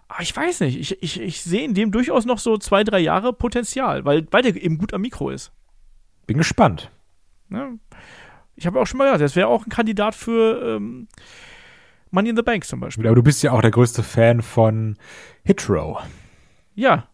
Aber 0.07 0.19
ah, 0.19 0.21
ich 0.21 0.35
weiß 0.35 0.61
nicht. 0.61 0.79
Ich, 0.79 1.03
ich, 1.03 1.19
ich 1.19 1.41
sehe 1.41 1.65
in 1.65 1.73
dem 1.73 1.91
durchaus 1.91 2.25
noch 2.25 2.39
so 2.39 2.57
zwei, 2.57 2.85
drei 2.85 2.99
Jahre 2.99 3.33
Potenzial, 3.33 4.05
weil, 4.05 4.25
weil 4.31 4.41
der 4.41 4.55
eben 4.55 4.77
gut 4.77 4.93
am 4.93 5.01
Mikro 5.01 5.29
ist. 5.29 5.51
Bin 6.27 6.37
gespannt. 6.37 6.91
Ja. 7.49 7.71
Ich 8.55 8.65
habe 8.65 8.79
auch 8.79 8.87
schon 8.87 8.99
mal 8.99 9.05
gesagt, 9.05 9.21
das 9.21 9.35
wäre 9.35 9.47
auch 9.47 9.65
ein 9.65 9.69
Kandidat 9.69 10.15
für 10.15 10.75
ähm, 10.75 11.09
Money 12.09 12.29
in 12.29 12.37
the 12.37 12.41
Bank 12.41 12.63
zum 12.63 12.79
Beispiel. 12.79 13.05
Aber 13.05 13.15
du 13.15 13.23
bist 13.23 13.43
ja 13.43 13.51
auch 13.51 13.61
der 13.61 13.71
größte 13.71 14.01
Fan 14.01 14.41
von 14.41 14.97
Hitro. 15.43 15.99
Ja, 16.73 17.09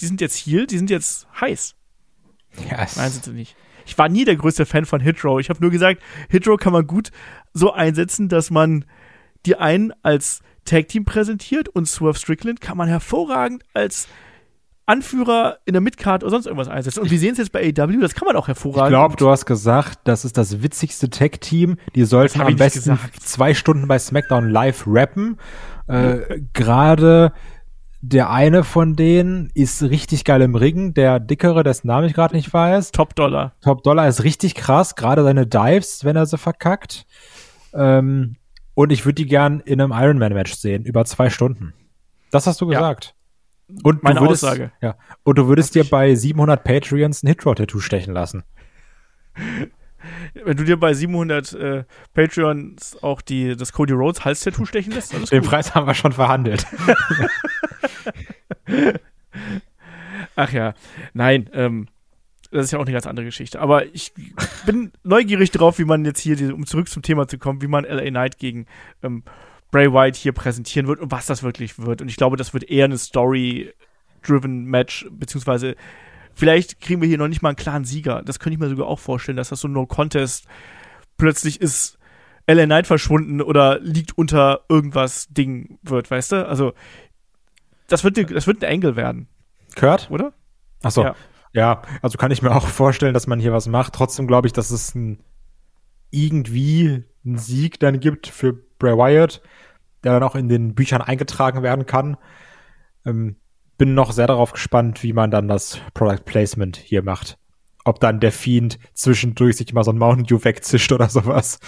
die 0.00 0.06
sind 0.06 0.20
jetzt 0.20 0.36
hier, 0.36 0.66
die 0.66 0.78
sind 0.78 0.90
jetzt 0.90 1.26
heiß. 1.40 1.74
Yes. 2.70 2.96
Nein, 2.96 3.10
sind 3.10 3.24
sie 3.24 3.32
nicht. 3.32 3.56
Ich 3.86 3.96
war 3.98 4.08
nie 4.08 4.24
der 4.24 4.36
größte 4.36 4.66
Fan 4.66 4.86
von 4.86 5.00
Hitro. 5.00 5.38
Ich 5.38 5.50
habe 5.50 5.60
nur 5.60 5.70
gesagt, 5.70 6.02
Hitro 6.28 6.56
kann 6.56 6.72
man 6.72 6.86
gut 6.86 7.10
so 7.52 7.72
einsetzen, 7.72 8.28
dass 8.28 8.50
man 8.50 8.84
die 9.46 9.56
einen 9.56 9.92
als 10.02 10.40
Tag 10.64 10.88
Team 10.88 11.04
präsentiert 11.04 11.68
und 11.68 11.86
Swerve 11.86 12.18
Strickland 12.18 12.60
kann 12.60 12.76
man 12.76 12.88
hervorragend 12.88 13.64
als 13.72 14.08
Anführer 14.86 15.58
in 15.64 15.72
der 15.72 15.80
Midcard 15.80 16.24
oder 16.24 16.30
sonst 16.30 16.46
irgendwas 16.46 16.68
einsetzen. 16.68 17.00
Und 17.00 17.10
wir 17.10 17.18
sehen 17.18 17.32
es 17.32 17.38
jetzt 17.38 17.52
bei 17.52 17.60
AW, 17.60 17.96
das 18.00 18.14
kann 18.14 18.26
man 18.26 18.36
auch 18.36 18.48
hervorragend. 18.48 18.88
Ich 18.88 18.90
glaube, 18.90 19.16
du 19.16 19.30
hast 19.30 19.46
gesagt, 19.46 20.00
das 20.04 20.24
ist 20.24 20.36
das 20.36 20.62
witzigste 20.62 21.08
Tag-Team. 21.08 21.76
Die 21.94 22.04
sollten 22.04 22.40
am 22.40 22.56
besten 22.56 22.98
zwei 23.20 23.54
Stunden 23.54 23.86
bei 23.86 23.98
SmackDown 23.98 24.50
live 24.50 24.84
rappen. 24.86 25.38
Äh, 25.86 26.40
Gerade 26.52 27.32
der 28.02 28.30
eine 28.30 28.64
von 28.64 28.96
denen 28.96 29.50
ist 29.54 29.82
richtig 29.82 30.24
geil 30.24 30.40
im 30.42 30.54
Ringen, 30.54 30.94
der 30.94 31.20
dickere, 31.20 31.62
dessen 31.62 31.86
Name 31.86 32.06
ich 32.06 32.14
gerade 32.14 32.34
nicht 32.34 32.52
weiß. 32.52 32.92
Top 32.92 33.14
Dollar. 33.14 33.52
Top 33.60 33.82
Dollar 33.82 34.08
ist 34.08 34.24
richtig 34.24 34.54
krass, 34.54 34.94
gerade 34.94 35.22
seine 35.22 35.46
Dives, 35.46 36.04
wenn 36.04 36.16
er 36.16 36.26
sie 36.26 36.38
verkackt. 36.38 37.06
Ähm, 37.74 38.36
und 38.74 38.90
ich 38.90 39.04
würde 39.04 39.16
die 39.16 39.26
gern 39.26 39.60
in 39.60 39.80
einem 39.80 39.92
Ironman-Match 39.92 40.54
sehen, 40.54 40.84
über 40.84 41.04
zwei 41.04 41.28
Stunden. 41.28 41.74
Das 42.30 42.46
hast 42.46 42.60
du 42.60 42.66
gesagt. 42.66 43.14
Ja. 43.68 43.76
Und 43.84 44.02
Meine 44.02 44.20
würdest, 44.20 44.44
Aussage. 44.44 44.72
Ja. 44.80 44.96
Und 45.22 45.38
du 45.38 45.46
würdest 45.46 45.74
dir 45.74 45.84
bei 45.84 46.14
700 46.14 46.64
Patreons 46.64 47.22
ein 47.22 47.28
Hitro-Tattoo 47.28 47.80
stechen 47.80 48.14
lassen. 48.14 48.44
Wenn 50.44 50.56
du 50.56 50.64
dir 50.64 50.78
bei 50.78 50.94
700 50.94 51.52
äh, 51.52 51.84
Patreons 52.14 53.02
auch 53.02 53.20
die, 53.20 53.56
das 53.56 53.72
Cody 53.72 53.92
Rhodes 53.92 54.24
Hals-Tattoo 54.24 54.64
stechen 54.64 54.92
lässt, 54.92 55.12
Den 55.12 55.40
gut. 55.40 55.50
Preis 55.50 55.74
haben 55.74 55.86
wir 55.86 55.94
schon 55.94 56.12
verhandelt. 56.12 56.66
Ach 60.36 60.52
ja, 60.52 60.74
nein, 61.12 61.50
ähm, 61.52 61.88
das 62.50 62.64
ist 62.66 62.72
ja 62.72 62.78
auch 62.78 62.84
eine 62.84 62.92
ganz 62.92 63.06
andere 63.06 63.26
Geschichte. 63.26 63.60
Aber 63.60 63.86
ich 63.94 64.12
bin 64.66 64.92
neugierig 65.04 65.50
drauf, 65.50 65.78
wie 65.78 65.84
man 65.84 66.04
jetzt 66.04 66.20
hier, 66.20 66.54
um 66.54 66.66
zurück 66.66 66.88
zum 66.88 67.02
Thema 67.02 67.28
zu 67.28 67.38
kommen, 67.38 67.62
wie 67.62 67.68
man 67.68 67.84
LA 67.84 68.10
Knight 68.10 68.38
gegen 68.38 68.66
ähm, 69.02 69.22
Bray 69.70 69.92
White 69.92 70.18
hier 70.18 70.32
präsentieren 70.32 70.88
wird 70.88 71.00
und 71.00 71.12
was 71.12 71.26
das 71.26 71.42
wirklich 71.42 71.78
wird. 71.78 72.02
Und 72.02 72.08
ich 72.08 72.16
glaube, 72.16 72.36
das 72.36 72.52
wird 72.52 72.68
eher 72.68 72.86
eine 72.86 72.98
Story-driven 72.98 74.64
Match, 74.64 75.06
beziehungsweise 75.10 75.76
vielleicht 76.40 76.80
kriegen 76.80 77.02
wir 77.02 77.08
hier 77.08 77.18
noch 77.18 77.28
nicht 77.28 77.42
mal 77.42 77.50
einen 77.50 77.56
klaren 77.56 77.84
Sieger. 77.84 78.22
Das 78.24 78.38
könnte 78.38 78.54
ich 78.54 78.60
mir 78.60 78.70
sogar 78.70 78.86
auch 78.86 78.98
vorstellen, 78.98 79.36
dass 79.36 79.50
das 79.50 79.60
so 79.60 79.68
ein 79.68 79.72
No-Contest 79.72 80.46
plötzlich 81.18 81.60
ist. 81.60 81.98
LA 82.46 82.64
Knight 82.64 82.86
verschwunden 82.86 83.42
oder 83.42 83.78
liegt 83.80 84.16
unter 84.16 84.62
irgendwas 84.68 85.28
Ding 85.28 85.78
wird, 85.82 86.10
weißt 86.10 86.32
du? 86.32 86.48
Also, 86.48 86.72
das 87.88 88.02
wird, 88.04 88.30
das 88.34 88.46
wird 88.46 88.64
ein 88.64 88.70
Engel 88.70 88.96
werden. 88.96 89.28
Kurt? 89.76 90.10
Oder? 90.10 90.32
Achso. 90.82 91.02
Ja. 91.02 91.14
ja, 91.52 91.82
also 92.00 92.16
kann 92.16 92.30
ich 92.30 92.40
mir 92.40 92.56
auch 92.56 92.66
vorstellen, 92.66 93.12
dass 93.12 93.26
man 93.26 93.38
hier 93.38 93.52
was 93.52 93.68
macht. 93.68 93.92
Trotzdem 93.92 94.26
glaube 94.26 94.46
ich, 94.46 94.54
dass 94.54 94.70
es 94.70 94.94
ein, 94.94 95.22
irgendwie 96.10 97.04
einen 97.24 97.36
Sieg 97.36 97.78
dann 97.80 98.00
gibt 98.00 98.26
für 98.26 98.54
Bray 98.78 98.96
Wyatt, 98.96 99.42
der 100.02 100.14
dann 100.14 100.22
auch 100.22 100.34
in 100.34 100.48
den 100.48 100.74
Büchern 100.74 101.02
eingetragen 101.02 101.62
werden 101.62 101.84
kann. 101.84 102.16
Ähm, 103.04 103.36
bin 103.80 103.94
noch 103.94 104.12
sehr 104.12 104.26
darauf 104.26 104.52
gespannt, 104.52 105.02
wie 105.02 105.14
man 105.14 105.30
dann 105.30 105.48
das 105.48 105.80
Product 105.94 106.22
Placement 106.26 106.76
hier 106.76 107.02
macht. 107.02 107.38
Ob 107.82 107.98
dann 107.98 108.20
der 108.20 108.30
Fiend 108.30 108.78
zwischendurch 108.92 109.56
sich 109.56 109.72
mal 109.72 109.84
so 109.84 109.90
ein 109.90 109.96
Mountain 109.96 110.26
Dew 110.26 110.44
wegzischt 110.44 110.92
oder 110.92 111.08
sowas. 111.08 111.60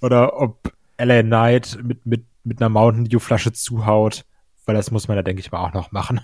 Oder 0.00 0.40
ob 0.40 0.72
LA 0.98 1.24
Knight 1.24 1.76
mit, 1.82 2.06
mit, 2.06 2.24
mit 2.44 2.60
einer 2.60 2.68
Mountain 2.68 3.06
Dew 3.06 3.18
Flasche 3.18 3.50
zuhaut. 3.50 4.24
Weil 4.66 4.76
das 4.76 4.92
muss 4.92 5.08
man 5.08 5.16
ja, 5.16 5.24
denke 5.24 5.40
ich 5.40 5.50
mal, 5.50 5.58
auch 5.58 5.72
noch 5.72 5.90
machen. 5.90 6.20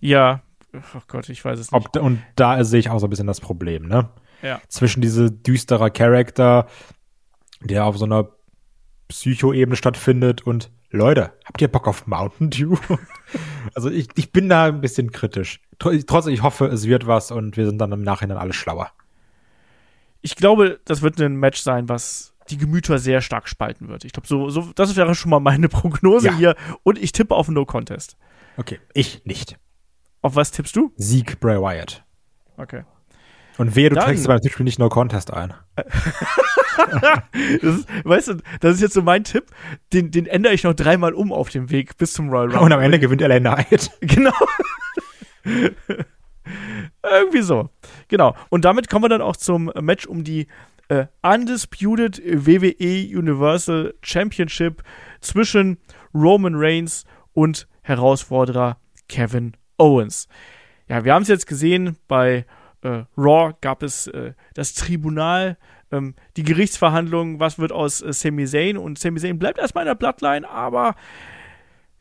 Ja, 0.00 0.42
oh 0.74 1.00
Gott, 1.08 1.30
ich 1.30 1.42
weiß 1.42 1.58
es 1.58 1.72
nicht. 1.72 1.96
Ob, 1.96 2.02
und 2.02 2.22
da 2.36 2.62
sehe 2.62 2.80
ich 2.80 2.90
auch 2.90 2.98
so 2.98 3.06
ein 3.06 3.10
bisschen 3.10 3.26
das 3.26 3.40
Problem, 3.40 3.88
ne? 3.88 4.10
Ja. 4.42 4.60
Zwischen 4.68 5.00
diese 5.00 5.30
düsterer 5.30 5.88
Charakter, 5.88 6.66
der 7.62 7.86
auf 7.86 7.96
so 7.96 8.04
einer 8.04 8.28
Psycho-Ebene 9.08 9.76
stattfindet 9.76 10.42
und 10.42 10.70
Leute, 10.90 11.32
habt 11.44 11.60
ihr 11.60 11.68
Bock 11.68 11.88
auf 11.88 12.06
Mountain 12.06 12.50
Dew? 12.50 12.76
also 13.74 13.90
ich, 13.90 14.08
ich 14.14 14.32
bin 14.32 14.48
da 14.48 14.66
ein 14.66 14.80
bisschen 14.80 15.10
kritisch. 15.10 15.60
Trotzdem, 15.78 16.32
ich 16.32 16.42
hoffe, 16.42 16.66
es 16.66 16.86
wird 16.86 17.06
was 17.06 17.30
und 17.32 17.56
wir 17.56 17.66
sind 17.66 17.78
dann 17.78 17.92
im 17.92 18.02
Nachhinein 18.02 18.38
alle 18.38 18.52
schlauer. 18.52 18.92
Ich 20.20 20.36
glaube, 20.36 20.80
das 20.84 21.02
wird 21.02 21.20
ein 21.20 21.36
Match 21.36 21.60
sein, 21.60 21.88
was 21.88 22.34
die 22.48 22.58
Gemüter 22.58 22.98
sehr 22.98 23.20
stark 23.20 23.48
spalten 23.48 23.88
wird. 23.88 24.04
Ich 24.04 24.12
glaube, 24.12 24.28
so, 24.28 24.50
so, 24.50 24.72
das 24.74 24.94
wäre 24.96 25.14
schon 25.14 25.30
mal 25.30 25.40
meine 25.40 25.68
Prognose 25.70 26.28
ja. 26.28 26.36
hier. 26.36 26.56
Und 26.82 26.98
ich 26.98 27.12
tippe 27.12 27.34
auf 27.34 27.48
No 27.48 27.64
Contest. 27.64 28.16
Okay, 28.56 28.78
ich 28.92 29.24
nicht. 29.24 29.58
Auf 30.22 30.36
was 30.36 30.52
tippst 30.52 30.76
du? 30.76 30.92
Sieg 30.96 31.40
Bray 31.40 31.60
Wyatt. 31.60 32.04
Okay. 32.56 32.84
Und 33.56 33.76
wehe, 33.76 33.88
du 33.88 33.94
Dann, 33.94 34.06
trägst 34.06 34.26
beim 34.26 34.40
Tippspiel 34.40 34.64
nicht 34.64 34.78
No 34.78 34.88
Contest 34.88 35.32
ein. 35.32 35.54
ist, 37.60 37.86
weißt 38.04 38.28
du, 38.28 38.34
das 38.60 38.74
ist 38.74 38.80
jetzt 38.80 38.94
so 38.94 39.02
mein 39.02 39.24
Tipp. 39.24 39.46
Den, 39.92 40.10
den 40.10 40.26
ändere 40.26 40.54
ich 40.54 40.64
noch 40.64 40.74
dreimal 40.74 41.14
um 41.14 41.32
auf 41.32 41.50
dem 41.50 41.70
Weg 41.70 41.96
bis 41.96 42.12
zum 42.12 42.30
Royal 42.30 42.46
Rumble. 42.46 42.62
Und 42.62 42.72
am 42.72 42.80
Ende 42.80 42.98
gewinnt 42.98 43.22
er 43.22 43.40
Knight. 43.40 43.90
Genau. 44.00 44.32
Irgendwie 47.02 47.42
so. 47.42 47.70
Genau. 48.08 48.34
Und 48.48 48.64
damit 48.64 48.88
kommen 48.88 49.04
wir 49.04 49.08
dann 49.08 49.22
auch 49.22 49.36
zum 49.36 49.70
Match 49.80 50.06
um 50.06 50.24
die 50.24 50.46
äh, 50.88 51.06
Undisputed 51.22 52.20
WWE 52.24 53.16
Universal 53.16 53.94
Championship 54.02 54.82
zwischen 55.20 55.78
Roman 56.14 56.54
Reigns 56.56 57.04
und 57.32 57.68
Herausforderer 57.82 58.78
Kevin 59.08 59.56
Owens. 59.76 60.28
Ja, 60.88 61.04
wir 61.04 61.14
haben 61.14 61.22
es 61.22 61.28
jetzt 61.28 61.46
gesehen, 61.46 61.96
bei 62.08 62.46
äh, 62.84 63.04
Raw 63.16 63.54
gab 63.60 63.82
es 63.82 64.06
äh, 64.06 64.34
das 64.54 64.74
Tribunal 64.74 65.56
ähm, 65.94 66.14
die 66.36 66.42
Gerichtsverhandlungen, 66.42 67.40
was 67.40 67.58
wird 67.58 67.72
aus 67.72 68.02
äh, 68.02 68.12
Sami 68.12 68.46
Zayn 68.46 68.76
und 68.76 68.98
Sami 68.98 69.20
Zayn 69.20 69.38
bleibt 69.38 69.58
erstmal 69.58 69.84
in 69.84 69.88
der 69.88 69.94
Bloodline, 69.94 70.48
aber 70.48 70.94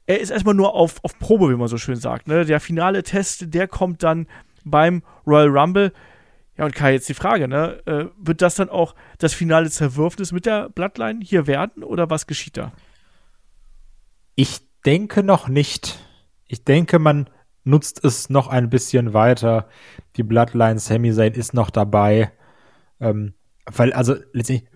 er 0.05 0.19
ist 0.19 0.31
erstmal 0.31 0.55
nur 0.55 0.73
auf, 0.73 1.03
auf 1.03 1.17
Probe, 1.19 1.49
wie 1.49 1.55
man 1.55 1.67
so 1.67 1.77
schön 1.77 1.95
sagt. 1.95 2.27
Ne? 2.27 2.45
Der 2.45 2.59
finale 2.59 3.03
Test, 3.03 3.53
der 3.53 3.67
kommt 3.67 4.03
dann 4.03 4.27
beim 4.65 5.03
Royal 5.25 5.47
Rumble. 5.47 5.93
Ja, 6.57 6.65
und 6.65 6.75
Kai, 6.75 6.93
jetzt 6.93 7.09
die 7.09 7.13
Frage, 7.13 7.47
ne? 7.47 7.81
Äh, 7.86 8.05
wird 8.17 8.41
das 8.41 8.55
dann 8.55 8.69
auch 8.69 8.95
das 9.17 9.34
finale 9.34 9.71
Zerwürfnis 9.71 10.31
mit 10.31 10.45
der 10.45 10.69
Bloodline 10.69 11.21
hier 11.23 11.47
werden 11.47 11.84
oder 11.84 12.09
was 12.09 12.27
geschieht 12.27 12.57
da? 12.57 12.73
Ich 14.36 14.61
denke 14.86 15.23
noch 15.23 15.47
nicht. 15.47 15.99
Ich 16.47 16.63
denke, 16.63 16.99
man 16.99 17.29
nutzt 17.63 18.03
es 18.03 18.29
noch 18.29 18.47
ein 18.47 18.69
bisschen 18.69 19.13
weiter. 19.13 19.67
Die 20.16 20.24
Bloodline 20.24 20.80
Sami 20.80 21.11
Zayn 21.14 21.34
ist 21.34 21.53
noch 21.53 21.70
dabei. 21.70 22.32
Ähm, 22.99 23.34
weil, 23.66 23.93
also 23.93 24.16
letztendlich, 24.34 24.70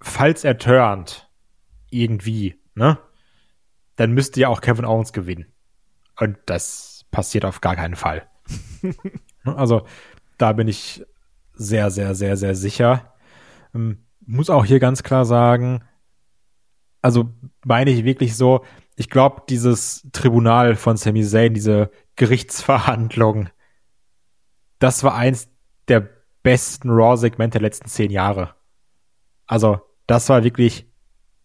falls 0.00 0.44
er 0.44 0.58
turnt, 0.58 1.30
irgendwie, 1.90 2.60
ne? 2.74 2.98
Dann 3.96 4.12
müsste 4.12 4.40
ja 4.40 4.48
auch 4.48 4.60
Kevin 4.60 4.84
Owens 4.84 5.12
gewinnen. 5.12 5.46
Und 6.18 6.38
das 6.46 7.04
passiert 7.10 7.44
auf 7.44 7.60
gar 7.60 7.76
keinen 7.76 7.96
Fall. 7.96 8.26
Ne, 9.44 9.56
also, 9.56 9.88
da 10.38 10.52
bin 10.52 10.68
ich 10.68 11.04
sehr, 11.52 11.90
sehr, 11.90 12.14
sehr, 12.14 12.36
sehr 12.36 12.54
sicher. 12.54 13.12
Ähm, 13.74 14.04
muss 14.24 14.50
auch 14.50 14.64
hier 14.64 14.78
ganz 14.78 15.02
klar 15.02 15.24
sagen, 15.24 15.82
also 17.00 17.28
meine 17.64 17.90
ich 17.90 18.04
wirklich 18.04 18.36
so, 18.36 18.64
ich 18.94 19.10
glaube, 19.10 19.42
dieses 19.48 20.08
Tribunal 20.12 20.76
von 20.76 20.96
Sami 20.96 21.24
Zayn, 21.24 21.54
diese 21.54 21.90
Gerichtsverhandlung, 22.14 23.48
das 24.82 25.04
war 25.04 25.14
eins 25.14 25.48
der 25.88 26.08
besten 26.42 26.90
Raw-Segmente 26.90 27.58
der 27.58 27.62
letzten 27.62 27.88
zehn 27.88 28.10
Jahre. 28.10 28.54
Also, 29.46 29.80
das 30.06 30.28
war 30.28 30.42
wirklich 30.42 30.90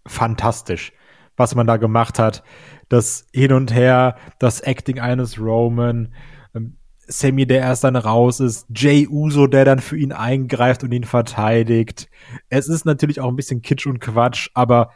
fantastisch, 0.08 0.92
was 1.36 1.54
man 1.54 1.68
da 1.68 1.78
gemacht 1.78 2.18
hat. 2.18 2.44
Das 2.90 3.28
Hin 3.34 3.54
und 3.54 3.74
Her, 3.74 4.16
das 4.40 4.62
Acting 4.62 5.00
eines 5.00 5.40
Roman, 5.40 6.14
ähm, 6.56 6.78
Sammy, 7.08 7.46
der 7.46 7.60
erst 7.60 7.84
dann 7.84 7.96
raus 7.96 8.40
ist, 8.40 8.66
Jay 8.76 9.08
Uso, 9.08 9.48
der 9.48 9.66
dann 9.66 9.80
für 9.80 9.98
ihn 9.98 10.14
eingreift 10.14 10.84
und 10.84 10.92
ihn 10.92 11.04
verteidigt. 11.04 12.10
Es 12.50 12.68
ist 12.68 12.86
natürlich 12.86 13.22
auch 13.22 13.30
ein 13.30 13.36
bisschen 13.36 13.62
Kitsch 13.62 13.86
und 13.86 14.00
Quatsch, 14.00 14.50
aber 14.56 14.92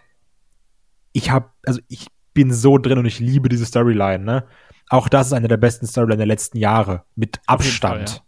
ich 1.14 1.30
hab, 1.30 1.54
also 1.66 1.80
ich 1.88 2.08
bin 2.34 2.52
so 2.52 2.78
drin 2.78 2.98
und 2.98 3.06
ich 3.06 3.20
liebe 3.20 3.50
diese 3.50 3.66
Storyline, 3.66 4.24
ne? 4.24 4.48
Auch 4.90 5.10
das 5.10 5.28
ist 5.28 5.34
eine 5.34 5.48
der 5.48 5.58
besten 5.58 5.88
Storylines 5.88 6.18
der 6.18 6.26
letzten 6.26 6.58
Jahre. 6.58 7.06
Mit 7.16 7.40
Abstand. 7.46 8.10
Fall, 8.10 8.22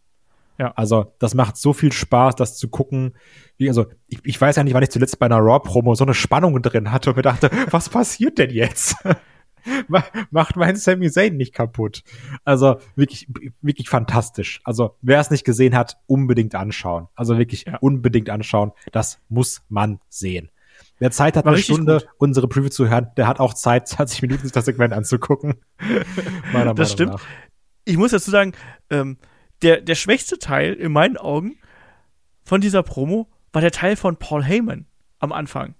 ja. 0.57 0.71
Also, 0.75 1.13
das 1.19 1.33
macht 1.33 1.57
so 1.57 1.73
viel 1.73 1.91
Spaß, 1.91 2.35
das 2.35 2.57
zu 2.57 2.67
gucken. 2.67 3.15
Wie, 3.57 3.67
also, 3.67 3.87
ich, 4.07 4.19
ich 4.23 4.39
weiß 4.39 4.55
ja 4.55 4.63
nicht, 4.63 4.73
wann 4.73 4.83
ich 4.83 4.89
zuletzt 4.89 5.19
bei 5.19 5.25
einer 5.25 5.39
Raw-Promo 5.39 5.95
so 5.95 6.03
eine 6.03 6.13
Spannung 6.13 6.61
drin 6.61 6.91
hatte 6.91 7.11
und 7.11 7.15
mir 7.15 7.23
dachte, 7.23 7.49
was 7.71 7.89
passiert 7.89 8.37
denn 8.37 8.51
jetzt? 8.51 8.95
Macht 10.29 10.57
mein 10.57 10.75
Sami 10.75 11.09
Zayn 11.09 11.37
nicht 11.37 11.53
kaputt. 11.53 12.03
Also, 12.43 12.77
wirklich, 12.95 13.27
wirklich 13.61 13.89
fantastisch. 13.89 14.61
Also, 14.63 14.97
wer 15.01 15.19
es 15.19 15.31
nicht 15.31 15.45
gesehen 15.45 15.75
hat, 15.75 15.97
unbedingt 16.05 16.53
anschauen. 16.53 17.07
Also 17.15 17.37
wirklich 17.37 17.65
ja. 17.65 17.77
unbedingt 17.77 18.29
anschauen. 18.29 18.73
Das 18.91 19.19
muss 19.29 19.63
man 19.69 19.99
sehen. 20.09 20.49
Wer 20.99 21.11
Zeit 21.11 21.35
hat, 21.35 21.45
War 21.45 21.53
eine 21.53 21.61
Stunde 21.61 21.99
gut. 21.99 22.09
unsere 22.17 22.47
Preview 22.47 22.69
zu 22.69 22.87
hören, 22.89 23.07
der 23.17 23.27
hat 23.27 23.39
auch 23.39 23.53
Zeit, 23.53 23.87
20 23.87 24.21
Minuten 24.23 24.43
sich 24.43 24.51
das 24.51 24.65
Segment 24.65 24.93
anzugucken. 24.93 25.55
Das 26.75 26.91
stimmt. 26.91 27.13
Nach. 27.13 27.23
Ich 27.85 27.97
muss 27.97 28.11
dazu 28.11 28.31
sagen, 28.31 28.53
ähm, 28.89 29.17
der, 29.61 29.81
der 29.81 29.95
schwächste 29.95 30.39
Teil 30.39 30.73
in 30.73 30.91
meinen 30.91 31.17
Augen 31.17 31.57
von 32.43 32.61
dieser 32.61 32.83
Promo 32.83 33.27
war 33.51 33.61
der 33.61 33.71
Teil 33.71 33.95
von 33.95 34.17
Paul 34.17 34.43
Heyman 34.43 34.85
am 35.19 35.31
Anfang. 35.31 35.75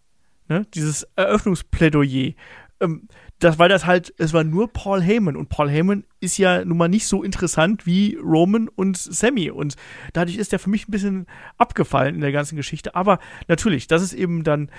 Ne? 0.47 0.65
Dieses 0.73 1.03
Eröffnungsplädoyer. 1.15 2.33
Ähm, 2.79 3.07
das, 3.39 3.59
weil 3.59 3.69
das 3.69 3.85
halt, 3.85 4.13
es 4.17 4.31
war 4.31 4.43
nur 4.43 4.71
Paul 4.71 5.01
Heyman 5.01 5.35
und 5.35 5.49
Paul 5.49 5.69
Heyman 5.69 6.05
ist 6.21 6.37
ja 6.37 6.63
nun 6.63 6.77
mal 6.77 6.87
nicht 6.87 7.07
so 7.07 7.23
interessant 7.23 7.85
wie 7.85 8.17
Roman 8.23 8.69
und 8.69 8.97
Sammy 8.97 9.51
und 9.51 9.75
dadurch 10.13 10.37
ist 10.37 10.53
er 10.53 10.59
für 10.59 10.69
mich 10.69 10.87
ein 10.87 10.91
bisschen 10.91 11.27
abgefallen 11.57 12.15
in 12.15 12.21
der 12.21 12.31
ganzen 12.31 12.55
Geschichte. 12.55 12.95
Aber 12.95 13.19
natürlich, 13.47 13.87
das 13.87 14.01
ist 14.01 14.13
eben 14.13 14.43
dann 14.43 14.69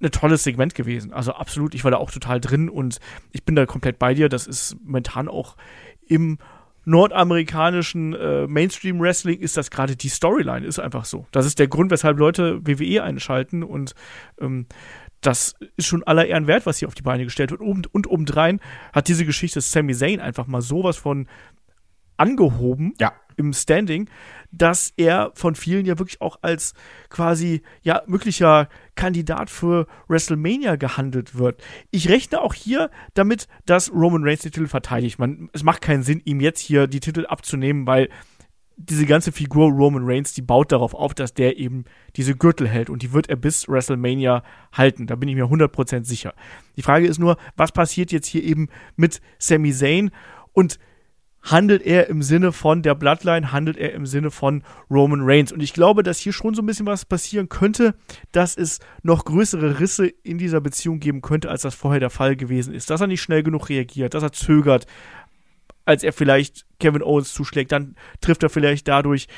ein 0.00 0.10
tolles 0.10 0.44
Segment 0.44 0.74
gewesen. 0.74 1.12
Also 1.12 1.32
absolut, 1.32 1.74
ich 1.74 1.82
war 1.82 1.90
da 1.90 1.96
auch 1.96 2.10
total 2.10 2.40
drin 2.40 2.68
und 2.68 3.00
ich 3.32 3.44
bin 3.44 3.56
da 3.56 3.66
komplett 3.66 3.98
bei 3.98 4.14
dir. 4.14 4.28
Das 4.28 4.46
ist 4.46 4.76
momentan 4.84 5.26
auch 5.28 5.56
im 6.06 6.38
nordamerikanischen 6.86 8.14
äh, 8.14 8.46
Mainstream 8.46 9.00
Wrestling 9.00 9.40
ist 9.40 9.56
das 9.56 9.70
gerade 9.70 9.96
die 9.96 10.08
Storyline, 10.08 10.64
ist 10.64 10.78
einfach 10.78 11.04
so. 11.04 11.26
Das 11.32 11.44
ist 11.44 11.58
der 11.58 11.68
Grund, 11.68 11.90
weshalb 11.90 12.18
Leute 12.18 12.60
WWE 12.66 13.02
einschalten 13.02 13.62
und 13.62 13.94
ähm, 14.40 14.66
das 15.20 15.56
ist 15.76 15.86
schon 15.86 16.04
aller 16.04 16.26
Ehren 16.26 16.46
wert, 16.46 16.66
was 16.66 16.78
hier 16.78 16.86
auf 16.86 16.94
die 16.94 17.02
Beine 17.02 17.24
gestellt 17.24 17.50
wird. 17.50 17.60
Und, 17.60 17.92
und 17.92 18.08
obendrein 18.08 18.60
hat 18.92 19.08
diese 19.08 19.24
Geschichte 19.24 19.60
Sami 19.60 19.94
Zayn 19.94 20.20
einfach 20.20 20.46
mal 20.46 20.62
sowas 20.62 20.96
von 20.96 21.26
angehoben 22.16 22.94
ja. 23.00 23.12
im 23.36 23.52
Standing, 23.52 24.08
dass 24.50 24.92
er 24.96 25.32
von 25.34 25.54
vielen 25.54 25.84
ja 25.86 25.98
wirklich 25.98 26.20
auch 26.20 26.38
als 26.42 26.74
quasi 27.08 27.62
ja 27.82 28.02
möglicher 28.06 28.68
Kandidat 28.94 29.50
für 29.50 29.86
WrestleMania 30.08 30.76
gehandelt 30.76 31.36
wird. 31.36 31.62
Ich 31.90 32.08
rechne 32.08 32.40
auch 32.40 32.54
hier 32.54 32.90
damit, 33.14 33.48
dass 33.66 33.92
Roman 33.92 34.24
Reigns 34.24 34.42
die 34.42 34.50
Titel 34.50 34.66
verteidigt. 34.68 35.18
Man, 35.18 35.50
es 35.52 35.62
macht 35.62 35.82
keinen 35.82 36.02
Sinn, 36.02 36.22
ihm 36.24 36.40
jetzt 36.40 36.60
hier 36.60 36.86
die 36.86 37.00
Titel 37.00 37.26
abzunehmen, 37.26 37.86
weil 37.86 38.08
diese 38.76 39.06
ganze 39.06 39.32
Figur 39.32 39.70
Roman 39.70 40.04
Reigns, 40.04 40.34
die 40.34 40.42
baut 40.42 40.70
darauf 40.70 40.94
auf, 40.94 41.14
dass 41.14 41.32
der 41.32 41.58
eben 41.58 41.84
diese 42.14 42.36
Gürtel 42.36 42.68
hält 42.68 42.90
und 42.90 43.02
die 43.02 43.12
wird 43.12 43.28
er 43.28 43.36
bis 43.36 43.68
WrestleMania 43.68 44.42
halten. 44.72 45.06
Da 45.06 45.16
bin 45.16 45.28
ich 45.28 45.34
mir 45.34 45.46
100% 45.46 46.04
sicher. 46.04 46.34
Die 46.76 46.82
Frage 46.82 47.06
ist 47.06 47.18
nur, 47.18 47.38
was 47.56 47.72
passiert 47.72 48.12
jetzt 48.12 48.26
hier 48.26 48.44
eben 48.44 48.68
mit 48.94 49.22
Sami 49.38 49.72
Zayn 49.72 50.10
und 50.52 50.78
handelt 51.46 51.82
er 51.82 52.08
im 52.08 52.22
Sinne 52.22 52.52
von 52.52 52.82
der 52.82 52.94
Bloodline, 52.94 53.52
handelt 53.52 53.76
er 53.76 53.92
im 53.92 54.04
Sinne 54.04 54.30
von 54.30 54.62
Roman 54.90 55.20
Reigns. 55.22 55.52
Und 55.52 55.62
ich 55.62 55.72
glaube, 55.72 56.02
dass 56.02 56.18
hier 56.18 56.32
schon 56.32 56.54
so 56.54 56.62
ein 56.62 56.66
bisschen 56.66 56.86
was 56.86 57.04
passieren 57.04 57.48
könnte, 57.48 57.94
dass 58.32 58.56
es 58.56 58.80
noch 59.02 59.24
größere 59.24 59.78
Risse 59.78 60.08
in 60.08 60.38
dieser 60.38 60.60
Beziehung 60.60 60.98
geben 60.98 61.22
könnte, 61.22 61.48
als 61.48 61.62
das 61.62 61.74
vorher 61.74 62.00
der 62.00 62.10
Fall 62.10 62.36
gewesen 62.36 62.74
ist. 62.74 62.90
Dass 62.90 63.00
er 63.00 63.06
nicht 63.06 63.22
schnell 63.22 63.42
genug 63.42 63.68
reagiert, 63.68 64.14
dass 64.14 64.24
er 64.24 64.32
zögert, 64.32 64.86
als 65.84 66.02
er 66.02 66.12
vielleicht 66.12 66.66
Kevin 66.80 67.02
Owens 67.02 67.32
zuschlägt. 67.32 67.70
Dann 67.70 67.94
trifft 68.20 68.42
er 68.42 68.50
vielleicht 68.50 68.88
dadurch 68.88 69.28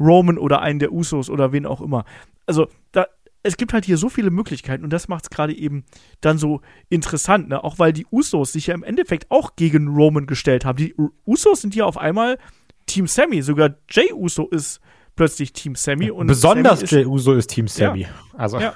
Roman 0.00 0.38
oder 0.38 0.62
einen 0.62 0.78
der 0.78 0.92
Usos 0.92 1.28
oder 1.28 1.52
wen 1.52 1.66
auch 1.66 1.82
immer. 1.82 2.04
Also, 2.46 2.68
da, 2.92 3.06
es 3.44 3.56
gibt 3.58 3.72
halt 3.74 3.84
hier 3.84 3.98
so 3.98 4.08
viele 4.08 4.30
Möglichkeiten 4.30 4.84
und 4.84 4.90
das 4.90 5.06
macht 5.06 5.24
es 5.24 5.30
gerade 5.30 5.56
eben 5.56 5.84
dann 6.20 6.38
so 6.38 6.62
interessant, 6.88 7.48
ne? 7.48 7.62
Auch 7.62 7.78
weil 7.78 7.92
die 7.92 8.06
Usos 8.10 8.52
sich 8.52 8.68
ja 8.68 8.74
im 8.74 8.82
Endeffekt 8.82 9.30
auch 9.30 9.54
gegen 9.54 9.88
Roman 9.88 10.26
gestellt 10.26 10.64
haben. 10.64 10.76
Die 10.76 10.94
Usos 11.26 11.60
sind 11.60 11.74
ja 11.74 11.84
auf 11.84 11.98
einmal 11.98 12.38
Team 12.86 13.06
Sammy. 13.06 13.42
Sogar 13.42 13.76
Jay 13.90 14.12
Uso 14.12 14.48
ist 14.48 14.80
plötzlich 15.14 15.52
Team 15.52 15.74
Sammy. 15.74 16.10
Und 16.10 16.26
Besonders 16.26 16.80
Sammy 16.80 17.02
Jay 17.02 17.06
Uso 17.06 17.34
ist 17.34 17.48
Team 17.48 17.68
Sammy. 17.68 18.02
Ja. 18.02 18.08
Also. 18.32 18.58
Ja. 18.58 18.74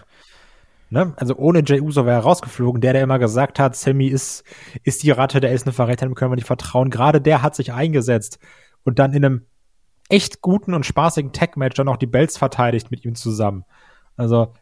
Ne? 0.90 1.14
Also 1.16 1.36
ohne 1.36 1.62
Jay 1.64 1.80
Uso 1.80 2.04
wäre 2.04 2.16
er 2.16 2.22
rausgeflogen. 2.22 2.82
Der, 2.82 2.92
der 2.92 3.02
immer 3.02 3.18
gesagt 3.18 3.58
hat, 3.58 3.74
Sammy 3.74 4.08
ist, 4.08 4.44
ist 4.84 5.02
die 5.02 5.10
Ratte, 5.10 5.40
der 5.40 5.52
ist 5.52 5.66
eine 5.66 5.72
Verräter, 5.72 6.06
dem 6.06 6.14
können 6.14 6.30
wir 6.30 6.36
nicht 6.36 6.46
vertrauen. 6.46 6.90
Gerade 6.90 7.20
der 7.20 7.42
hat 7.42 7.54
sich 7.54 7.72
eingesetzt 7.72 8.38
und 8.84 8.98
dann 8.98 9.12
in 9.12 9.24
einem 9.24 9.46
echt 10.08 10.40
guten 10.40 10.74
und 10.74 10.86
spaßigen 10.86 11.32
Tag-Match 11.32 11.76
dann 11.76 11.88
auch 11.88 11.98
die 11.98 12.06
Belts 12.06 12.38
verteidigt 12.38 12.90
mit 12.90 13.04
ihm 13.04 13.14
zusammen. 13.14 13.64
Also 14.18 14.52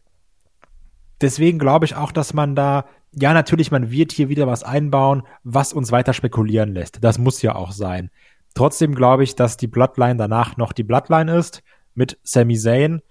deswegen 1.21 1.59
glaube 1.59 1.87
ich 1.87 1.97
auch, 1.97 2.13
dass 2.13 2.35
man 2.35 2.55
da, 2.55 2.85
ja, 3.13 3.33
natürlich, 3.33 3.73
man 3.73 3.91
wird 3.91 4.13
hier 4.13 4.29
wieder 4.29 4.47
was 4.47 4.63
einbauen, 4.63 5.25
was 5.43 5.73
uns 5.73 5.91
weiter 5.91 6.13
spekulieren 6.13 6.73
lässt. 6.73 7.03
Das 7.03 7.19
muss 7.19 7.43
ja 7.43 7.57
auch 7.57 7.73
sein. 7.73 8.11
Trotzdem 8.55 8.95
glaube 8.95 9.25
ich, 9.25 9.35
dass 9.35 9.57
die 9.57 9.67
Bloodline 9.67 10.17
danach 10.17 10.57
noch 10.57 10.73
die 10.73 10.85
Bloodline 10.85 11.35
ist 11.35 11.63
mit 11.95 12.19
Sami 12.23 12.57
Zayn. 12.57 13.03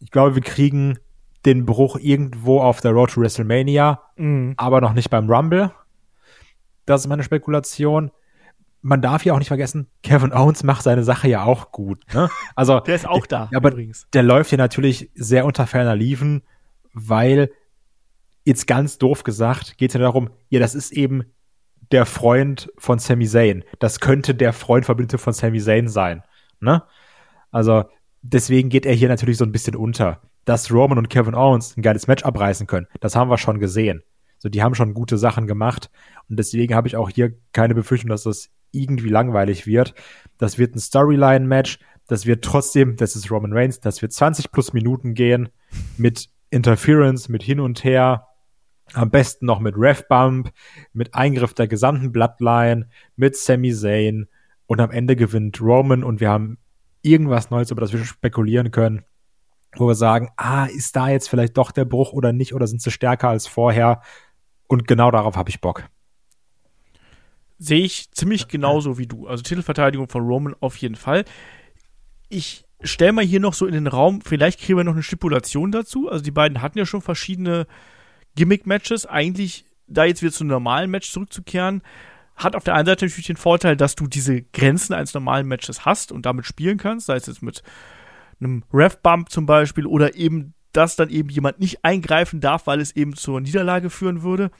Ich 0.00 0.10
glaube, 0.10 0.34
wir 0.34 0.42
kriegen 0.42 0.98
den 1.44 1.66
Bruch 1.66 1.96
irgendwo 2.00 2.60
auf 2.60 2.80
der 2.80 2.92
Road 2.92 3.10
to 3.10 3.20
WrestleMania, 3.20 4.00
mhm. 4.16 4.54
aber 4.56 4.80
noch 4.80 4.94
nicht 4.94 5.10
beim 5.10 5.30
Rumble. 5.30 5.72
Das 6.86 7.02
ist 7.02 7.06
meine 7.06 7.22
Spekulation. 7.22 8.10
Man 8.82 9.00
darf 9.00 9.24
ja 9.24 9.32
auch 9.32 9.38
nicht 9.38 9.48
vergessen, 9.48 9.86
Kevin 10.02 10.32
Owens 10.32 10.64
macht 10.64 10.82
seine 10.82 11.04
Sache 11.04 11.28
ja 11.28 11.44
auch 11.44 11.70
gut. 11.70 12.02
Ne? 12.12 12.28
Also 12.56 12.80
der 12.80 12.96
ist 12.96 13.06
auch 13.06 13.26
da. 13.26 13.48
aber 13.54 13.70
übrigens. 13.70 14.06
der 14.12 14.22
läuft 14.22 14.50
hier 14.50 14.58
natürlich 14.58 15.10
sehr 15.14 15.44
unter 15.46 15.66
ferner 15.66 15.94
Liefen 15.94 16.42
weil 16.92 17.50
jetzt 18.44 18.66
ganz 18.66 18.98
doof 18.98 19.24
gesagt 19.24 19.78
geht 19.78 19.90
es 19.90 19.94
ja 19.94 20.00
darum, 20.00 20.30
ja, 20.48 20.60
das 20.60 20.74
ist 20.74 20.92
eben 20.92 21.24
der 21.90 22.06
Freund 22.06 22.72
von 22.78 22.98
Sami 22.98 23.26
Zayn. 23.26 23.64
Das 23.78 24.00
könnte 24.00 24.34
der 24.34 24.52
Freund 24.52 24.84
Verbündete 24.84 25.18
von 25.18 25.32
Sami 25.32 25.60
Zayn 25.60 25.88
sein. 25.88 26.22
Ne? 26.60 26.82
Also 27.50 27.84
deswegen 28.22 28.68
geht 28.68 28.86
er 28.86 28.94
hier 28.94 29.08
natürlich 29.08 29.36
so 29.36 29.44
ein 29.44 29.52
bisschen 29.52 29.76
unter. 29.76 30.22
Dass 30.44 30.72
Roman 30.72 30.98
und 30.98 31.08
Kevin 31.08 31.34
Owens 31.34 31.76
ein 31.76 31.82
geiles 31.82 32.08
Match 32.08 32.24
abreißen 32.24 32.66
können, 32.66 32.88
das 33.00 33.14
haben 33.14 33.30
wir 33.30 33.38
schon 33.38 33.60
gesehen. 33.60 34.02
So, 34.38 34.48
die 34.48 34.62
haben 34.62 34.74
schon 34.74 34.94
gute 34.94 35.18
Sachen 35.18 35.46
gemacht 35.46 35.88
und 36.28 36.36
deswegen 36.36 36.74
habe 36.74 36.88
ich 36.88 36.96
auch 36.96 37.10
hier 37.10 37.34
keine 37.52 37.74
Befürchtung, 37.74 38.10
dass 38.10 38.24
das 38.24 38.50
irgendwie 38.72 39.08
langweilig 39.08 39.66
wird. 39.66 39.94
Das 40.38 40.58
wird 40.58 40.74
ein 40.74 40.80
Storyline-Match, 40.80 41.78
dass 42.08 42.26
wir 42.26 42.40
trotzdem, 42.40 42.96
das 42.96 43.16
ist 43.16 43.30
Roman 43.30 43.52
Reigns, 43.52 43.80
dass 43.80 44.02
wir 44.02 44.10
20 44.10 44.50
plus 44.50 44.72
Minuten 44.72 45.14
gehen 45.14 45.48
mit 45.96 46.28
Interference, 46.50 47.28
mit 47.28 47.42
hin 47.42 47.60
und 47.60 47.84
her, 47.84 48.26
am 48.94 49.10
besten 49.10 49.46
noch 49.46 49.60
mit 49.60 49.74
Ref-Bump, 49.76 50.50
mit 50.92 51.14
Eingriff 51.14 51.54
der 51.54 51.68
gesamten 51.68 52.12
Bloodline, 52.12 52.88
mit 53.16 53.36
Sami 53.36 53.72
Zayn 53.72 54.28
und 54.66 54.80
am 54.80 54.90
Ende 54.90 55.16
gewinnt 55.16 55.60
Roman 55.60 56.04
und 56.04 56.20
wir 56.20 56.28
haben 56.28 56.58
irgendwas 57.02 57.50
Neues, 57.50 57.70
über 57.70 57.80
das 57.80 57.92
wir 57.92 58.04
spekulieren 58.04 58.70
können, 58.70 59.04
wo 59.76 59.86
wir 59.86 59.94
sagen, 59.94 60.30
ah, 60.36 60.66
ist 60.66 60.94
da 60.96 61.08
jetzt 61.08 61.28
vielleicht 61.28 61.56
doch 61.56 61.70
der 61.70 61.84
Bruch 61.84 62.12
oder 62.12 62.32
nicht 62.32 62.54
oder 62.54 62.66
sind 62.66 62.82
sie 62.82 62.90
stärker 62.90 63.28
als 63.28 63.46
vorher? 63.46 64.02
Und 64.68 64.86
genau 64.86 65.10
darauf 65.10 65.36
habe 65.36 65.50
ich 65.50 65.60
Bock. 65.60 65.84
Sehe 67.62 67.84
ich 67.84 68.10
ziemlich 68.10 68.48
genauso 68.48 68.98
wie 68.98 69.06
du. 69.06 69.28
Also 69.28 69.44
Titelverteidigung 69.44 70.08
von 70.08 70.26
Roman 70.26 70.56
auf 70.58 70.76
jeden 70.78 70.96
Fall. 70.96 71.24
Ich 72.28 72.64
stelle 72.82 73.12
mal 73.12 73.24
hier 73.24 73.38
noch 73.38 73.54
so 73.54 73.66
in 73.66 73.72
den 73.72 73.86
Raum, 73.86 74.20
vielleicht 74.20 74.58
kriegen 74.58 74.78
wir 74.78 74.84
noch 74.84 74.94
eine 74.94 75.04
Stipulation 75.04 75.70
dazu. 75.70 76.08
Also 76.08 76.24
die 76.24 76.32
beiden 76.32 76.60
hatten 76.60 76.78
ja 76.78 76.86
schon 76.86 77.02
verschiedene 77.02 77.68
Gimmick-Matches. 78.34 79.06
Eigentlich, 79.06 79.64
da 79.86 80.04
jetzt 80.04 80.22
wieder 80.22 80.32
zu 80.32 80.42
einem 80.42 80.50
normalen 80.50 80.90
Match 80.90 81.12
zurückzukehren, 81.12 81.82
hat 82.34 82.56
auf 82.56 82.64
der 82.64 82.74
einen 82.74 82.86
Seite 82.86 83.04
natürlich 83.04 83.28
den 83.28 83.36
Vorteil, 83.36 83.76
dass 83.76 83.94
du 83.94 84.08
diese 84.08 84.42
Grenzen 84.42 84.94
eines 84.94 85.14
normalen 85.14 85.46
Matches 85.46 85.84
hast 85.84 86.10
und 86.10 86.26
damit 86.26 86.46
spielen 86.46 86.78
kannst, 86.78 87.06
sei 87.06 87.14
es 87.14 87.26
jetzt 87.26 87.44
mit 87.44 87.62
einem 88.40 88.64
Ref-Bump 88.74 89.30
zum 89.30 89.46
Beispiel 89.46 89.86
oder 89.86 90.16
eben, 90.16 90.54
dass 90.72 90.96
dann 90.96 91.10
eben 91.10 91.28
jemand 91.28 91.60
nicht 91.60 91.84
eingreifen 91.84 92.40
darf, 92.40 92.66
weil 92.66 92.80
es 92.80 92.96
eben 92.96 93.14
zur 93.14 93.40
Niederlage 93.40 93.88
führen 93.88 94.24
würde. 94.24 94.50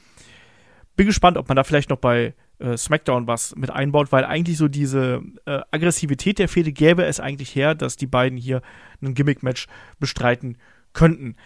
Bin 0.94 1.06
gespannt, 1.06 1.36
ob 1.36 1.48
man 1.48 1.56
da 1.56 1.64
vielleicht 1.64 1.90
noch 1.90 1.98
bei 1.98 2.34
äh, 2.62 2.76
SmackDown 2.76 3.26
was 3.26 3.54
mit 3.56 3.70
einbaut, 3.70 4.12
weil 4.12 4.24
eigentlich 4.24 4.56
so 4.56 4.68
diese 4.68 5.22
äh, 5.46 5.60
Aggressivität 5.70 6.38
der 6.38 6.48
Fehde 6.48 6.72
gäbe 6.72 7.04
es 7.04 7.20
eigentlich 7.20 7.54
her, 7.54 7.74
dass 7.74 7.96
die 7.96 8.06
beiden 8.06 8.38
hier 8.38 8.62
ein 9.02 9.14
Gimmick-Match 9.14 9.66
bestreiten 9.98 10.56
könnten. 10.92 11.36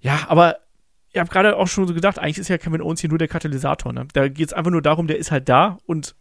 Ja, 0.00 0.26
aber 0.28 0.56
ihr 1.12 1.20
habt 1.20 1.30
gerade 1.30 1.56
auch 1.56 1.66
schon 1.66 1.86
so 1.86 1.94
gedacht, 1.94 2.18
eigentlich 2.18 2.38
ist 2.38 2.48
ja 2.48 2.58
Kevin 2.58 2.80
Owens 2.80 3.00
hier 3.00 3.10
nur 3.10 3.18
der 3.18 3.28
Katalysator. 3.28 3.92
Ne? 3.92 4.06
Da 4.12 4.28
geht 4.28 4.48
es 4.48 4.52
einfach 4.52 4.70
nur 4.70 4.82
darum, 4.82 5.06
der 5.06 5.18
ist 5.18 5.30
halt 5.30 5.48
da 5.48 5.78
und 5.86 6.14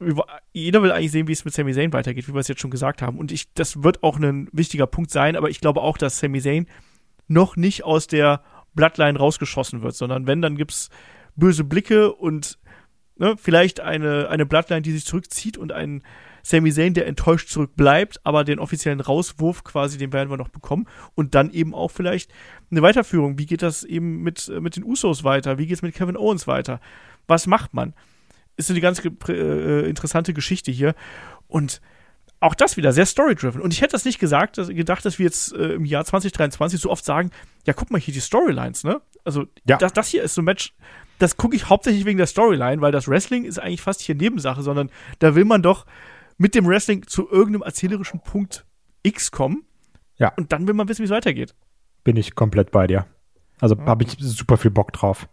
jeder 0.52 0.82
will 0.82 0.92
eigentlich 0.92 1.12
sehen, 1.12 1.28
wie 1.28 1.34
es 1.34 1.46
mit 1.46 1.54
Sami 1.54 1.74
Zayn 1.74 1.94
weitergeht, 1.94 2.28
wie 2.28 2.34
wir 2.34 2.40
es 2.40 2.48
jetzt 2.48 2.62
schon 2.62 2.72
gesagt 2.72 3.02
haben. 3.02 3.18
Und 3.18 3.32
ich, 3.32 3.54
das 3.54 3.84
wird 3.84 4.04
auch 4.04 4.18
ein 4.18 4.50
wichtiger 4.52 4.88
Punkt 4.88 5.12
sein, 5.12 5.36
aber 5.36 5.50
ich 5.50 5.62
glaube 5.62 5.82
auch, 5.82 5.98
dass 5.98 6.20
Sami 6.20 6.42
Zayn 6.42 6.68
noch 7.28 7.56
nicht 7.56 7.84
aus 7.84 8.08
der 8.08 8.42
Bloodline 8.74 9.20
rausgeschossen 9.20 9.82
wird, 9.82 9.96
sondern 9.96 10.28
wenn, 10.28 10.42
dann 10.42 10.58
gibt 10.58 10.72
es 10.72 10.90
böse 11.36 11.64
Blicke 11.64 12.12
und 12.14 12.59
ne, 13.20 13.36
vielleicht 13.38 13.80
eine, 13.80 14.30
eine 14.30 14.46
Bloodline, 14.46 14.82
die 14.82 14.92
sich 14.92 15.06
zurückzieht 15.06 15.58
und 15.58 15.72
ein 15.72 16.04
Sami 16.42 16.72
Zayn, 16.72 16.94
der 16.94 17.06
enttäuscht 17.06 17.50
zurückbleibt, 17.50 18.22
aber 18.24 18.44
den 18.44 18.60
offiziellen 18.60 19.02
Rauswurf 19.02 19.64
quasi, 19.64 19.98
den 19.98 20.14
werden 20.14 20.30
wir 20.30 20.38
noch 20.38 20.50
bekommen. 20.50 20.88
Und 21.14 21.36
dann 21.36 21.52
eben 21.52 21.76
auch 21.76 21.92
vielleicht 21.92 22.32
eine 22.72 22.82
Weiterführung. 22.82 23.38
Wie 23.38 23.46
geht 23.46 23.62
das 23.62 23.84
eben 23.84 24.24
mit, 24.24 24.50
mit 24.60 24.76
den 24.76 24.84
Usos 24.84 25.24
weiter? 25.24 25.58
Wie 25.58 25.68
geht 25.68 25.76
es 25.76 25.82
mit 25.82 25.94
Kevin 25.94 26.18
Owens 26.18 26.48
weiter? 26.48 26.80
Was 27.28 27.46
macht 27.46 27.74
man? 27.74 27.94
Ist 28.56 28.68
so 28.68 28.74
die 28.74 28.82
ganz 28.82 29.02
äh, 29.28 29.90
interessante 29.90 30.34
Geschichte 30.34 30.72
hier. 30.72 30.96
Und 31.48 31.82
auch 32.40 32.56
das 32.56 32.78
wieder 32.78 32.94
sehr 32.94 33.06
story-driven. 33.06 33.62
Und 33.62 33.74
ich 33.74 33.82
hätte 33.82 33.92
das 33.92 34.06
nicht 34.06 34.20
gesagt, 34.20 34.58
dass, 34.58 34.70
gedacht, 34.70 35.04
dass 35.04 35.20
wir 35.20 35.26
jetzt 35.26 35.54
äh, 35.54 35.74
im 35.74 35.86
Jahr 35.86 36.06
2023 36.06 36.80
so 36.80 36.90
oft 36.90 37.04
sagen, 37.04 37.32
ja, 37.68 37.74
guck 37.74 37.92
mal 37.92 38.00
hier 38.00 38.14
die 38.14 38.22
Storylines, 38.22 38.86
ne? 38.86 39.02
Also, 39.26 39.46
ja. 39.68 39.78
das, 39.78 39.92
das 39.92 40.08
hier 40.08 40.24
ist 40.24 40.36
so 40.36 40.42
ein 40.42 40.46
Match, 40.46 40.74
das 41.20 41.38
gucke 41.38 41.56
ich 41.56 41.70
hauptsächlich 41.70 42.06
wegen 42.06 42.18
der 42.18 42.28
Storyline, 42.28 42.82
weil 42.82 42.92
das 42.92 43.08
Wrestling 43.08 43.44
ist 43.44 43.60
eigentlich 43.60 43.82
fast 43.82 44.02
hier 44.02 44.16
Nebensache, 44.16 44.64
sondern 44.64 44.90
da 45.20 45.36
will 45.36 45.46
man 45.46 45.62
doch 45.62 45.86
mit 46.38 46.56
dem 46.56 46.66
Wrestling 46.66 47.06
zu 47.06 47.30
irgendeinem 47.30 47.62
erzählerischen 47.64 48.22
Punkt 48.22 48.66
X 49.04 49.30
kommen. 49.32 49.66
Ja. 50.16 50.34
Und 50.36 50.52
dann 50.52 50.68
will 50.68 50.74
man 50.74 50.88
wissen, 50.90 51.02
wie 51.02 51.06
es 51.06 51.12
weitergeht. 51.12 51.54
Bin 52.04 52.18
ich 52.18 52.36
komplett 52.36 52.72
bei 52.72 52.88
dir. 52.88 53.06
Also 53.60 53.76
ja. 53.76 53.86
habe 53.86 54.04
ich 54.04 54.16
super 54.20 54.58
viel 54.58 54.72
Bock 54.72 54.94
drauf. 54.94 55.28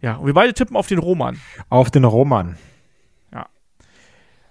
Ja, 0.00 0.16
und 0.16 0.26
wir 0.26 0.34
beide 0.34 0.54
tippen 0.54 0.76
auf 0.76 0.86
den 0.86 0.98
Roman. 0.98 1.40
Auf 1.70 1.90
den 1.90 2.04
Roman. 2.04 2.56
Ja. 3.32 3.48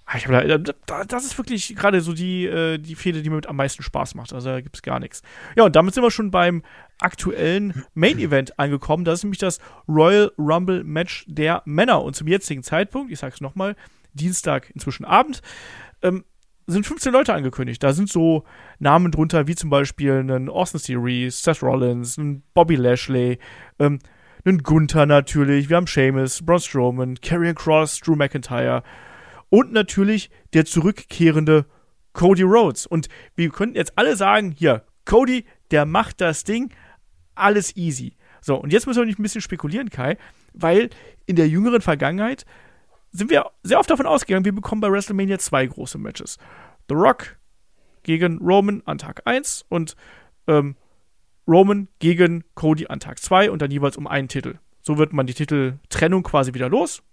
Ah, 0.06 0.18
ich 0.18 0.26
da, 0.26 0.58
da, 0.58 1.04
das 1.06 1.26
ist 1.26 1.38
wirklich 1.38 1.76
gerade 1.76 2.02
so 2.02 2.14
die, 2.14 2.46
äh, 2.46 2.78
die 2.80 2.96
Fehde, 2.96 3.22
die 3.22 3.30
mir 3.30 3.38
mit 3.38 3.48
am 3.48 3.56
meisten 3.56 3.84
Spaß 3.84 4.16
macht. 4.16 4.34
Also 4.34 4.50
da 4.50 4.62
gibt 4.62 4.76
es 4.76 4.82
gar 4.82 5.00
nichts. 5.00 5.22
Ja, 5.56 5.64
und 5.64 5.76
damit 5.76 5.94
sind 5.94 6.04
wir 6.04 6.12
schon 6.12 6.32
beim 6.32 6.64
aktuellen 7.00 7.84
Main 7.94 8.20
Event 8.20 8.60
angekommen. 8.60 9.06
Das 9.06 9.20
ist 9.20 9.24
nämlich 9.24 9.40
das 9.40 9.60
Royal 9.88 10.32
Rumble 10.38 10.84
Match 10.84 11.26
der 11.28 11.62
Männer. 11.66 12.04
Und 12.04 12.16
zum 12.16 12.28
jetzigen 12.28 12.64
Zeitpunkt, 12.64 13.12
ich 13.12 13.20
sag's 13.20 13.42
nochmal, 13.42 13.76
Dienstag 14.14 14.72
inzwischen 14.74 15.06
Abend, 15.06 15.42
ähm, 16.02 16.24
sind 16.68 16.86
15 16.86 17.14
Leute 17.14 17.34
angekündigt. 17.34 17.82
Da 17.82 17.94
sind 17.94 18.10
so 18.10 18.44
Namen 18.80 19.12
drunter, 19.12 19.48
wie 19.48 19.56
zum 19.56 19.70
Beispiel 19.70 20.14
einen 20.14 20.50
Austin 20.50 20.80
Series, 20.80 21.42
Seth 21.42 21.64
Rollins, 21.64 22.18
ein 22.18 22.44
Bobby 22.54 22.76
Lashley, 22.76 23.40
ähm, 23.80 24.00
einen 24.44 24.64
Gunther 24.64 25.06
natürlich, 25.06 25.70
wir 25.70 25.78
haben 25.78 25.88
Sheamus, 25.88 26.46
Braun 26.46 26.60
Strowman, 26.60 27.22
Karrion 27.22 27.56
Cross, 27.56 28.00
Drew 28.00 28.16
McIntyre 28.16 28.84
und 29.50 29.72
natürlich 29.72 30.30
der 30.54 30.66
zurückkehrende 30.66 31.66
Cody 32.14 32.44
Rhodes. 32.44 32.86
Und 32.86 33.08
wir 33.36 33.50
könnten 33.50 33.76
jetzt 33.76 33.98
alle 33.98 34.16
sagen, 34.16 34.52
hier, 34.52 34.84
Cody, 35.06 35.46
der 35.72 35.86
macht 35.86 36.22
das 36.22 36.44
Ding, 36.44 36.72
alles 37.38 37.76
easy. 37.76 38.16
So, 38.42 38.56
und 38.56 38.72
jetzt 38.72 38.88
müssen 38.88 39.00
wir 39.00 39.06
nicht 39.06 39.20
ein 39.20 39.24
bisschen 39.24 39.42
spekulieren, 39.42 39.90
Kai, 39.90 40.18
weil 40.54 40.90
in 41.26 41.36
der 41.36 41.48
jüngeren 41.48 41.82
Vergangenheit 41.82 42.46
sind 43.12 43.30
wir 43.30 43.52
sehr 43.64 43.80
oft 43.80 43.90
davon 43.90 44.06
ausgegangen, 44.06 44.46
wir 44.46 44.54
bekommen 44.54 44.82
bei 44.82 44.92
WrestleMania 44.92 45.40
zwei 45.40 45.66
große 45.66 45.98
Matches. 45.98 46.38
The 46.90 46.96
Rock 46.96 47.38
gegen 48.04 48.38
Roman 48.40 48.82
an 48.86 48.98
Tag 48.98 49.22
1 49.26 49.66
und 49.70 49.96
ähm, 50.48 50.76
Roman 51.48 51.88
gegen 52.00 52.44
Cody 52.56 52.88
an 52.88 53.00
Tag 53.00 53.20
2 53.20 53.52
und 53.52 53.62
dann 53.62 53.72
jeweils 53.72 53.98
um 53.98 54.08
einen 54.08 54.28
Titel. 54.28 54.56
So 54.82 54.98
wird 54.98 55.14
man 55.14 55.28
die 55.28 55.34
Titeltrennung 55.34 56.24
quasi 56.24 56.54
wieder 56.54 56.70
los. 56.70 57.04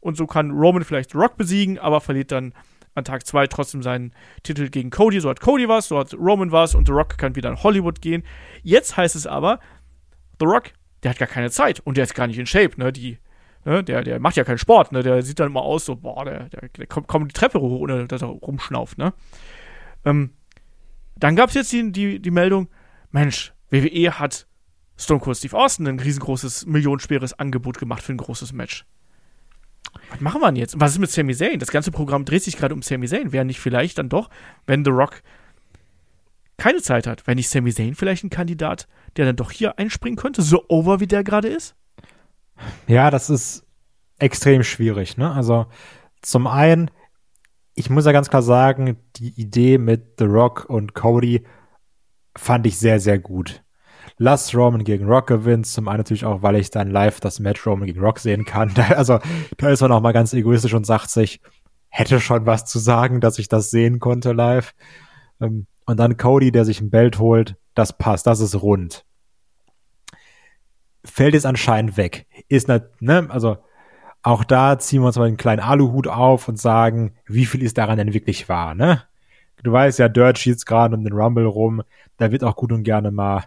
Und 0.00 0.16
so 0.16 0.26
kann 0.26 0.50
Roman 0.52 0.84
vielleicht 0.84 1.12
The 1.12 1.18
Rock 1.18 1.36
besiegen, 1.36 1.78
aber 1.78 2.00
verliert 2.00 2.30
dann 2.30 2.52
an 2.96 3.04
Tag 3.04 3.26
2 3.26 3.46
trotzdem 3.46 3.82
seinen 3.82 4.12
Titel 4.42 4.68
gegen 4.68 4.90
Cody. 4.90 5.20
So 5.20 5.30
hat 5.30 5.40
Cody 5.40 5.68
was, 5.68 5.88
so 5.88 5.98
hat 5.98 6.14
Roman 6.14 6.50
was 6.50 6.74
und 6.74 6.86
The 6.86 6.92
Rock 6.92 7.18
kann 7.18 7.36
wieder 7.36 7.50
in 7.50 7.62
Hollywood 7.62 8.00
gehen. 8.00 8.24
Jetzt 8.62 8.96
heißt 8.96 9.14
es 9.14 9.26
aber, 9.26 9.60
The 10.40 10.46
Rock, 10.46 10.72
der 11.02 11.10
hat 11.10 11.18
gar 11.18 11.28
keine 11.28 11.50
Zeit 11.50 11.80
und 11.80 11.96
der 11.96 12.04
ist 12.04 12.14
gar 12.14 12.26
nicht 12.26 12.38
in 12.38 12.46
Shape. 12.46 12.72
Ne? 12.76 12.92
Die 12.92 13.18
Ne, 13.66 13.82
der, 13.82 14.04
der 14.04 14.20
macht 14.20 14.36
ja 14.36 14.44
keinen 14.44 14.58
Sport, 14.58 14.92
ne? 14.92 15.02
Der 15.02 15.22
sieht 15.22 15.40
dann 15.40 15.48
immer 15.48 15.62
aus, 15.62 15.86
so, 15.86 15.96
boah, 15.96 16.24
der, 16.24 16.48
der, 16.50 16.68
der 16.68 16.86
kommt, 16.86 17.08
kommt 17.08 17.32
die 17.32 17.32
Treppe 17.32 17.60
hoch, 17.60 17.80
ohne 17.80 18.06
dass 18.06 18.22
er 18.22 18.28
rumschnauft, 18.28 18.96
ne? 18.96 19.12
Ähm, 20.04 20.30
dann 21.16 21.34
gab 21.34 21.48
es 21.48 21.56
jetzt 21.56 21.72
die, 21.72 21.90
die, 21.90 22.22
die 22.22 22.30
Meldung, 22.30 22.68
Mensch, 23.10 23.52
WWE 23.70 24.20
hat 24.20 24.46
Stone 24.96 25.18
Cold 25.18 25.36
Steve 25.36 25.56
Austin 25.56 25.88
ein 25.88 25.98
riesengroßes, 25.98 26.66
millionenschweres 26.66 27.36
Angebot 27.40 27.78
gemacht 27.78 28.04
für 28.04 28.12
ein 28.12 28.18
großes 28.18 28.52
Match. 28.52 28.86
Was 30.10 30.20
machen 30.20 30.40
wir 30.40 30.46
denn 30.46 30.56
jetzt? 30.56 30.78
Was 30.78 30.92
ist 30.92 30.98
mit 30.98 31.10
Sami 31.10 31.34
Zayn? 31.34 31.58
Das 31.58 31.70
ganze 31.70 31.90
Programm 31.90 32.24
dreht 32.24 32.42
sich 32.42 32.56
gerade 32.56 32.74
um 32.74 32.82
Sami 32.82 33.06
Zayn. 33.06 33.32
Wäre 33.32 33.44
nicht 33.44 33.60
vielleicht 33.60 33.98
dann 33.98 34.08
doch, 34.08 34.30
wenn 34.66 34.84
The 34.84 34.90
Rock 34.90 35.22
keine 36.56 36.80
Zeit 36.80 37.06
hat, 37.06 37.26
wäre 37.26 37.36
nicht 37.36 37.50
Sami 37.50 37.72
Zayn 37.72 37.94
vielleicht 37.94 38.24
ein 38.24 38.30
Kandidat, 38.30 38.88
der 39.16 39.26
dann 39.26 39.36
doch 39.36 39.50
hier 39.50 39.78
einspringen 39.78 40.16
könnte, 40.16 40.42
so 40.42 40.64
over 40.68 41.00
wie 41.00 41.06
der 41.06 41.24
gerade 41.24 41.48
ist? 41.48 41.74
Ja, 42.86 43.10
das 43.10 43.28
ist 43.28 43.66
extrem 44.18 44.62
schwierig. 44.62 45.16
Ne? 45.16 45.30
Also 45.30 45.66
zum 46.22 46.46
einen, 46.46 46.90
ich 47.74 47.90
muss 47.90 48.06
ja 48.06 48.12
ganz 48.12 48.30
klar 48.30 48.42
sagen, 48.42 48.96
die 49.16 49.38
Idee 49.40 49.78
mit 49.78 50.14
The 50.18 50.24
Rock 50.24 50.64
und 50.68 50.94
Cody 50.94 51.44
fand 52.36 52.66
ich 52.66 52.78
sehr, 52.78 53.00
sehr 53.00 53.18
gut. 53.18 53.62
Lass 54.18 54.54
Roman 54.54 54.84
gegen 54.84 55.06
Rock 55.06 55.26
gewinnen. 55.26 55.64
Zum 55.64 55.88
einen 55.88 55.98
natürlich 55.98 56.24
auch, 56.24 56.42
weil 56.42 56.56
ich 56.56 56.70
dann 56.70 56.90
live 56.90 57.20
das 57.20 57.38
Match 57.40 57.66
Roman 57.66 57.86
gegen 57.86 58.00
Rock 58.00 58.18
sehen 58.18 58.44
kann. 58.44 58.72
also 58.96 59.18
da 59.58 59.68
ist 59.68 59.80
man 59.80 59.92
auch 59.92 60.00
mal 60.00 60.12
ganz 60.12 60.32
egoistisch 60.32 60.74
und 60.74 60.86
sagt 60.86 61.10
sich, 61.10 61.40
hätte 61.88 62.20
schon 62.20 62.46
was 62.46 62.64
zu 62.64 62.78
sagen, 62.78 63.20
dass 63.20 63.38
ich 63.38 63.48
das 63.48 63.70
sehen 63.70 64.00
konnte 64.00 64.32
live. 64.32 64.74
Ähm, 65.40 65.66
und 65.84 65.98
dann 65.98 66.16
Cody, 66.16 66.50
der 66.50 66.64
sich 66.64 66.80
ein 66.80 66.90
Belt 66.90 67.18
holt, 67.18 67.56
das 67.74 67.96
passt, 67.96 68.26
das 68.26 68.40
ist 68.40 68.60
rund 68.60 69.06
fällt 71.06 71.34
es 71.34 71.46
anscheinend 71.46 71.96
weg. 71.96 72.26
Ist 72.48 72.68
nicht, 72.68 72.84
ne, 73.00 73.26
also 73.30 73.58
auch 74.22 74.44
da 74.44 74.78
ziehen 74.78 75.02
wir 75.02 75.06
uns 75.06 75.16
mal 75.16 75.26
einen 75.26 75.36
kleinen 75.36 75.60
Aluhut 75.60 76.08
auf 76.08 76.48
und 76.48 76.58
sagen, 76.58 77.14
wie 77.26 77.46
viel 77.46 77.62
ist 77.62 77.78
daran 77.78 77.98
denn 77.98 78.12
wirklich 78.12 78.48
wahr, 78.48 78.74
ne? 78.74 79.02
Du 79.62 79.72
weißt 79.72 79.98
ja, 79.98 80.08
Dirt 80.08 80.38
schießt 80.38 80.66
gerade 80.66 80.94
um 80.94 81.04
den 81.04 81.14
Rumble 81.14 81.46
rum, 81.46 81.82
da 82.18 82.30
wird 82.30 82.44
auch 82.44 82.56
gut 82.56 82.72
und 82.72 82.82
gerne 82.82 83.10
mal 83.10 83.44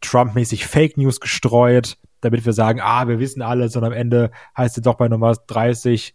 Trump-mäßig 0.00 0.66
Fake 0.66 0.96
News 0.96 1.20
gestreut, 1.20 1.98
damit 2.20 2.44
wir 2.44 2.52
sagen, 2.52 2.80
ah, 2.82 3.08
wir 3.08 3.18
wissen 3.18 3.42
alles 3.42 3.76
und 3.76 3.84
am 3.84 3.92
Ende 3.92 4.30
heißt 4.56 4.76
es 4.78 4.82
doch 4.82 4.94
bei 4.94 5.08
Nummer 5.08 5.34
30, 5.34 6.14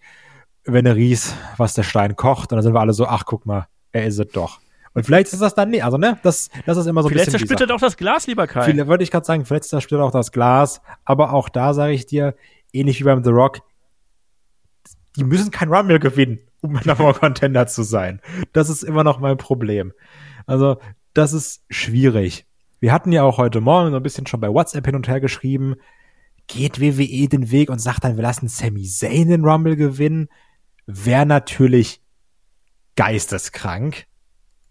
wenn 0.66 0.86
er 0.86 0.96
ries, 0.96 1.36
was 1.58 1.74
der 1.74 1.84
Stein 1.84 2.16
kocht 2.16 2.52
und 2.52 2.58
dann 2.58 2.64
sind 2.64 2.74
wir 2.74 2.80
alle 2.80 2.94
so, 2.94 3.06
ach, 3.06 3.26
guck 3.26 3.46
mal, 3.46 3.68
er 3.92 4.06
ist 4.06 4.20
es 4.20 4.28
doch. 4.28 4.60
Und 4.94 5.06
vielleicht 5.06 5.32
ist 5.32 5.42
das 5.42 5.56
dann 5.56 5.70
nicht, 5.70 5.86
also 5.86 5.98
ne, 5.98 6.20
das, 6.22 6.50
das 6.66 6.78
ist 6.78 6.86
immer 6.86 7.02
so 7.02 7.08
ein 7.08 7.12
vielleicht 7.12 7.28
bisschen. 7.28 7.40
Vielleicht 7.40 7.48
zersplittert 7.48 7.72
auch 7.72 7.80
das 7.80 7.96
Glas, 7.96 8.28
lieber 8.28 8.46
Kai. 8.46 8.66
Vielleicht, 8.66 8.88
würde 8.88 9.04
ich 9.04 9.12
gerade 9.12 9.26
sagen, 9.26 9.46
vielleicht 9.46 9.64
zersplittert 9.64 10.06
auch 10.06 10.12
das 10.12 10.32
Glas, 10.32 10.82
aber 11.06 11.34
auch 11.34 11.48
da 11.48 11.74
sage 11.74 11.94
ich 11.94 12.06
dir, 12.06 12.36
ähnlich 12.74 13.00
wie 13.00 13.06
beim 13.06 13.24
The 13.24 13.30
Rock, 13.30 13.60
die 15.16 15.24
müssen 15.24 15.52
kein 15.52 15.70
Rumble 15.70 16.00
gewinnen. 16.00 16.40
um 16.62 16.74
Number 16.86 17.14
Contender 17.14 17.68
zu 17.68 17.84
sein. 17.84 18.22
Das 18.54 18.70
ist 18.70 18.84
immer 18.84 19.04
noch 19.04 19.20
mein 19.20 19.38
Problem. 19.38 19.94
Also, 20.46 20.78
das 21.14 21.34
ist 21.34 21.64
schwierig. 21.70 22.46
Wir 22.82 22.92
hatten 22.92 23.12
ja 23.12 23.22
auch 23.24 23.38
heute 23.38 23.62
Morgen 23.62 23.92
so 23.92 23.98
ein 23.98 24.04
bisschen 24.04 24.26
schon 24.26 24.42
bei 24.42 24.50
WhatsApp 24.50 24.88
hin 24.88 24.96
und 24.96 25.08
her 25.08 25.22
geschrieben, 25.22 25.76
geht 26.48 26.82
WWE 26.82 27.30
den 27.30 27.52
Weg 27.52 27.70
und 27.70 27.80
sagt 27.80 28.04
dann, 28.04 28.18
wir 28.18 28.24
lassen 28.24 28.48
Sami 28.48 28.84
Zayn 28.84 29.30
den 29.30 29.46
Rumble 29.46 29.76
gewinnen, 29.76 30.30
wäre 30.88 31.28
natürlich 31.28 32.02
geisteskrank. 32.96 34.08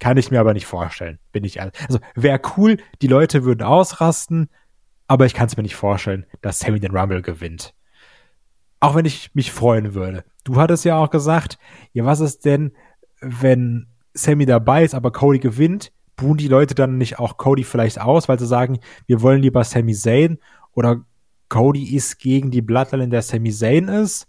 Kann 0.00 0.16
ich 0.16 0.32
mir 0.32 0.40
aber 0.40 0.54
nicht 0.54 0.66
vorstellen, 0.66 1.20
bin 1.30 1.44
ich 1.44 1.58
ehrlich. 1.58 1.74
Also 1.86 2.00
wäre 2.16 2.40
cool, 2.56 2.78
die 3.00 3.06
Leute 3.06 3.44
würden 3.44 3.62
ausrasten, 3.62 4.50
aber 5.06 5.26
ich 5.26 5.34
kann 5.34 5.46
es 5.46 5.56
mir 5.56 5.62
nicht 5.62 5.76
vorstellen, 5.76 6.26
dass 6.42 6.58
Sammy 6.58 6.80
den 6.80 6.96
Rumble 6.96 7.22
gewinnt. 7.22 7.74
Auch 8.80 8.96
wenn 8.96 9.04
ich 9.04 9.34
mich 9.34 9.52
freuen 9.52 9.94
würde. 9.94 10.24
Du 10.42 10.56
hattest 10.56 10.84
ja 10.84 10.96
auch 10.96 11.10
gesagt, 11.10 11.58
ja, 11.92 12.04
was 12.04 12.18
ist 12.18 12.44
denn, 12.44 12.72
wenn 13.20 13.86
Sammy 14.14 14.46
dabei 14.46 14.82
ist, 14.82 14.96
aber 14.96 15.12
Cody 15.12 15.38
gewinnt? 15.38 15.92
Buhen 16.20 16.36
die 16.36 16.48
Leute 16.48 16.74
dann 16.74 16.98
nicht 16.98 17.18
auch 17.18 17.36
Cody 17.36 17.64
vielleicht 17.64 18.00
aus, 18.00 18.28
weil 18.28 18.38
sie 18.38 18.46
sagen, 18.46 18.78
wir 19.06 19.22
wollen 19.22 19.42
lieber 19.42 19.64
Sammy 19.64 19.94
Zayn 19.94 20.38
oder 20.72 21.04
Cody 21.48 21.96
ist 21.96 22.18
gegen 22.18 22.50
die 22.50 22.62
Bloodline, 22.62 23.04
in 23.04 23.10
der 23.10 23.22
Sami 23.22 23.50
Zayn 23.50 23.88
ist. 23.88 24.28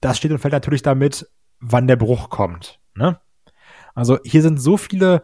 Das 0.00 0.16
steht 0.16 0.30
und 0.30 0.38
fällt 0.38 0.54
natürlich 0.54 0.82
damit, 0.82 1.28
wann 1.60 1.86
der 1.86 1.96
Bruch 1.96 2.30
kommt. 2.30 2.80
Ne? 2.94 3.20
Also 3.94 4.18
hier 4.24 4.42
sind 4.42 4.58
so 4.58 4.76
viele 4.76 5.22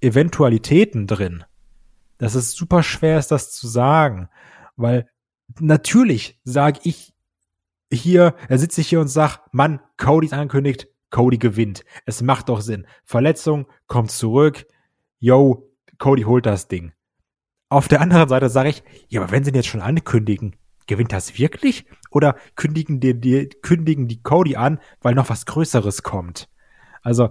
Eventualitäten 0.00 1.06
drin, 1.06 1.44
dass 2.18 2.34
es 2.34 2.52
super 2.52 2.82
schwer 2.82 3.18
ist, 3.18 3.30
das 3.30 3.50
zu 3.50 3.66
sagen. 3.66 4.28
Weil 4.76 5.08
natürlich 5.58 6.40
sage 6.44 6.80
ich 6.84 7.14
hier, 7.92 8.34
er 8.48 8.58
sitze 8.58 8.80
ich 8.80 8.88
hier 8.88 9.00
und 9.00 9.08
sag, 9.08 9.40
Mann, 9.52 9.80
Cody 9.96 10.26
ist 10.26 10.32
angekündigt, 10.32 10.88
Cody 11.10 11.38
gewinnt. 11.38 11.84
Es 12.06 12.22
macht 12.22 12.48
doch 12.48 12.60
Sinn. 12.60 12.86
Verletzung, 13.04 13.66
kommt 13.86 14.10
zurück. 14.10 14.66
Yo, 15.20 15.70
Cody 15.98 16.22
holt 16.22 16.46
das 16.46 16.68
Ding. 16.68 16.92
Auf 17.68 17.88
der 17.88 18.00
anderen 18.00 18.28
Seite 18.28 18.48
sage 18.48 18.70
ich, 18.70 18.82
ja, 19.08 19.20
aber 19.20 19.30
wenn 19.30 19.44
sie 19.44 19.50
ihn 19.50 19.56
jetzt 19.56 19.68
schon 19.68 19.82
ankündigen, 19.82 20.56
gewinnt 20.86 21.12
das 21.12 21.38
wirklich? 21.38 21.86
Oder 22.10 22.36
kündigen 22.56 23.00
die, 23.00 23.20
die, 23.20 23.48
kündigen 23.48 24.08
die 24.08 24.22
Cody 24.22 24.56
an, 24.56 24.80
weil 25.02 25.14
noch 25.14 25.28
was 25.28 25.44
Größeres 25.44 26.02
kommt? 26.02 26.48
Also, 27.02 27.30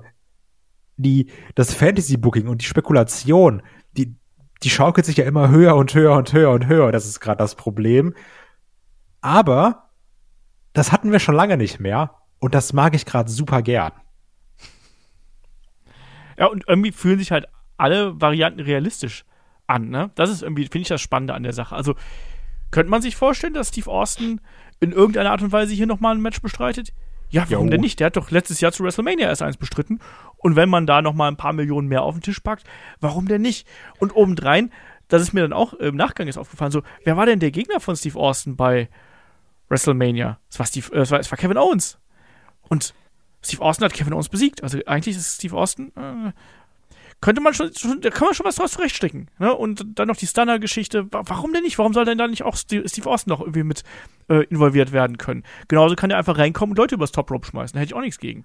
die, 0.98 1.32
das 1.56 1.74
Fantasy-Booking 1.74 2.48
und 2.48 2.62
die 2.62 2.66
Spekulation, 2.66 3.64
die, 3.98 4.16
die 4.64 4.70
schaukelt 4.70 5.06
sich 5.06 5.18
ja 5.18 5.26
immer 5.26 5.50
höher 5.50 5.76
und 5.76 5.94
höher 5.94 6.16
und 6.16 6.34
höher 6.34 6.52
und 6.52 6.68
höher. 6.68 6.92
Das 6.92 7.06
ist 7.06 7.20
gerade 7.20 7.38
das 7.38 7.56
Problem. 7.56 8.14
Aber 9.22 9.92
das 10.74 10.92
hatten 10.92 11.12
wir 11.12 11.20
schon 11.20 11.36
lange 11.36 11.58
nicht 11.58 11.80
mehr. 11.80 12.16
Und 12.40 12.54
das 12.54 12.74
mag 12.74 12.96
ich 12.96 13.06
gerade 13.06 13.30
super 13.32 13.62
gern. 13.62 13.94
Ja, 16.38 16.46
und 16.48 16.66
irgendwie 16.68 16.92
fühlen 16.92 17.18
sich 17.18 17.32
halt 17.32 17.48
alle 17.78 18.20
Varianten 18.20 18.60
realistisch 18.60 19.26
an. 19.68 19.90
Ne? 19.90 20.12
Das 20.16 20.30
ist 20.30 20.42
irgendwie, 20.42 20.64
finde 20.64 20.84
ich, 20.84 20.88
das 20.88 21.02
Spannende 21.02 21.34
an 21.34 21.44
der 21.44 21.54
Sache. 21.54 21.76
Also 21.76 21.96
könnte 22.72 22.90
man 22.90 23.02
sich 23.02 23.16
vorstellen, 23.16 23.54
dass 23.54 23.70
Steve 23.70 23.90
Austin 23.90 24.42
in 24.80 24.92
irgendeiner 24.92 25.32
Art 25.32 25.42
und 25.42 25.52
Weise 25.52 25.74
hier 25.74 25.88
nochmal 25.88 26.16
ein 26.16 26.22
Match 26.22 26.42
bestreitet? 26.42 26.94
Ja, 27.30 27.46
warum 27.50 27.66
jo. 27.66 27.72
denn 27.72 27.82
nicht? 27.82 28.00
Der 28.00 28.08
hat 28.08 28.18
doch 28.18 28.32
letztes 28.32 28.62
Jahr 28.62 28.72
zu 28.72 28.84
WrestleMania 28.84 29.28
erst 29.28 29.42
eins 29.42 29.58
bestritten. 29.58 30.00
Und 30.38 30.56
wenn 30.56 30.70
man 30.70 30.86
da 30.86 31.02
nochmal 31.02 31.30
ein 31.30 31.38
paar 31.38 31.54
Millionen 31.54 31.88
mehr 31.88 32.04
auf 32.04 32.16
den 32.16 32.22
Tisch 32.22 32.40
packt, 32.40 32.64
warum 33.00 33.28
denn 33.28 33.42
nicht? 33.42 33.68
Und 34.00 34.16
obendrein, 34.16 34.72
das 35.08 35.22
ist 35.22 35.34
mir 35.34 35.42
dann 35.42 35.54
auch 35.54 35.74
im 35.74 35.96
Nachgang 35.96 36.28
jetzt 36.28 36.38
aufgefallen, 36.38 36.72
so, 36.72 36.84
wer 37.04 37.18
war 37.18 37.26
denn 37.26 37.40
der 37.40 37.52
Gegner 37.52 37.80
von 37.80 37.96
Steve 37.96 38.18
Austin 38.18 38.56
bei 38.56 38.90
WrestleMania? 39.70 40.40
Es 40.50 40.60
war, 40.60 40.66
Steve, 40.66 40.94
äh, 40.94 41.00
es 41.00 41.12
war, 41.12 41.20
es 41.20 41.32
war 41.32 41.38
Kevin 41.38 41.58
Owens. 41.58 42.00
Und 42.62 42.94
Steve 43.42 43.62
Austin 43.62 43.86
hat 43.86 43.94
Kevin 43.94 44.14
Owens 44.14 44.30
besiegt. 44.30 44.64
Also 44.64 44.80
eigentlich 44.86 45.16
ist 45.16 45.36
Steve 45.36 45.56
Austin 45.58 45.92
äh, 45.96 46.32
könnte 47.22 47.42
man 47.42 47.54
schon, 47.54 47.74
schon, 47.74 48.02
da 48.02 48.10
kann 48.10 48.26
man 48.26 48.34
schon 48.36 48.46
was 48.46 48.56
draus 48.56 48.74
zurechtstricken. 48.74 49.30
Ne? 49.40 49.54
Und 49.54 49.86
dann 49.96 50.08
noch 50.08 50.18
die 50.18 50.28
Stunner-Geschichte. 50.28 51.08
Warum 51.12 51.52
denn 51.54 51.64
nicht? 51.64 51.78
Warum 51.80 51.94
soll 51.94 52.06
denn 52.06 52.18
da 52.18 52.28
nicht 52.28 52.44
auch 52.44 52.56
Steve 52.56 52.86
Austin 53.06 53.32
noch 53.32 53.40
irgendwie 53.40 53.64
mit 53.64 53.84
äh, 54.30 54.44
involviert 54.46 54.92
werden 54.92 55.18
können? 55.18 55.44
Genauso 55.68 55.96
kann 55.96 56.12
er 56.12 56.18
einfach 56.18 56.38
reinkommen 56.38 56.74
und 56.74 56.78
Leute 56.78 56.96
übers 56.96 57.12
Top 57.12 57.32
Rope 57.32 57.48
schmeißen. 57.48 57.76
Da 57.76 57.80
hätte 57.80 57.90
ich 57.90 57.96
auch 57.96 58.02
nichts 58.02 58.20
gegen. 58.20 58.44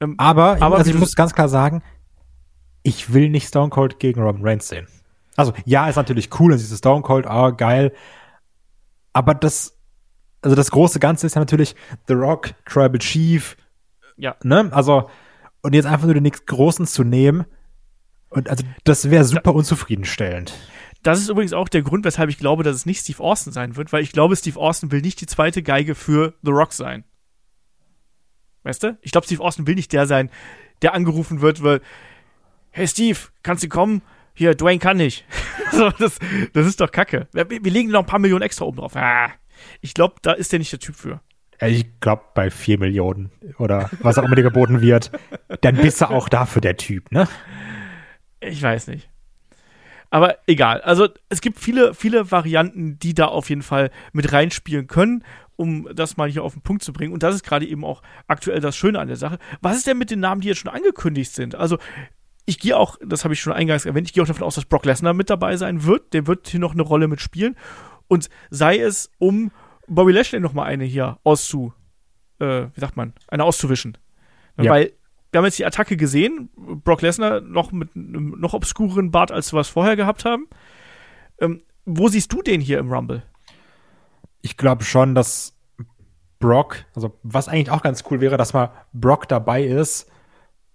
Ähm, 0.00 0.14
aber, 0.18 0.58
aber 0.60 0.78
also 0.78 0.90
ich 0.90 0.98
muss 0.98 1.14
ganz 1.14 1.34
klar 1.34 1.48
sagen, 1.48 1.82
ich 2.82 3.12
will 3.12 3.28
nicht 3.28 3.48
Stone 3.48 3.70
Cold 3.70 3.98
gegen 3.98 4.22
Robin 4.22 4.42
Reigns 4.42 4.68
sehen. 4.68 4.86
Also, 5.36 5.52
ja, 5.66 5.88
ist 5.88 5.96
natürlich 5.96 6.30
cool, 6.40 6.52
und 6.52 6.58
dieses 6.58 6.78
Stone 6.78 7.02
Cold, 7.02 7.26
oh, 7.28 7.52
geil. 7.52 7.92
Aber 9.12 9.34
das, 9.34 9.78
also 10.40 10.56
das 10.56 10.70
große 10.70 11.00
Ganze 11.00 11.26
ist 11.26 11.34
ja 11.34 11.40
natürlich 11.40 11.76
The 12.08 12.14
Rock, 12.14 12.54
Tribal 12.64 12.98
Chief. 12.98 13.56
Ja. 14.16 14.36
Ne? 14.42 14.70
Also, 14.72 15.10
und 15.62 15.74
jetzt 15.74 15.86
einfach 15.86 16.06
nur 16.06 16.14
den 16.14 16.22
nächsten 16.22 16.46
Großen 16.46 16.86
zu 16.86 17.04
nehmen, 17.04 17.44
und 18.30 18.48
also 18.48 18.64
das 18.84 19.10
wäre 19.10 19.24
super 19.24 19.54
unzufriedenstellend. 19.54 20.54
Das 21.02 21.20
ist 21.20 21.28
übrigens 21.28 21.52
auch 21.52 21.68
der 21.68 21.82
Grund, 21.82 22.04
weshalb 22.04 22.30
ich 22.30 22.38
glaube, 22.38 22.64
dass 22.64 22.74
es 22.74 22.86
nicht 22.86 23.00
Steve 23.00 23.22
Austin 23.22 23.52
sein 23.52 23.76
wird, 23.76 23.92
weil 23.92 24.02
ich 24.02 24.12
glaube, 24.12 24.34
Steve 24.34 24.58
Austin 24.58 24.90
will 24.90 25.02
nicht 25.02 25.20
die 25.20 25.26
zweite 25.26 25.62
Geige 25.62 25.94
für 25.94 26.34
The 26.42 26.50
Rock 26.50 26.72
sein. 26.72 27.04
Weißt 28.64 28.82
du? 28.82 28.98
Ich 29.02 29.12
glaube, 29.12 29.26
Steve 29.26 29.42
Austin 29.42 29.66
will 29.68 29.76
nicht 29.76 29.92
der 29.92 30.06
sein, 30.06 30.30
der 30.82 30.94
angerufen 30.94 31.40
wird, 31.40 31.62
weil, 31.62 31.80
hey 32.70 32.88
Steve, 32.88 33.18
kannst 33.44 33.62
du 33.62 33.68
kommen? 33.68 34.02
Hier, 34.34 34.54
Dwayne 34.54 34.80
kann 34.80 34.96
nicht. 34.96 35.24
so, 35.72 35.90
das, 35.90 36.18
das 36.52 36.66
ist 36.66 36.80
doch 36.80 36.90
Kacke. 36.90 37.28
Wir, 37.32 37.48
wir 37.48 37.70
legen 37.70 37.90
noch 37.90 38.00
ein 38.00 38.06
paar 38.06 38.18
Millionen 38.18 38.42
extra 38.42 38.64
oben 38.64 38.78
drauf. 38.78 38.96
Ah, 38.96 39.30
ich 39.80 39.94
glaube, 39.94 40.16
da 40.22 40.32
ist 40.32 40.52
der 40.52 40.58
nicht 40.58 40.72
der 40.72 40.80
Typ 40.80 40.96
für. 40.96 41.20
Ich 41.60 42.00
glaube, 42.00 42.22
bei 42.34 42.50
vier 42.50 42.78
Millionen 42.78 43.30
oder 43.58 43.90
was 44.00 44.18
auch 44.18 44.24
immer 44.24 44.34
dir 44.34 44.42
geboten 44.42 44.82
wird, 44.82 45.10
dann 45.62 45.76
bist 45.76 46.00
du 46.00 46.10
auch 46.10 46.28
dafür 46.28 46.60
der 46.60 46.76
Typ, 46.76 47.12
ne? 47.12 47.28
Ich 48.40 48.62
weiß 48.62 48.88
nicht. 48.88 49.08
Aber 50.10 50.36
egal. 50.46 50.80
Also 50.82 51.08
es 51.28 51.40
gibt 51.40 51.58
viele, 51.58 51.94
viele 51.94 52.30
Varianten, 52.30 52.98
die 52.98 53.14
da 53.14 53.26
auf 53.26 53.48
jeden 53.48 53.62
Fall 53.62 53.90
mit 54.12 54.32
reinspielen 54.32 54.86
können, 54.86 55.24
um 55.56 55.88
das 55.94 56.16
mal 56.16 56.28
hier 56.28 56.44
auf 56.44 56.52
den 56.52 56.62
Punkt 56.62 56.82
zu 56.82 56.92
bringen. 56.92 57.12
Und 57.12 57.22
das 57.22 57.34
ist 57.34 57.42
gerade 57.42 57.66
eben 57.66 57.84
auch 57.84 58.02
aktuell 58.28 58.60
das 58.60 58.76
Schöne 58.76 58.98
an 58.98 59.08
der 59.08 59.16
Sache. 59.16 59.38
Was 59.62 59.76
ist 59.76 59.86
denn 59.86 59.98
mit 59.98 60.10
den 60.10 60.20
Namen, 60.20 60.40
die 60.40 60.48
jetzt 60.48 60.58
schon 60.58 60.70
angekündigt 60.70 61.32
sind? 61.32 61.54
Also 61.54 61.78
ich 62.44 62.58
gehe 62.58 62.76
auch, 62.76 62.96
das 63.04 63.24
habe 63.24 63.34
ich 63.34 63.40
schon 63.40 63.52
eingangs 63.52 63.84
erwähnt, 63.84 64.06
ich 64.06 64.12
gehe 64.12 64.22
auch 64.22 64.28
davon 64.28 64.44
aus, 64.44 64.54
dass 64.54 64.64
Brock 64.64 64.84
Lesnar 64.84 65.14
mit 65.14 65.30
dabei 65.30 65.56
sein 65.56 65.84
wird. 65.84 66.14
Der 66.14 66.26
wird 66.26 66.46
hier 66.48 66.60
noch 66.60 66.72
eine 66.72 66.82
Rolle 66.82 67.08
mitspielen. 67.08 67.56
Und 68.06 68.28
sei 68.50 68.78
es, 68.78 69.10
um 69.18 69.50
Bobby 69.88 70.12
Lashley 70.12 70.40
noch 70.40 70.52
mal 70.52 70.64
eine 70.64 70.84
hier 70.84 71.18
auszu, 71.24 71.72
äh, 72.38 72.66
wie 72.72 72.80
sagt 72.80 72.96
man, 72.96 73.14
eine 73.28 73.44
auszuwischen. 73.44 73.98
Ja. 74.58 74.70
Weil 74.70 74.92
wir 75.36 75.40
haben 75.40 75.44
jetzt 75.44 75.58
die 75.58 75.66
Attacke 75.66 75.98
gesehen. 75.98 76.48
Brock 76.56 77.02
Lesnar 77.02 77.42
noch 77.42 77.70
mit 77.70 77.94
einem 77.94 78.40
noch 78.40 78.54
obskureren 78.54 79.10
Bart, 79.10 79.30
als 79.30 79.52
wir 79.52 79.60
es 79.60 79.68
vorher 79.68 79.94
gehabt 79.94 80.24
haben. 80.24 80.48
Ähm, 81.38 81.60
wo 81.84 82.08
siehst 82.08 82.32
du 82.32 82.40
den 82.40 82.62
hier 82.62 82.78
im 82.78 82.90
Rumble? 82.90 83.22
Ich 84.40 84.56
glaube 84.56 84.84
schon, 84.84 85.14
dass 85.14 85.54
Brock, 86.38 86.86
also 86.94 87.18
was 87.22 87.48
eigentlich 87.48 87.70
auch 87.70 87.82
ganz 87.82 88.02
cool 88.10 88.22
wäre, 88.22 88.38
dass 88.38 88.54
mal 88.54 88.72
Brock 88.94 89.28
dabei 89.28 89.62
ist, 89.64 90.10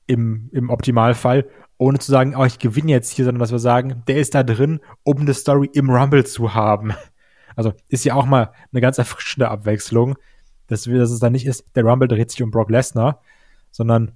im, 0.05 0.49
im 0.51 0.69
Optimalfall, 0.69 1.49
ohne 1.79 1.97
zu 1.97 2.11
sagen, 2.11 2.35
oh, 2.35 2.45
ich 2.45 2.59
gewinne 2.59 2.91
jetzt 2.91 3.09
hier, 3.09 3.25
sondern 3.25 3.39
dass 3.39 3.51
wir 3.51 3.57
sagen, 3.57 4.03
der 4.07 4.17
ist 4.17 4.35
da 4.35 4.43
drin, 4.43 4.79
um 5.01 5.21
eine 5.21 5.33
Story 5.33 5.71
im 5.73 5.89
Rumble 5.89 6.23
zu 6.23 6.53
haben. 6.53 6.93
Also 7.55 7.73
ist 7.89 8.05
ja 8.05 8.13
auch 8.13 8.25
mal 8.25 8.53
eine 8.71 8.79
ganz 8.79 8.99
erfrischende 8.99 9.49
Abwechslung, 9.49 10.17
dass, 10.67 10.83
dass 10.83 11.09
es 11.09 11.19
dann 11.19 11.33
nicht 11.33 11.47
ist, 11.47 11.65
der 11.75 11.83
Rumble 11.83 12.07
dreht 12.07 12.29
sich 12.29 12.43
um 12.43 12.51
Brock 12.51 12.69
Lesnar, 12.69 13.21
sondern 13.71 14.11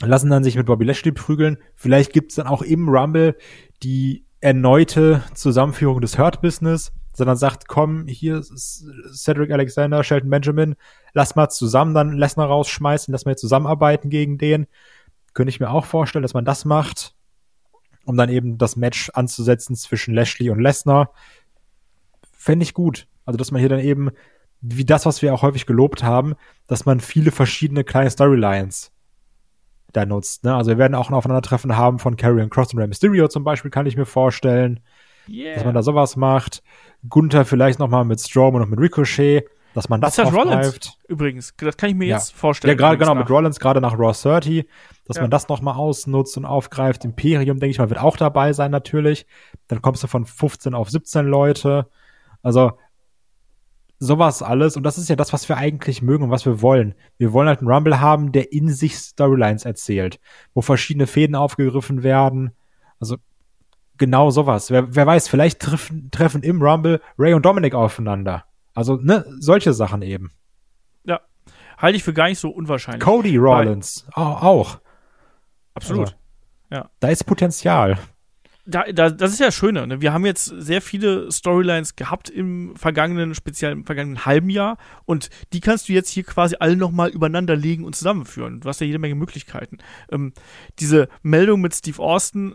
lassen 0.00 0.30
dann 0.30 0.44
sich 0.44 0.56
mit 0.56 0.66
Bobby 0.66 0.84
Lashley 0.84 1.12
prügeln. 1.12 1.58
Vielleicht 1.74 2.12
gibt's 2.12 2.34
dann 2.34 2.46
auch 2.46 2.62
im 2.62 2.88
Rumble 2.88 3.36
die 3.82 4.24
erneute 4.40 5.22
Zusammenführung 5.34 6.00
des 6.00 6.18
Hurt 6.18 6.40
Business, 6.42 6.92
sondern 7.14 7.36
sagt, 7.36 7.66
komm, 7.66 8.06
hier 8.06 8.38
ist 8.38 8.84
Cedric 9.14 9.50
Alexander, 9.50 10.04
Shelton 10.04 10.28
Benjamin, 10.28 10.76
lass 11.14 11.34
mal 11.34 11.48
zusammen 11.48 11.94
dann 11.94 12.12
Lesnar 12.12 12.48
rausschmeißen, 12.48 13.10
lass 13.10 13.24
mal 13.24 13.36
zusammenarbeiten 13.36 14.10
gegen 14.10 14.36
den. 14.36 14.66
Könnte 15.32 15.50
ich 15.50 15.60
mir 15.60 15.70
auch 15.70 15.86
vorstellen, 15.86 16.22
dass 16.22 16.34
man 16.34 16.44
das 16.44 16.66
macht, 16.66 17.14
um 18.04 18.16
dann 18.16 18.28
eben 18.28 18.58
das 18.58 18.76
Match 18.76 19.10
anzusetzen 19.14 19.76
zwischen 19.76 20.14
Lashley 20.14 20.50
und 20.50 20.60
Lesnar. 20.60 21.12
Fände 22.32 22.62
ich 22.62 22.74
gut. 22.74 23.08
Also, 23.24 23.38
dass 23.38 23.50
man 23.50 23.60
hier 23.60 23.70
dann 23.70 23.80
eben, 23.80 24.10
wie 24.60 24.84
das, 24.84 25.06
was 25.06 25.22
wir 25.22 25.32
auch 25.32 25.42
häufig 25.42 25.66
gelobt 25.66 26.02
haben, 26.02 26.34
dass 26.66 26.84
man 26.84 27.00
viele 27.00 27.30
verschiedene 27.30 27.82
kleine 27.82 28.10
Storylines 28.10 28.92
da 29.96 30.06
nutzt. 30.06 30.44
Ne? 30.44 30.54
Also 30.54 30.70
wir 30.72 30.78
werden 30.78 30.94
auch 30.94 31.08
ein 31.08 31.14
Aufeinandertreffen 31.14 31.76
haben 31.76 31.98
von 31.98 32.16
Karrion 32.16 32.50
Cross 32.50 32.72
und 32.72 32.80
Rey 32.80 32.86
Mysterio 32.86 33.28
zum 33.28 33.44
Beispiel, 33.44 33.70
kann 33.70 33.86
ich 33.86 33.96
mir 33.96 34.06
vorstellen. 34.06 34.80
Yeah. 35.28 35.54
Dass 35.54 35.64
man 35.64 35.74
da 35.74 35.82
sowas 35.82 36.16
macht. 36.16 36.62
Gunther 37.08 37.44
vielleicht 37.44 37.78
noch 37.78 37.88
mal 37.88 38.04
mit 38.04 38.20
Strowman 38.20 38.62
und 38.62 38.70
mit 38.70 38.78
Ricochet, 38.78 39.44
dass 39.74 39.88
man 39.88 40.00
das, 40.00 40.16
das 40.16 40.26
aufgreift. 40.26 40.46
Rollins 40.46 40.98
übrigens, 41.08 41.54
das 41.56 41.76
kann 41.76 41.90
ich 41.90 41.96
mir 41.96 42.06
ja. 42.06 42.16
jetzt 42.16 42.32
vorstellen. 42.32 42.72
Ja, 42.72 42.76
gerade 42.76 42.96
genau 42.98 43.14
nach. 43.14 43.22
mit 43.22 43.30
Rollins, 43.30 43.58
gerade 43.58 43.80
nach 43.80 43.98
Raw 43.98 44.12
30, 44.12 44.66
dass 45.04 45.16
ja. 45.16 45.22
man 45.22 45.30
das 45.30 45.48
noch 45.48 45.60
mal 45.60 45.74
ausnutzt 45.74 46.36
und 46.36 46.44
aufgreift. 46.44 47.04
Imperium, 47.04 47.58
denke 47.58 47.72
ich 47.72 47.78
mal, 47.78 47.90
wird 47.90 48.00
auch 48.00 48.16
dabei 48.16 48.52
sein 48.52 48.70
natürlich. 48.70 49.26
Dann 49.68 49.82
kommst 49.82 50.02
du 50.02 50.06
von 50.06 50.26
15 50.26 50.74
auf 50.74 50.90
17 50.90 51.26
Leute. 51.26 51.88
Also 52.42 52.72
sowas 53.98 54.42
alles. 54.42 54.76
Und 54.76 54.82
das 54.82 54.98
ist 54.98 55.08
ja 55.08 55.16
das, 55.16 55.32
was 55.32 55.48
wir 55.48 55.56
eigentlich 55.56 56.02
mögen 56.02 56.24
und 56.24 56.30
was 56.30 56.46
wir 56.46 56.62
wollen. 56.62 56.94
Wir 57.18 57.32
wollen 57.32 57.48
halt 57.48 57.60
einen 57.60 57.70
Rumble 57.70 58.00
haben, 58.00 58.32
der 58.32 58.52
in 58.52 58.68
sich 58.68 58.96
Storylines 58.96 59.64
erzählt, 59.64 60.20
wo 60.54 60.62
verschiedene 60.62 61.06
Fäden 61.06 61.34
aufgegriffen 61.34 62.02
werden. 62.02 62.52
Also 63.00 63.16
genau 63.96 64.30
sowas. 64.30 64.70
Wer, 64.70 64.94
wer 64.94 65.06
weiß, 65.06 65.28
vielleicht 65.28 65.60
treffen, 65.60 66.10
treffen 66.10 66.42
im 66.42 66.62
Rumble 66.62 67.00
Ray 67.18 67.34
und 67.34 67.44
Dominic 67.44 67.74
aufeinander. 67.74 68.44
Also, 68.74 68.96
ne, 68.96 69.24
solche 69.38 69.72
Sachen 69.72 70.02
eben. 70.02 70.32
Ja, 71.04 71.20
halte 71.78 71.96
ich 71.96 72.04
für 72.04 72.12
gar 72.12 72.28
nicht 72.28 72.38
so 72.38 72.50
unwahrscheinlich. 72.50 73.02
Cody 73.02 73.36
Rollins, 73.38 74.06
oh, 74.14 74.20
auch. 74.20 74.80
Absolut. 75.72 76.08
Also, 76.08 76.14
ja. 76.70 76.90
Da 77.00 77.08
ist 77.08 77.24
Potenzial 77.24 77.98
da, 78.66 78.84
da, 78.92 79.10
das 79.10 79.32
ist 79.32 79.40
ja 79.40 79.46
das 79.46 79.54
Schöne. 79.54 79.86
Ne? 79.86 80.00
Wir 80.00 80.12
haben 80.12 80.26
jetzt 80.26 80.46
sehr 80.46 80.82
viele 80.82 81.30
Storylines 81.30 81.96
gehabt 81.96 82.28
im 82.28 82.74
vergangenen, 82.76 83.34
speziell 83.34 83.72
im 83.72 83.84
vergangenen 83.84 84.26
halben 84.26 84.50
Jahr 84.50 84.76
und 85.04 85.30
die 85.52 85.60
kannst 85.60 85.88
du 85.88 85.92
jetzt 85.92 86.10
hier 86.10 86.24
quasi 86.24 86.56
alle 86.58 86.76
nochmal 86.76 87.10
übereinander 87.10 87.54
legen 87.54 87.84
und 87.84 87.94
zusammenführen. 87.94 88.60
Du 88.60 88.68
hast 88.68 88.80
ja 88.80 88.86
jede 88.86 88.98
Menge 88.98 89.14
Möglichkeiten. 89.14 89.78
Ähm, 90.10 90.32
diese 90.80 91.08
Meldung 91.22 91.60
mit 91.60 91.74
Steve 91.74 92.02
Austin 92.02 92.54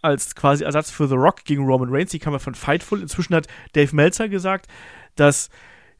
als 0.00 0.34
quasi 0.34 0.64
Ersatz 0.64 0.90
für 0.90 1.08
The 1.08 1.14
Rock 1.14 1.44
gegen 1.44 1.64
Roman 1.64 1.88
Reigns, 1.90 2.10
die 2.10 2.18
kam 2.18 2.32
ja 2.32 2.38
von 2.38 2.54
Fightful. 2.54 3.00
Inzwischen 3.00 3.34
hat 3.34 3.46
Dave 3.72 3.94
Meltzer 3.94 4.28
gesagt, 4.28 4.66
dass 5.16 5.50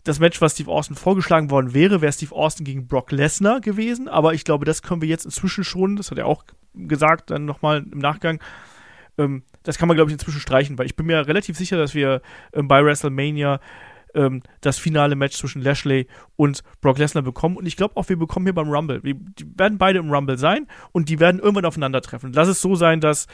das 0.04 0.18
Match, 0.18 0.40
was 0.40 0.52
Steve 0.52 0.70
Austin 0.70 0.96
vorgeschlagen 0.96 1.50
worden 1.50 1.74
wäre, 1.74 2.00
wäre 2.00 2.12
Steve 2.12 2.34
Austin 2.34 2.64
gegen 2.64 2.88
Brock 2.88 3.12
Lesnar 3.12 3.60
gewesen. 3.60 4.08
Aber 4.08 4.34
ich 4.34 4.44
glaube, 4.44 4.64
das 4.64 4.82
können 4.82 5.00
wir 5.00 5.08
jetzt 5.08 5.24
inzwischen 5.24 5.62
schon, 5.62 5.96
das 5.96 6.10
hat 6.10 6.18
er 6.18 6.26
auch 6.26 6.44
gesagt, 6.74 7.30
dann 7.30 7.44
nochmal 7.44 7.84
im 7.90 7.98
Nachgang, 7.98 8.40
ähm, 9.18 9.42
das 9.62 9.78
kann 9.78 9.88
man, 9.88 9.96
glaube 9.96 10.10
ich, 10.10 10.14
inzwischen 10.14 10.40
streichen, 10.40 10.78
weil 10.78 10.86
ich 10.86 10.96
bin 10.96 11.06
mir 11.06 11.26
relativ 11.26 11.56
sicher, 11.56 11.76
dass 11.76 11.94
wir 11.94 12.22
ähm, 12.52 12.68
bei 12.68 12.84
WrestleMania 12.84 13.60
ähm, 14.14 14.42
das 14.60 14.78
finale 14.78 15.16
Match 15.16 15.36
zwischen 15.36 15.62
Lashley 15.62 16.06
und 16.36 16.62
Brock 16.80 16.98
Lesnar 16.98 17.22
bekommen. 17.22 17.56
Und 17.56 17.66
ich 17.66 17.76
glaube 17.76 17.96
auch, 17.96 18.08
wir 18.08 18.18
bekommen 18.18 18.46
hier 18.46 18.54
beim 18.54 18.70
Rumble. 18.70 19.02
Wir, 19.02 19.14
die 19.14 19.46
werden 19.56 19.78
beide 19.78 19.98
im 19.98 20.10
Rumble 20.10 20.38
sein 20.38 20.66
und 20.92 21.08
die 21.08 21.20
werden 21.20 21.40
irgendwann 21.40 21.64
aufeinandertreffen. 21.64 22.32
Lass 22.32 22.48
es 22.48 22.60
so 22.60 22.74
sein, 22.74 23.00
dass 23.00 23.26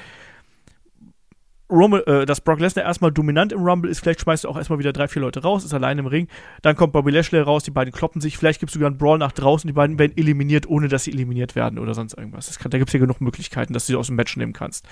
Roman, 1.70 2.02
äh, 2.06 2.24
dass 2.24 2.40
Brock 2.40 2.60
Lesnar 2.60 2.84
erstmal 2.84 3.12
dominant 3.12 3.52
im 3.52 3.60
Rumble 3.60 3.90
ist, 3.90 4.00
vielleicht 4.00 4.22
schmeißt 4.22 4.44
er 4.44 4.50
auch 4.50 4.56
erstmal 4.56 4.78
wieder 4.78 4.92
drei, 4.92 5.06
vier 5.06 5.20
Leute 5.22 5.42
raus, 5.42 5.64
ist 5.64 5.74
allein 5.74 5.98
im 5.98 6.06
Ring. 6.06 6.28
Dann 6.62 6.76
kommt 6.76 6.92
Bobby 6.92 7.10
Lashley 7.10 7.40
raus, 7.40 7.62
die 7.62 7.70
beiden 7.70 7.92
kloppen 7.92 8.20
sich, 8.20 8.38
vielleicht 8.38 8.60
gibt 8.60 8.70
es 8.70 8.74
sogar 8.74 8.88
einen 8.88 8.98
Brawl 8.98 9.18
nach 9.18 9.32
draußen, 9.32 9.68
die 9.68 9.74
beiden 9.74 9.98
werden 9.98 10.16
eliminiert, 10.16 10.66
ohne 10.68 10.88
dass 10.88 11.04
sie 11.04 11.12
eliminiert 11.12 11.54
werden 11.54 11.78
oder 11.78 11.94
sonst 11.94 12.14
irgendwas. 12.14 12.58
Kann, 12.58 12.70
da 12.70 12.78
gibt 12.78 12.88
es 12.88 12.94
ja 12.94 13.00
genug 13.00 13.20
Möglichkeiten, 13.20 13.74
dass 13.74 13.86
du 13.86 13.92
sie 13.92 13.96
aus 13.96 14.06
dem 14.06 14.16
Match 14.16 14.36
nehmen 14.36 14.54
kannst. 14.54 14.86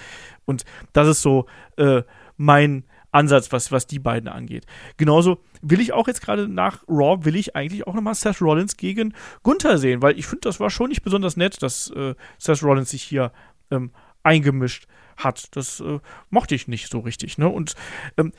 Und 0.45 0.64
das 0.93 1.09
ist 1.09 1.22
so 1.22 1.47
äh, 1.77 2.03
mein 2.37 2.85
Ansatz, 3.11 3.51
was, 3.53 3.72
was 3.72 3.87
die 3.87 3.99
beiden 3.99 4.29
angeht. 4.29 4.66
Genauso 4.99 5.39
will 5.62 5.81
ich 5.81 5.95
auch 5.95 6.07
jetzt 6.07 6.20
gerade 6.20 6.47
nach 6.47 6.83
Raw, 6.87 7.24
will 7.24 7.37
ich 7.37 7.57
eigentlich 7.57 7.87
auch 7.87 7.95
nochmal 7.95 8.14
Seth 8.14 8.43
Rollins 8.43 8.77
gegen 8.77 9.14
Gunther 9.43 9.79
sehen, 9.79 10.03
weil 10.03 10.18
ich 10.18 10.27
finde, 10.27 10.43
das 10.43 10.61
war 10.61 10.68
schon 10.68 10.91
nicht 10.91 11.03
besonders 11.03 11.39
nett, 11.39 11.62
dass 11.62 11.91
äh, 11.93 12.14
Seth 12.37 12.62
Rollins 12.62 12.91
sich 12.91 13.03
hier 13.03 13.33
ähm, 13.70 13.91
eingemischt 14.22 14.87
hat 14.87 15.06
hat. 15.17 15.57
Das 15.57 15.81
äh, 15.81 16.01
mochte 16.31 16.55
ich 16.55 16.69
nicht 16.69 16.91
so 16.91 17.01
richtig. 17.01 17.39
Ne? 17.39 17.49
Und 17.49 17.75
ähm, 18.17 18.33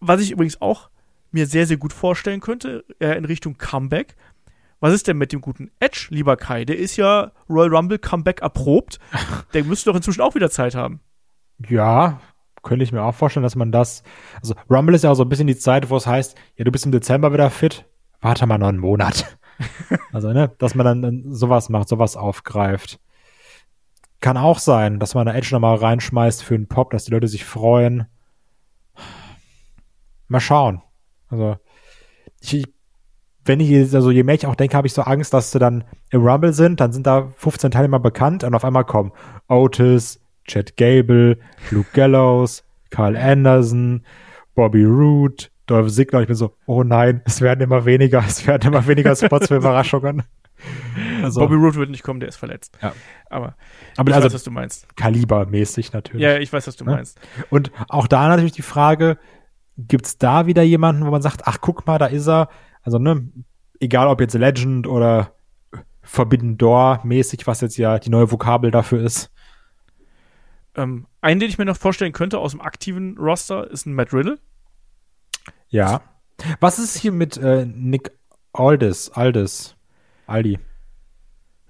was 0.00 0.20
ich 0.20 0.30
übrigens 0.30 0.60
auch 0.60 0.90
mir 1.30 1.46
sehr, 1.46 1.66
sehr 1.66 1.76
gut 1.76 1.92
vorstellen 1.92 2.40
könnte, 2.40 2.84
äh, 3.00 3.16
in 3.16 3.24
Richtung 3.24 3.58
Comeback. 3.58 4.14
Was 4.80 4.92
ist 4.94 5.08
denn 5.08 5.18
mit 5.18 5.32
dem 5.32 5.40
guten 5.40 5.70
Edge, 5.80 6.08
lieber 6.10 6.36
Kai? 6.36 6.64
Der 6.64 6.78
ist 6.78 6.96
ja 6.96 7.32
Royal 7.48 7.74
Rumble 7.74 7.98
Comeback 7.98 8.40
erprobt. 8.40 8.98
Der 9.54 9.64
müsste 9.64 9.90
doch 9.90 9.96
inzwischen 9.96 10.20
auch 10.20 10.34
wieder 10.34 10.50
Zeit 10.50 10.74
haben. 10.74 11.00
Ja, 11.68 12.20
könnte 12.62 12.84
ich 12.84 12.92
mir 12.92 13.02
auch 13.02 13.14
vorstellen, 13.14 13.42
dass 13.44 13.56
man 13.56 13.72
das. 13.72 14.02
Also 14.40 14.54
Rumble 14.70 14.94
ist 14.94 15.04
ja 15.04 15.10
auch 15.10 15.14
so 15.14 15.22
ein 15.24 15.28
bisschen 15.28 15.46
die 15.46 15.56
Zeit, 15.56 15.90
wo 15.90 15.96
es 15.96 16.06
heißt, 16.06 16.36
ja, 16.56 16.64
du 16.64 16.72
bist 16.72 16.86
im 16.86 16.92
Dezember 16.92 17.32
wieder 17.32 17.50
fit. 17.50 17.84
Warte 18.20 18.46
mal 18.46 18.58
noch 18.58 18.68
einen 18.68 18.78
Monat. 18.78 19.38
also, 20.12 20.32
ne, 20.32 20.52
dass 20.58 20.74
man 20.74 21.02
dann 21.02 21.32
sowas 21.32 21.68
macht, 21.68 21.88
sowas 21.88 22.16
aufgreift. 22.16 22.98
Kann 24.24 24.38
auch 24.38 24.58
sein, 24.58 25.00
dass 25.00 25.14
man 25.14 25.28
eine 25.28 25.36
Edge 25.36 25.50
nochmal 25.52 25.76
reinschmeißt 25.76 26.42
für 26.42 26.54
einen 26.54 26.66
Pop, 26.66 26.92
dass 26.92 27.04
die 27.04 27.10
Leute 27.10 27.28
sich 27.28 27.44
freuen. 27.44 28.06
Mal 30.28 30.40
schauen. 30.40 30.80
Also, 31.28 31.58
ich, 32.40 32.64
wenn 33.44 33.60
ich, 33.60 33.94
also 33.94 34.10
je 34.10 34.22
mehr 34.22 34.34
ich 34.34 34.46
auch 34.46 34.54
denke, 34.54 34.78
habe 34.78 34.86
ich 34.86 34.94
so 34.94 35.02
Angst, 35.02 35.34
dass 35.34 35.50
sie 35.50 35.58
dann 35.58 35.84
im 36.08 36.26
Rumble 36.26 36.54
sind, 36.54 36.80
dann 36.80 36.90
sind 36.90 37.06
da 37.06 37.34
15 37.36 37.70
Teilnehmer 37.70 37.98
bekannt 37.98 38.44
und 38.44 38.54
auf 38.54 38.64
einmal 38.64 38.86
kommen 38.86 39.12
Otis, 39.48 40.22
Chad 40.46 40.78
Gable, 40.78 41.36
Luke 41.70 41.90
Gallows, 41.92 42.64
Carl 42.88 43.18
Anderson, 43.18 44.06
Bobby 44.54 44.84
Roode, 44.84 45.48
Dolph 45.66 45.92
Ziggler. 45.92 46.22
Ich 46.22 46.28
bin 46.28 46.36
so, 46.36 46.56
oh 46.64 46.82
nein, 46.82 47.20
es 47.26 47.42
werden 47.42 47.60
immer 47.60 47.84
weniger, 47.84 48.24
es 48.26 48.46
werden 48.46 48.72
immer 48.72 48.86
weniger 48.86 49.14
Spots 49.16 49.48
für 49.48 49.56
Überraschungen. 49.56 50.22
Also, 51.24 51.40
Bobby 51.40 51.54
Roode 51.54 51.76
wird 51.76 51.90
nicht 51.90 52.02
kommen, 52.02 52.20
der 52.20 52.28
ist 52.28 52.36
verletzt. 52.36 52.78
Ja. 52.82 52.92
Aber, 53.30 53.56
Aber 53.96 54.10
ich 54.10 54.14
also, 54.14 54.26
weiß, 54.26 54.34
was 54.34 54.44
du 54.44 54.50
meinst. 54.50 54.96
Kalibermäßig 54.96 55.92
natürlich. 55.92 56.22
Ja, 56.22 56.38
ich 56.38 56.52
weiß, 56.52 56.66
was 56.66 56.76
du 56.76 56.84
ja? 56.84 56.92
meinst. 56.92 57.18
Und 57.50 57.70
auch 57.88 58.06
da 58.06 58.28
natürlich 58.28 58.52
die 58.52 58.62
Frage, 58.62 59.18
gibt's 59.76 60.18
da 60.18 60.46
wieder 60.46 60.62
jemanden, 60.62 61.04
wo 61.04 61.10
man 61.10 61.22
sagt, 61.22 61.42
ach, 61.46 61.58
guck 61.60 61.86
mal, 61.86 61.98
da 61.98 62.06
ist 62.06 62.28
er. 62.28 62.48
Also, 62.82 62.98
ne, 62.98 63.28
egal 63.80 64.08
ob 64.08 64.20
jetzt 64.20 64.34
Legend 64.34 64.86
oder 64.86 65.34
Forbidden 66.02 66.58
Door 66.58 67.00
mäßig, 67.04 67.46
was 67.46 67.60
jetzt 67.60 67.76
ja 67.76 67.98
die 67.98 68.10
neue 68.10 68.30
Vokabel 68.30 68.70
dafür 68.70 69.02
ist. 69.02 69.30
Ähm, 70.76 71.06
einen, 71.20 71.40
den 71.40 71.48
ich 71.48 71.58
mir 71.58 71.64
noch 71.64 71.76
vorstellen 71.76 72.12
könnte 72.12 72.38
aus 72.38 72.50
dem 72.50 72.60
aktiven 72.60 73.16
Roster, 73.18 73.70
ist 73.70 73.86
ein 73.86 73.94
Matt 73.94 74.12
Riddle. 74.12 74.38
Ja. 75.68 76.02
Was 76.60 76.78
ist 76.78 76.96
hier 76.96 77.12
mit 77.12 77.36
äh, 77.36 77.64
Nick 77.64 78.10
Aldis? 78.52 79.10
Aldis? 79.10 79.76
Aldi. 80.26 80.58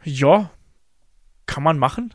Ja, 0.04 0.50
kann 1.46 1.62
man 1.62 1.78
machen. 1.78 2.14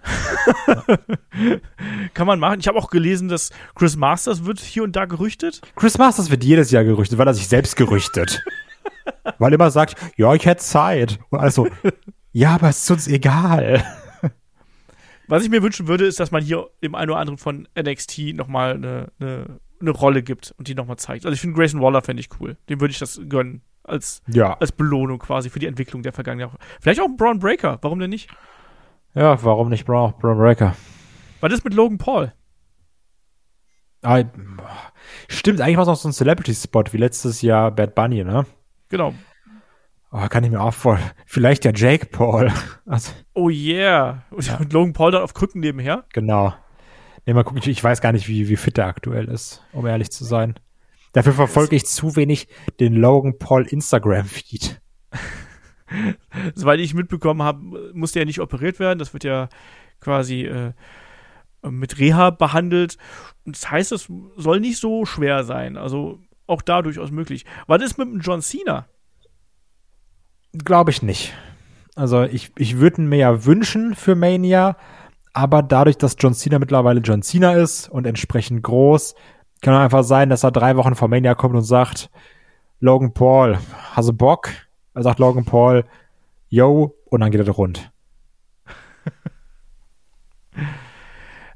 kann 2.13 2.27
man 2.27 2.39
machen. 2.39 2.59
Ich 2.59 2.67
habe 2.67 2.77
auch 2.77 2.89
gelesen, 2.89 3.29
dass 3.29 3.51
Chris 3.75 3.95
Masters 3.95 4.45
wird 4.45 4.59
hier 4.59 4.83
und 4.83 4.95
da 4.95 5.05
gerüchtet. 5.05 5.61
Chris 5.75 5.97
Masters 5.97 6.29
wird 6.29 6.43
jedes 6.43 6.71
Jahr 6.71 6.83
gerüchtet, 6.83 7.17
weil 7.17 7.27
er 7.27 7.33
sich 7.33 7.47
selbst 7.47 7.75
gerüchtet. 7.75 8.43
weil 9.37 9.51
er 9.51 9.55
immer 9.55 9.71
sagt, 9.71 9.95
ja, 10.17 10.33
ich 10.33 10.45
hätte 10.45 10.61
Zeit. 10.61 11.19
Und 11.29 11.39
also, 11.39 11.67
ja, 12.31 12.55
aber 12.55 12.69
es 12.69 12.83
ist 12.83 12.91
uns 12.91 13.07
egal. 13.07 13.83
Was 15.27 15.43
ich 15.43 15.49
mir 15.49 15.61
wünschen 15.61 15.87
würde, 15.87 16.05
ist, 16.05 16.19
dass 16.19 16.31
man 16.31 16.43
hier 16.43 16.69
dem 16.83 16.95
einen 16.95 17.11
oder 17.11 17.19
anderen 17.19 17.37
von 17.37 17.67
NXT 17.79 18.33
nochmal 18.33 18.73
eine, 18.73 19.11
eine, 19.19 19.59
eine 19.79 19.91
Rolle 19.91 20.23
gibt 20.23 20.55
und 20.57 20.67
die 20.67 20.73
nochmal 20.73 20.97
zeigt. 20.97 21.25
Also 21.25 21.33
ich 21.33 21.41
finde 21.41 21.55
Grayson 21.55 21.81
Waller 21.81 22.01
fände 22.01 22.21
ich 22.21 22.29
cool. 22.39 22.57
Dem 22.67 22.81
würde 22.81 22.91
ich 22.91 22.99
das 22.99 23.21
gönnen 23.29 23.61
als, 23.89 24.21
ja. 24.27 24.55
als 24.59 24.71
Belohnung 24.71 25.19
quasi 25.19 25.49
für 25.49 25.59
die 25.59 25.67
Entwicklung 25.67 26.03
der 26.03 26.13
vergangenen 26.13 26.47
Jahre. 26.47 26.57
Vielleicht 26.81 27.01
auch 27.01 27.05
ein 27.05 27.17
Braun 27.17 27.39
Breaker, 27.39 27.77
warum 27.81 27.99
denn 27.99 28.09
nicht? 28.09 28.29
Ja, 29.13 29.43
warum 29.43 29.69
nicht 29.69 29.85
Braun, 29.85 30.13
Braun 30.19 30.37
Breaker? 30.37 30.75
Was 31.41 31.53
ist 31.53 31.63
mit 31.63 31.73
Logan 31.73 31.97
Paul? 31.97 32.33
Ah, 34.01 34.23
stimmt, 35.27 35.59
eigentlich 35.59 35.77
war 35.77 35.83
es 35.83 35.89
noch 35.89 35.95
so 35.95 36.09
ein 36.09 36.13
Celebrity-Spot 36.13 36.83
wie 36.91 36.97
letztes 36.97 37.41
Jahr 37.41 37.71
Bad 37.71 37.95
Bunny, 37.95 38.23
ne? 38.23 38.45
Genau. 38.89 39.13
Oh, 40.11 40.27
kann 40.27 40.43
ich 40.43 40.49
mir 40.49 40.61
auch 40.61 40.73
vor. 40.73 40.99
Vielleicht 41.25 41.65
ja 41.65 41.71
Jake 41.73 42.07
Paul. 42.07 42.51
Also, 42.85 43.11
oh 43.35 43.49
yeah. 43.49 44.23
Und 44.31 44.47
ja. 44.47 44.59
Logan 44.71 44.93
Paul 44.93 45.11
dann 45.11 45.21
auf 45.21 45.35
Krücken 45.35 45.61
nebenher? 45.61 46.05
Genau. 46.11 46.55
Nee, 47.25 47.33
mal 47.33 47.43
gucken, 47.43 47.61
ich 47.63 47.83
weiß 47.83 48.01
gar 48.01 48.13
nicht, 48.13 48.27
wie, 48.27 48.49
wie 48.49 48.55
fit 48.55 48.79
er 48.79 48.87
aktuell 48.87 49.25
ist, 49.25 49.63
um 49.73 49.85
ehrlich 49.85 50.09
zu 50.09 50.25
sein. 50.25 50.55
Dafür 51.13 51.33
verfolge 51.33 51.75
ich 51.75 51.85
zu 51.85 52.15
wenig 52.15 52.47
den 52.79 52.93
Logan 52.93 53.37
Paul 53.39 53.65
Instagram-Feed. 53.65 54.79
Soweit 56.55 56.79
ich 56.79 56.93
mitbekommen 56.93 57.41
habe, 57.41 57.91
musste 57.93 58.19
er 58.19 58.25
nicht 58.25 58.41
operiert 58.41 58.79
werden. 58.79 58.99
Das 58.99 59.13
wird 59.13 59.23
ja 59.23 59.49
quasi 59.99 60.43
äh, 60.43 60.73
mit 61.63 61.97
Reha 61.99 62.29
behandelt. 62.29 62.97
Und 63.45 63.55
das 63.55 63.69
heißt, 63.69 63.91
es 63.91 64.07
soll 64.37 64.59
nicht 64.59 64.79
so 64.79 65.05
schwer 65.05 65.43
sein. 65.43 65.77
Also 65.77 66.19
auch 66.47 66.61
da 66.61 66.81
durchaus 66.81 67.11
möglich. 67.11 67.45
Was 67.67 67.81
ist 67.81 67.97
mit 67.97 68.07
dem 68.07 68.19
John 68.19 68.41
Cena? 68.41 68.87
Glaube 70.53 70.91
ich 70.91 71.01
nicht. 71.01 71.33
Also 71.95 72.23
ich, 72.23 72.51
ich 72.57 72.77
würde 72.77 73.01
mir 73.01 73.17
ja 73.17 73.45
wünschen 73.45 73.93
für 73.93 74.15
Mania, 74.15 74.77
aber 75.33 75.61
dadurch, 75.61 75.97
dass 75.97 76.15
John 76.17 76.33
Cena 76.33 76.57
mittlerweile 76.57 77.01
John 77.01 77.21
Cena 77.21 77.53
ist 77.53 77.89
und 77.89 78.07
entsprechend 78.07 78.63
groß, 78.63 79.15
kann 79.61 79.73
einfach 79.73 80.03
sein, 80.03 80.29
dass 80.29 80.43
er 80.43 80.51
drei 80.51 80.75
Wochen 80.77 80.95
vor 80.95 81.07
Mania 81.07 81.35
kommt 81.35 81.55
und 81.55 81.63
sagt, 81.63 82.09
Logan 82.79 83.13
Paul, 83.13 83.57
hast 83.91 84.09
du 84.09 84.13
Bock? 84.13 84.49
Er 84.93 85.03
sagt 85.03 85.19
Logan 85.19 85.45
Paul, 85.45 85.85
yo, 86.49 86.95
und 87.05 87.21
dann 87.21 87.31
geht 87.31 87.45
er 87.45 87.51
rund. 87.51 87.91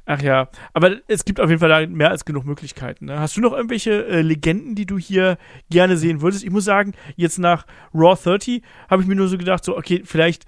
Ach 0.06 0.20
ja, 0.20 0.48
aber 0.74 0.96
es 1.08 1.24
gibt 1.24 1.40
auf 1.40 1.48
jeden 1.48 1.60
Fall 1.60 1.86
mehr 1.86 2.10
als 2.10 2.26
genug 2.26 2.44
Möglichkeiten. 2.44 3.06
Ne? 3.06 3.18
Hast 3.18 3.38
du 3.38 3.40
noch 3.40 3.52
irgendwelche 3.52 4.06
äh, 4.06 4.20
Legenden, 4.20 4.74
die 4.74 4.84
du 4.84 4.98
hier 4.98 5.38
gerne 5.70 5.96
sehen 5.96 6.20
würdest? 6.20 6.44
Ich 6.44 6.50
muss 6.50 6.66
sagen, 6.66 6.92
jetzt 7.16 7.38
nach 7.38 7.66
Raw 7.94 8.14
30 8.14 8.62
habe 8.90 9.00
ich 9.00 9.08
mir 9.08 9.14
nur 9.14 9.28
so 9.28 9.38
gedacht, 9.38 9.64
so, 9.64 9.78
okay, 9.78 10.02
vielleicht 10.04 10.44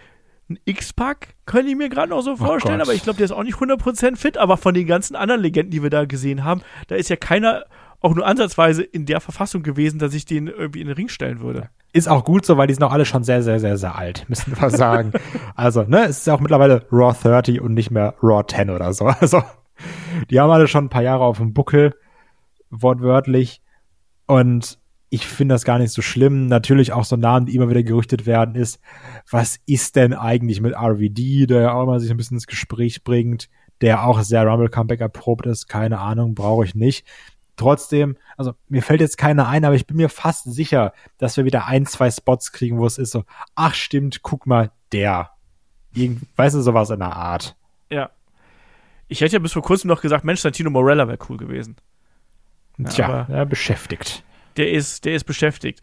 ein 0.49 0.59
X-Pack 0.65 1.35
könnte 1.45 1.71
ich 1.71 1.77
mir 1.77 1.89
gerade 1.89 2.11
noch 2.11 2.23
so 2.23 2.33
oh 2.33 2.37
vorstellen, 2.37 2.81
oh 2.81 2.85
aber 2.85 2.95
ich 2.95 3.03
glaube, 3.03 3.17
der 3.17 3.25
ist 3.25 3.33
auch 3.33 3.43
nicht 3.43 3.57
100% 3.57 4.17
fit. 4.17 4.39
Aber 4.39 4.57
von 4.57 4.75
den 4.75 4.87
ganzen 4.87 5.17
anderen 5.17 5.41
Legenden, 5.41 5.71
die 5.71 5.83
wir 5.83 5.91
da 5.91 6.05
gesehen 6.05 6.45
haben, 6.45 6.63
da 6.87 6.95
ist 6.95 7.09
ja 7.09 7.17
keiner 7.17 7.65
auch 8.01 8.15
nur 8.15 8.27
ansatzweise 8.27 8.83
in 8.83 9.07
der 9.07 9.21
Verfassung 9.21 9.63
gewesen, 9.63 9.99
dass 9.99 10.15
ich 10.15 10.25
den 10.25 10.47
irgendwie 10.47 10.81
in 10.81 10.87
den 10.87 10.97
Ring 10.97 11.09
stellen 11.09 11.41
würde. 11.41 11.71
Ist 11.93 12.09
auch 12.09 12.25
gut 12.25 12.45
so, 12.45 12.57
weil 12.57 12.67
die 12.67 12.75
sind 12.75 12.83
auch 12.85 12.93
alle 12.93 13.07
schon 13.07 13.25
sehr, 13.25 13.43
sehr, 13.43 13.59
sehr, 13.59 13.79
sehr 13.79 13.97
alt, 13.97 14.27
müssen 14.29 14.59
wir 14.61 14.71
sagen. 14.71 15.13
also, 15.55 15.83
ne, 15.83 16.05
es 16.05 16.19
ist 16.19 16.27
ja 16.27 16.35
auch 16.35 16.41
mittlerweile 16.41 16.87
Raw 16.93 17.17
30 17.21 17.61
und 17.61 17.75
nicht 17.75 17.91
mehr 17.91 18.15
Raw 18.23 18.45
10 18.47 18.71
oder 18.71 18.93
so. 18.93 19.07
Also, 19.07 19.43
die 20.31 20.39
haben 20.39 20.51
alle 20.51 20.69
schon 20.69 20.87
ein 20.87 20.91
paar 20.91 21.03
Jahre 21.03 21.25
auf 21.25 21.39
dem 21.39 21.55
Buckel, 21.55 21.95
wortwörtlich. 22.71 23.63
Und 24.27 24.79
ich 25.09 25.27
finde 25.27 25.55
das 25.55 25.65
gar 25.65 25.79
nicht 25.79 25.93
so 25.93 26.03
schlimm. 26.03 26.47
Natürlich 26.47 26.93
auch 26.93 27.05
so 27.05 27.17
Namen, 27.17 27.47
die 27.47 27.55
immer 27.55 27.69
wieder 27.69 27.83
gerüchtet 27.83 28.27
werden, 28.27 28.55
ist, 28.55 28.81
was 29.31 29.59
ist 29.67 29.97
denn 29.97 30.15
eigentlich 30.15 30.61
mit 30.61 30.75
RVD, 30.75 31.47
der 31.47 31.63
ja 31.63 31.73
auch 31.73 31.85
immer 31.85 32.01
sich 32.01 32.11
ein 32.11 32.17
bisschen 32.17 32.37
ins 32.37 32.47
Gespräch 32.47 33.05
bringt, 33.05 33.49
der 33.81 34.05
auch 34.05 34.21
sehr 34.23 34.47
Rumble 34.47 34.69
Comeback 34.69 35.01
erprobt 35.01 35.47
ist. 35.47 35.69
Keine 35.69 36.01
Ahnung, 36.01 36.35
brauche 36.35 36.65
ich 36.65 36.75
nicht. 36.75 37.07
Trotzdem, 37.57 38.17
also 38.37 38.53
mir 38.69 38.83
fällt 38.83 39.01
jetzt 39.01 39.17
keiner 39.17 39.49
ein, 39.49 39.65
aber 39.65 39.77
ich 39.77 39.87
bin 39.87 39.97
mir 39.97 40.11
fast 40.11 40.45
sicher, 40.53 40.93
dass 41.19 41.37
wir 41.37 41.45
wieder 41.45 41.67
ein, 41.67 41.87
zwei 41.87 42.11
Spots 42.11 42.53
kriegen, 42.53 42.79
wo 42.79 42.87
es 42.87 42.99
ist 42.99 43.13
so, 43.13 43.25
ach 43.55 43.75
stimmt, 43.75 44.23
guck 44.23 44.47
mal, 44.47 44.73
der. 44.93 45.31
Irgend, 45.95 46.27
weißt 46.37 46.57
du, 46.57 46.61
sowas 46.61 46.91
in 46.91 46.99
der 46.99 47.17
Art. 47.17 47.57
Ja. 47.89 48.11
Ich 49.09 49.23
hätte 49.23 49.35
ja 49.35 49.39
bis 49.39 49.53
vor 49.53 49.63
kurzem 49.63 49.89
noch 49.89 50.03
gesagt, 50.03 50.25
Mensch, 50.25 50.41
Santino 50.41 50.69
Morella 50.69 51.09
wäre 51.09 51.19
cool 51.31 51.39
gewesen. 51.39 51.77
Ja, 52.77 52.89
Tja, 52.91 53.27
ja, 53.31 53.45
beschäftigt 53.45 54.26
der 54.57 54.71
ist, 54.73 55.05
der 55.05 55.15
ist 55.15 55.25
beschäftigt. 55.25 55.81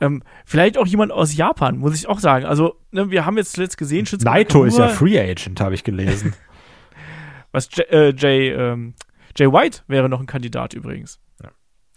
Ähm, 0.00 0.22
vielleicht 0.44 0.78
auch 0.78 0.86
jemand 0.86 1.12
aus 1.12 1.36
Japan, 1.36 1.78
muss 1.78 1.94
ich 1.94 2.08
auch 2.08 2.18
sagen. 2.18 2.44
Also, 2.44 2.80
ne, 2.90 3.10
wir 3.10 3.24
haben 3.24 3.36
jetzt 3.36 3.52
zuletzt 3.52 3.78
gesehen, 3.78 4.06
Shinsuke 4.06 4.30
Naito 4.30 4.64
Nakamura, 4.64 4.86
ist 4.86 4.92
ja 4.92 4.96
Free 4.96 5.18
Agent, 5.18 5.60
habe 5.60 5.74
ich 5.74 5.84
gelesen. 5.84 6.34
Was 7.52 7.68
J, 7.74 7.90
äh, 7.90 8.14
Jay, 8.16 8.50
ähm, 8.50 8.94
Jay 9.36 9.50
White 9.50 9.82
wäre 9.88 10.08
noch 10.08 10.20
ein 10.20 10.26
Kandidat 10.26 10.74
übrigens. 10.74 11.20
Ja. 11.42 11.50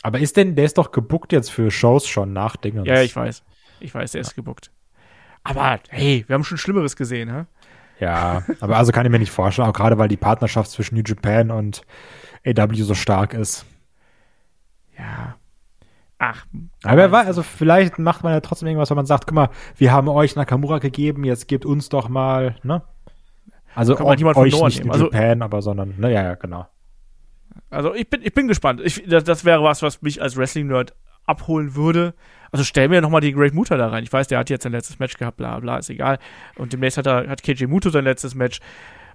Aber 0.04 0.20
ist 0.20 0.38
denn, 0.38 0.56
der 0.56 0.66
ist 0.66 0.78
doch 0.78 0.92
gebuckt 0.92 1.32
jetzt 1.32 1.52
für 1.52 1.72
Shows 1.72 2.08
schon 2.08 2.34
nach 2.34 2.56
Dingens. 2.56 2.88
Ja, 2.88 3.02
ich 3.02 3.16
weiß. 3.16 3.44
Ich 3.80 3.94
weiß, 3.94 4.12
der 4.12 4.22
ja. 4.22 4.28
ist 4.28 4.36
gebuckt. 4.36 4.72
Aber 5.44 5.80
hey, 5.90 6.24
wir 6.28 6.34
haben 6.34 6.44
schon 6.44 6.58
Schlimmeres 6.58 6.96
gesehen, 6.96 7.34
hä? 7.34 7.46
Ja, 8.00 8.44
aber 8.62 8.78
also 8.78 8.92
kann 8.92 9.06
ich 9.06 9.12
mir 9.12 9.20
nicht 9.20 9.32
vorstellen, 9.32 9.68
auch 9.68 9.74
gerade 9.74 9.98
weil 9.98 10.08
die 10.08 10.18
Partnerschaft 10.18 10.72
zwischen 10.72 10.96
New 10.96 11.04
Japan 11.06 11.52
und 11.52 11.82
AW 12.46 12.82
so 12.82 12.96
stark 12.96 13.34
ist. 13.34 13.66
Ja, 14.98 15.36
Ach. 16.20 16.46
Aber 16.84 16.98
wer 16.98 17.12
weiß, 17.12 17.28
also 17.28 17.44
vielleicht 17.44 17.98
macht 17.98 18.24
man 18.24 18.34
ja 18.34 18.42
trotzdem 18.42 18.68
irgendwas, 18.68 18.90
wenn 18.90 18.98
man 18.98 19.06
sagt, 19.06 19.26
guck 19.26 19.36
mal, 19.36 19.50
wir 19.78 19.94
haben 19.94 20.10
euch 20.10 20.36
Nakamura 20.36 20.80
gegeben, 20.80 21.24
jetzt 21.24 21.48
gebt 21.48 21.66
uns 21.66 21.88
doch 21.88 22.10
mal, 22.10 22.56
ne? 22.62 22.84
Also 23.74 23.96
Kann 23.96 24.06
man 24.06 24.36
euch 24.36 24.62
nicht 24.62 24.80
in 24.82 24.92
also, 24.92 25.06
Japan, 25.06 25.42
aber 25.42 25.62
sondern, 25.62 25.96
ne, 25.98 26.12
ja, 26.12 26.24
ja, 26.24 26.36
genau. 26.36 26.68
Also 27.70 27.94
ich 27.94 28.10
bin, 28.10 28.22
ich 28.22 28.34
bin 28.34 28.48
gespannt. 28.48 28.82
Ich, 28.84 29.04
das, 29.08 29.24
das 29.24 29.46
wäre 29.46 29.64
was, 29.64 29.82
was 29.82 30.02
mich 30.02 30.22
als 30.22 30.36
Wrestling-Nerd 30.36 30.94
abholen 31.26 31.76
würde. 31.76 32.14
Also 32.52 32.66
stell 32.66 32.90
mir 32.90 33.00
nochmal 33.00 33.22
die 33.22 33.32
Great 33.32 33.54
Muta 33.54 33.78
da 33.78 33.88
rein. 33.88 34.04
Ich 34.04 34.12
weiß, 34.12 34.28
der 34.28 34.40
hat 34.40 34.50
jetzt 34.50 34.64
sein 34.64 34.72
letztes 34.72 35.00
Match 35.00 35.18
gehabt, 35.18 35.38
bla 35.38 35.60
bla, 35.60 35.78
ist 35.78 35.90
egal. 35.90 36.20
Und 36.58 36.74
demnächst 36.74 36.98
hat 36.98 37.08
er, 37.08 37.30
hat 37.30 37.44
KJ 37.44 37.66
Muto 37.68 37.90
sein 37.92 38.04
letztes 38.04 38.36
Match. 38.36 38.60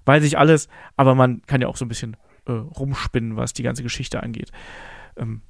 Weiß 0.05 0.23
ich 0.23 0.37
alles, 0.37 0.69
aber 0.95 1.13
man 1.13 1.41
kann 1.45 1.61
ja 1.61 1.67
auch 1.67 1.77
so 1.77 1.85
ein 1.85 1.89
bisschen 1.89 2.17
äh, 2.47 2.51
rumspinnen, 2.51 3.35
was 3.35 3.53
die 3.53 3.63
ganze 3.63 3.83
Geschichte 3.83 4.23
angeht. 4.23 4.51
Ähm, 5.17 5.41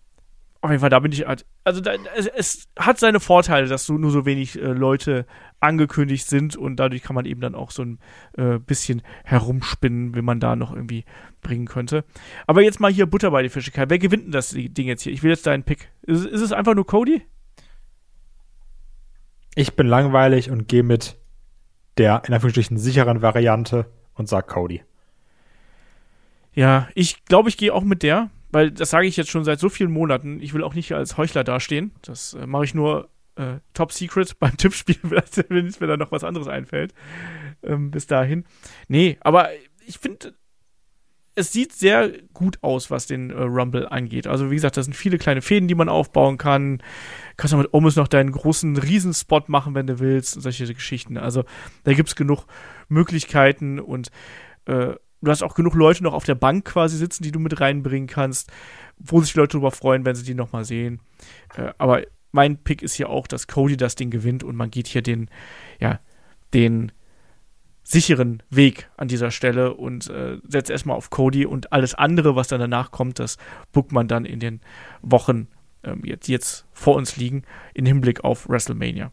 auf 0.66 0.72
jeden 0.72 0.82
Fall, 0.82 0.90
da 0.90 1.00
bin 1.00 1.12
ich 1.12 1.28
halt, 1.28 1.46
also 1.64 1.80
da, 1.80 1.94
es, 2.16 2.28
es, 2.28 2.68
hat 2.78 3.00
seine 3.00 3.20
Vorteile, 3.20 3.68
dass 3.68 3.86
so, 3.86 3.98
nur 3.98 4.12
so 4.12 4.26
wenig 4.26 4.60
äh, 4.60 4.66
Leute 4.66 5.26
angekündigt 5.60 6.28
sind 6.28 6.58
und 6.58 6.78
dadurch 6.78 7.04
kann 7.04 7.16
man 7.16 7.26
eben 7.26 7.40
dann 7.40 7.56
auch 7.56 7.72
so 7.72 7.84
ein 7.84 8.00
äh, 8.38 8.58
bisschen 8.58 9.04
herumspinnen, 9.24 10.16
wenn 10.16 10.26
man 10.26 10.40
da 10.40 10.56
noch 10.56 10.74
irgendwie 10.74 11.06
bringen 11.42 11.68
könnte. 11.68 12.04
Aber 12.48 12.62
jetzt 12.64 12.80
mal 12.80 12.92
hier 12.92 13.06
Butter 13.06 13.32
bei 13.32 13.44
die 13.44 13.50
Fische. 13.50 13.72
Wer 13.76 14.00
gewinnt 14.00 14.26
denn 14.26 14.32
das 14.32 14.50
Ding 14.50 14.88
jetzt 14.88 15.04
hier? 15.04 15.14
Ich 15.14 15.24
will 15.24 15.30
jetzt 15.30 15.46
deinen 15.46 15.64
Pick. 15.64 15.90
Ist, 16.02 16.26
ist 16.26 16.42
es 16.42 16.52
einfach 16.52 16.74
nur 16.74 16.88
Cody? 16.88 17.22
Ich 19.54 19.76
bin 19.76 19.88
langweilig 19.88 20.50
und 20.50 20.68
gehe 20.68 20.84
mit 20.84 21.18
der 21.98 22.24
in 22.28 22.34
Anführungsstrichen 22.34 22.78
sicheren 22.78 23.22
Variante 23.22 23.86
und 24.16 24.28
sag 24.28 24.48
Cody. 24.48 24.84
Ja, 26.54 26.90
ich 26.96 27.24
glaube, 27.26 27.50
ich 27.50 27.58
gehe 27.58 27.74
auch 27.74 27.84
mit 27.84 28.02
der 28.02 28.32
weil 28.56 28.72
das 28.72 28.90
sage 28.90 29.06
ich 29.06 29.18
jetzt 29.18 29.30
schon 29.30 29.44
seit 29.44 29.60
so 29.60 29.68
vielen 29.68 29.92
Monaten. 29.92 30.40
Ich 30.40 30.54
will 30.54 30.64
auch 30.64 30.76
nicht 30.76 30.94
als 30.94 31.18
Heuchler 31.18 31.44
dastehen. 31.44 31.92
Das 32.02 32.36
äh, 32.36 32.48
mache 32.48 32.64
ich 32.64 32.74
nur 32.74 33.10
äh, 33.36 33.56
Top 33.74 33.92
Secret 33.92 34.34
beim 34.40 34.56
Tippspiel, 34.56 34.96
wenn 35.02 35.66
mir 35.78 35.88
da 35.88 35.98
noch 35.98 36.14
was 36.14 36.24
anderes 36.24 36.48
einfällt. 36.48 36.94
Ähm, 37.64 37.92
bis 37.92 38.08
dahin. 38.08 38.46
Nee, 38.88 39.18
aber 39.20 39.50
ich 39.86 39.98
finde, 39.98 40.36
es 41.36 41.52
sieht 41.52 41.74
sehr 41.74 42.14
gut 42.34 42.60
aus, 42.62 42.90
was 42.90 43.08
den 43.08 43.30
äh, 43.30 43.42
Rumble 43.42 43.90
angeht. 43.90 44.26
Also, 44.26 44.50
wie 44.50 44.56
gesagt, 44.56 44.78
da 44.78 44.84
sind 44.84 44.94
viele 44.94 45.18
kleine 45.18 45.42
Fäden, 45.42 45.68
die 45.68 45.76
man 45.76 45.90
aufbauen 45.90 46.38
kann. 46.38 46.82
Kannst 47.36 47.52
du 47.52 47.58
mit 47.58 47.74
Omus 47.74 47.98
noch 47.98 48.08
deinen 48.08 48.32
großen 48.32 48.78
Riesenspot 48.78 49.50
machen, 49.50 49.76
wenn 49.76 49.88
du 49.88 50.00
willst, 50.00 50.38
und 50.38 50.44
solche 50.44 50.74
Geschichten. 50.74 51.18
Also, 51.18 51.44
da 51.84 51.94
gibt 51.94 52.08
es 52.08 52.16
genug 52.16 52.46
Möglichkeiten 52.88 53.82
und 53.82 54.12
äh, 54.64 54.94
du 55.26 55.32
hast 55.32 55.44
auch 55.44 55.56
genug 55.56 55.76
Leute 55.76 56.04
noch 56.04 56.14
auf 56.14 56.24
der 56.24 56.36
Bank 56.36 56.66
quasi 56.66 56.98
sitzen, 56.98 57.24
die 57.24 57.32
du 57.32 57.40
mit 57.40 57.60
reinbringen 57.60 58.08
kannst, 58.08 58.52
wo 58.98 59.22
sich 59.22 59.34
die 59.34 59.40
Leute 59.40 59.54
darüber 59.54 59.72
freuen, 59.72 60.06
wenn 60.06 60.16
sie 60.16 60.24
die 60.24 60.34
nochmal 60.34 60.66
sehen. 60.66 61.02
Äh, 61.58 61.74
aber 61.78 62.04
mein 62.32 62.58
Pick 62.58 62.82
ist 62.82 62.96
hier 62.96 63.10
auch, 63.10 63.28
dass 63.28 63.48
Cody 63.48 63.78
das 63.78 63.96
Ding 63.96 64.10
gewinnt 64.10 64.44
und 64.44 64.56
man 64.56 64.72
geht 64.72 64.88
hier 64.88 65.02
den, 65.02 65.30
ja, 65.80 66.00
den 66.54 66.92
sicheren 67.84 68.42
Weg 68.50 68.90
an 68.98 69.08
dieser 69.08 69.32
Stelle 69.32 69.74
und 69.76 70.10
äh, 70.10 70.40
setzt 70.48 70.70
erstmal 70.70 70.98
auf 70.98 71.10
Cody 71.10 71.46
und 71.46 71.72
alles 71.72 71.94
andere, 71.94 72.36
was 72.36 72.48
dann 72.48 72.60
danach 72.60 72.92
kommt, 72.92 73.20
das 73.20 73.38
bookt 73.72 73.92
man 73.92 74.08
dann 74.08 74.26
in 74.26 74.40
den 74.40 74.60
Wochen, 75.02 75.48
ähm, 75.84 76.02
jetzt, 76.04 76.28
die 76.28 76.32
jetzt 76.32 76.66
vor 76.74 76.96
uns 76.96 77.16
liegen, 77.16 77.44
in 77.74 77.86
Hinblick 77.86 78.24
auf 78.24 78.50
WrestleMania 78.50 79.12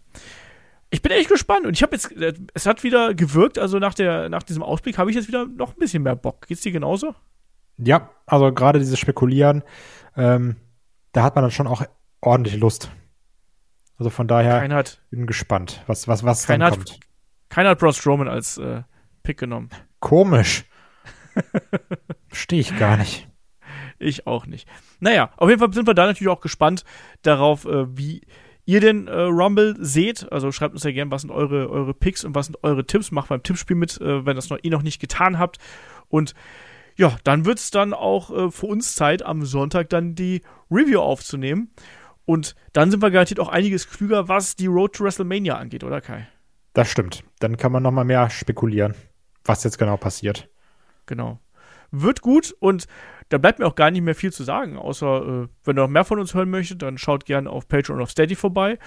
ich 0.92 1.00
bin 1.00 1.10
echt 1.10 1.30
gespannt 1.30 1.66
und 1.66 1.72
ich 1.72 1.82
habe 1.82 1.96
jetzt, 1.96 2.12
äh, 2.12 2.34
es 2.52 2.66
hat 2.66 2.84
wieder 2.84 3.14
gewirkt, 3.14 3.58
also 3.58 3.78
nach, 3.78 3.94
der, 3.94 4.28
nach 4.28 4.42
diesem 4.42 4.62
Ausblick 4.62 4.98
habe 4.98 5.10
ich 5.10 5.16
jetzt 5.16 5.26
wieder 5.26 5.46
noch 5.46 5.70
ein 5.70 5.78
bisschen 5.78 6.02
mehr 6.02 6.14
Bock. 6.14 6.46
Geht's 6.46 6.60
dir 6.60 6.70
genauso? 6.70 7.14
Ja, 7.78 8.10
also 8.26 8.52
gerade 8.52 8.78
dieses 8.78 8.98
Spekulieren, 8.98 9.62
ähm, 10.16 10.56
da 11.12 11.22
hat 11.22 11.34
man 11.34 11.42
dann 11.42 11.50
schon 11.50 11.66
auch 11.66 11.82
ordentlich 12.20 12.56
Lust. 12.56 12.90
Also 13.96 14.10
von 14.10 14.28
daher 14.28 14.60
keiner 14.60 14.76
hat, 14.76 15.00
bin 15.10 15.26
gespannt, 15.26 15.82
was, 15.86 16.08
was, 16.08 16.24
was 16.24 16.44
dann 16.46 16.62
hat, 16.62 16.74
kommt. 16.74 17.00
Keiner 17.48 17.70
hat 17.70 17.78
Braun 17.78 17.94
Strowman 17.94 18.28
als 18.28 18.58
äh, 18.58 18.82
Pick 19.22 19.38
genommen. 19.38 19.70
Komisch. 20.00 20.64
Verstehe 22.28 22.60
ich 22.60 22.78
gar 22.78 22.98
nicht. 22.98 23.28
Ich 23.98 24.26
auch 24.26 24.44
nicht. 24.44 24.68
Naja, 25.00 25.30
auf 25.38 25.48
jeden 25.48 25.60
Fall 25.60 25.72
sind 25.72 25.86
wir 25.86 25.94
da 25.94 26.04
natürlich 26.04 26.30
auch 26.30 26.40
gespannt 26.40 26.84
darauf, 27.22 27.64
äh, 27.64 27.96
wie 27.96 28.26
ihr 28.64 28.80
den 28.80 29.08
äh, 29.08 29.12
Rumble 29.12 29.76
seht. 29.78 30.30
Also 30.30 30.52
schreibt 30.52 30.74
uns 30.74 30.84
ja 30.84 30.92
gerne, 30.92 31.10
was 31.10 31.22
sind 31.22 31.30
eure, 31.30 31.68
eure 31.70 31.94
Picks 31.94 32.24
und 32.24 32.34
was 32.34 32.46
sind 32.46 32.62
eure 32.62 32.86
Tipps. 32.86 33.10
Macht 33.10 33.28
beim 33.28 33.42
Tippspiel 33.42 33.76
mit, 33.76 34.00
äh, 34.00 34.24
wenn 34.24 34.36
das 34.36 34.50
noch, 34.50 34.58
ihr 34.62 34.70
noch 34.70 34.82
nicht 34.82 35.00
getan 35.00 35.38
habt. 35.38 35.58
Und 36.08 36.34
ja, 36.96 37.16
dann 37.24 37.44
wird 37.44 37.58
es 37.58 37.70
dann 37.70 37.94
auch 37.94 38.30
äh, 38.30 38.50
für 38.50 38.66
uns 38.66 38.94
Zeit, 38.94 39.22
am 39.22 39.44
Sonntag 39.44 39.88
dann 39.90 40.14
die 40.14 40.42
Review 40.70 41.00
aufzunehmen. 41.00 41.70
Und 42.24 42.54
dann 42.72 42.90
sind 42.90 43.02
wir 43.02 43.10
garantiert 43.10 43.40
auch 43.40 43.48
einiges 43.48 43.90
klüger, 43.90 44.28
was 44.28 44.54
die 44.56 44.66
Road 44.66 44.94
to 44.94 45.04
WrestleMania 45.04 45.56
angeht, 45.56 45.84
oder 45.84 46.00
Kai? 46.00 46.28
Das 46.72 46.88
stimmt. 46.88 47.24
Dann 47.40 47.56
kann 47.56 47.72
man 47.72 47.82
noch 47.82 47.90
mal 47.90 48.04
mehr 48.04 48.30
spekulieren, 48.30 48.94
was 49.44 49.64
jetzt 49.64 49.78
genau 49.78 49.96
passiert. 49.96 50.48
Genau. 51.06 51.40
Wird 51.90 52.22
gut 52.22 52.54
und 52.60 52.86
da 53.28 53.38
bleibt 53.38 53.58
mir 53.58 53.66
auch 53.66 53.74
gar 53.74 53.90
nicht 53.90 54.02
mehr 54.02 54.14
viel 54.14 54.32
zu 54.32 54.44
sagen, 54.44 54.76
außer 54.76 55.44
äh, 55.44 55.48
wenn 55.64 55.76
ihr 55.76 55.82
noch 55.82 55.88
mehr 55.88 56.04
von 56.04 56.18
uns 56.18 56.34
hören 56.34 56.50
möchtet, 56.50 56.82
dann 56.82 56.98
schaut 56.98 57.24
gerne 57.24 57.50
auf 57.50 57.68
Patreon 57.68 57.98
und 57.98 58.02
auf 58.02 58.10
Steady 58.10 58.34
vorbei. 58.34 58.78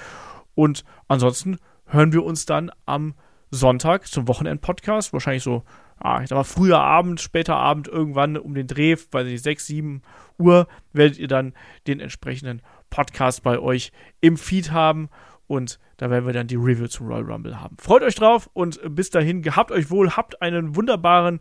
Und 0.53 0.83
ansonsten 1.07 1.57
hören 1.85 2.13
wir 2.13 2.23
uns 2.23 2.45
dann 2.45 2.71
am 2.85 3.15
Sonntag 3.51 4.07
zum 4.07 4.27
Wochenend-Podcast, 4.27 5.13
wahrscheinlich 5.13 5.43
so, 5.43 5.63
ah, 5.97 6.21
ich 6.21 6.29
sag 6.29 6.35
mal, 6.35 6.43
früher 6.43 6.79
Abend, 6.79 7.21
später 7.21 7.55
Abend, 7.55 7.87
irgendwann 7.87 8.37
um 8.37 8.53
den 8.53 8.67
Dreh, 8.67 8.95
weiß 9.11 9.25
nicht, 9.25 9.43
6, 9.43 9.67
7 9.67 10.01
Uhr, 10.37 10.67
werdet 10.93 11.17
ihr 11.17 11.27
dann 11.27 11.53
den 11.87 11.99
entsprechenden 11.99 12.61
Podcast 12.89 13.43
bei 13.43 13.59
euch 13.59 13.91
im 14.21 14.37
Feed 14.37 14.71
haben 14.71 15.09
und 15.47 15.79
da 15.97 16.09
werden 16.09 16.25
wir 16.25 16.33
dann 16.33 16.47
die 16.47 16.55
Review 16.55 16.87
zum 16.87 17.07
Royal 17.07 17.23
Rumble 17.23 17.61
haben. 17.61 17.77
Freut 17.79 18.03
euch 18.03 18.15
drauf 18.15 18.49
und 18.53 18.79
bis 18.95 19.09
dahin, 19.09 19.41
gehabt 19.41 19.71
euch 19.71 19.89
wohl, 19.89 20.11
habt 20.11 20.41
einen 20.41 20.75
wunderbaren 20.75 21.39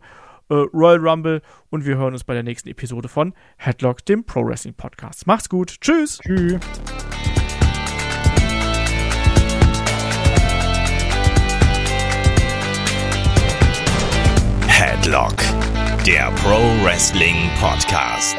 äh, 0.49 0.53
Royal 0.53 0.99
Rumble 1.07 1.41
und 1.69 1.85
wir 1.85 1.97
hören 1.97 2.13
uns 2.13 2.23
bei 2.23 2.33
der 2.33 2.43
nächsten 2.43 2.69
Episode 2.69 3.07
von 3.07 3.33
Headlock, 3.57 4.05
dem 4.05 4.23
Pro 4.25 4.45
Wrestling 4.45 4.73
Podcast. 4.73 5.27
Macht's 5.27 5.49
gut. 5.49 5.79
Tschüss. 5.81 6.19
Tschüss. 6.19 6.59
Headlock, 14.67 15.35
der 16.05 16.31
Pro 16.43 16.59
Wrestling 16.83 17.49
Podcast. 17.59 18.37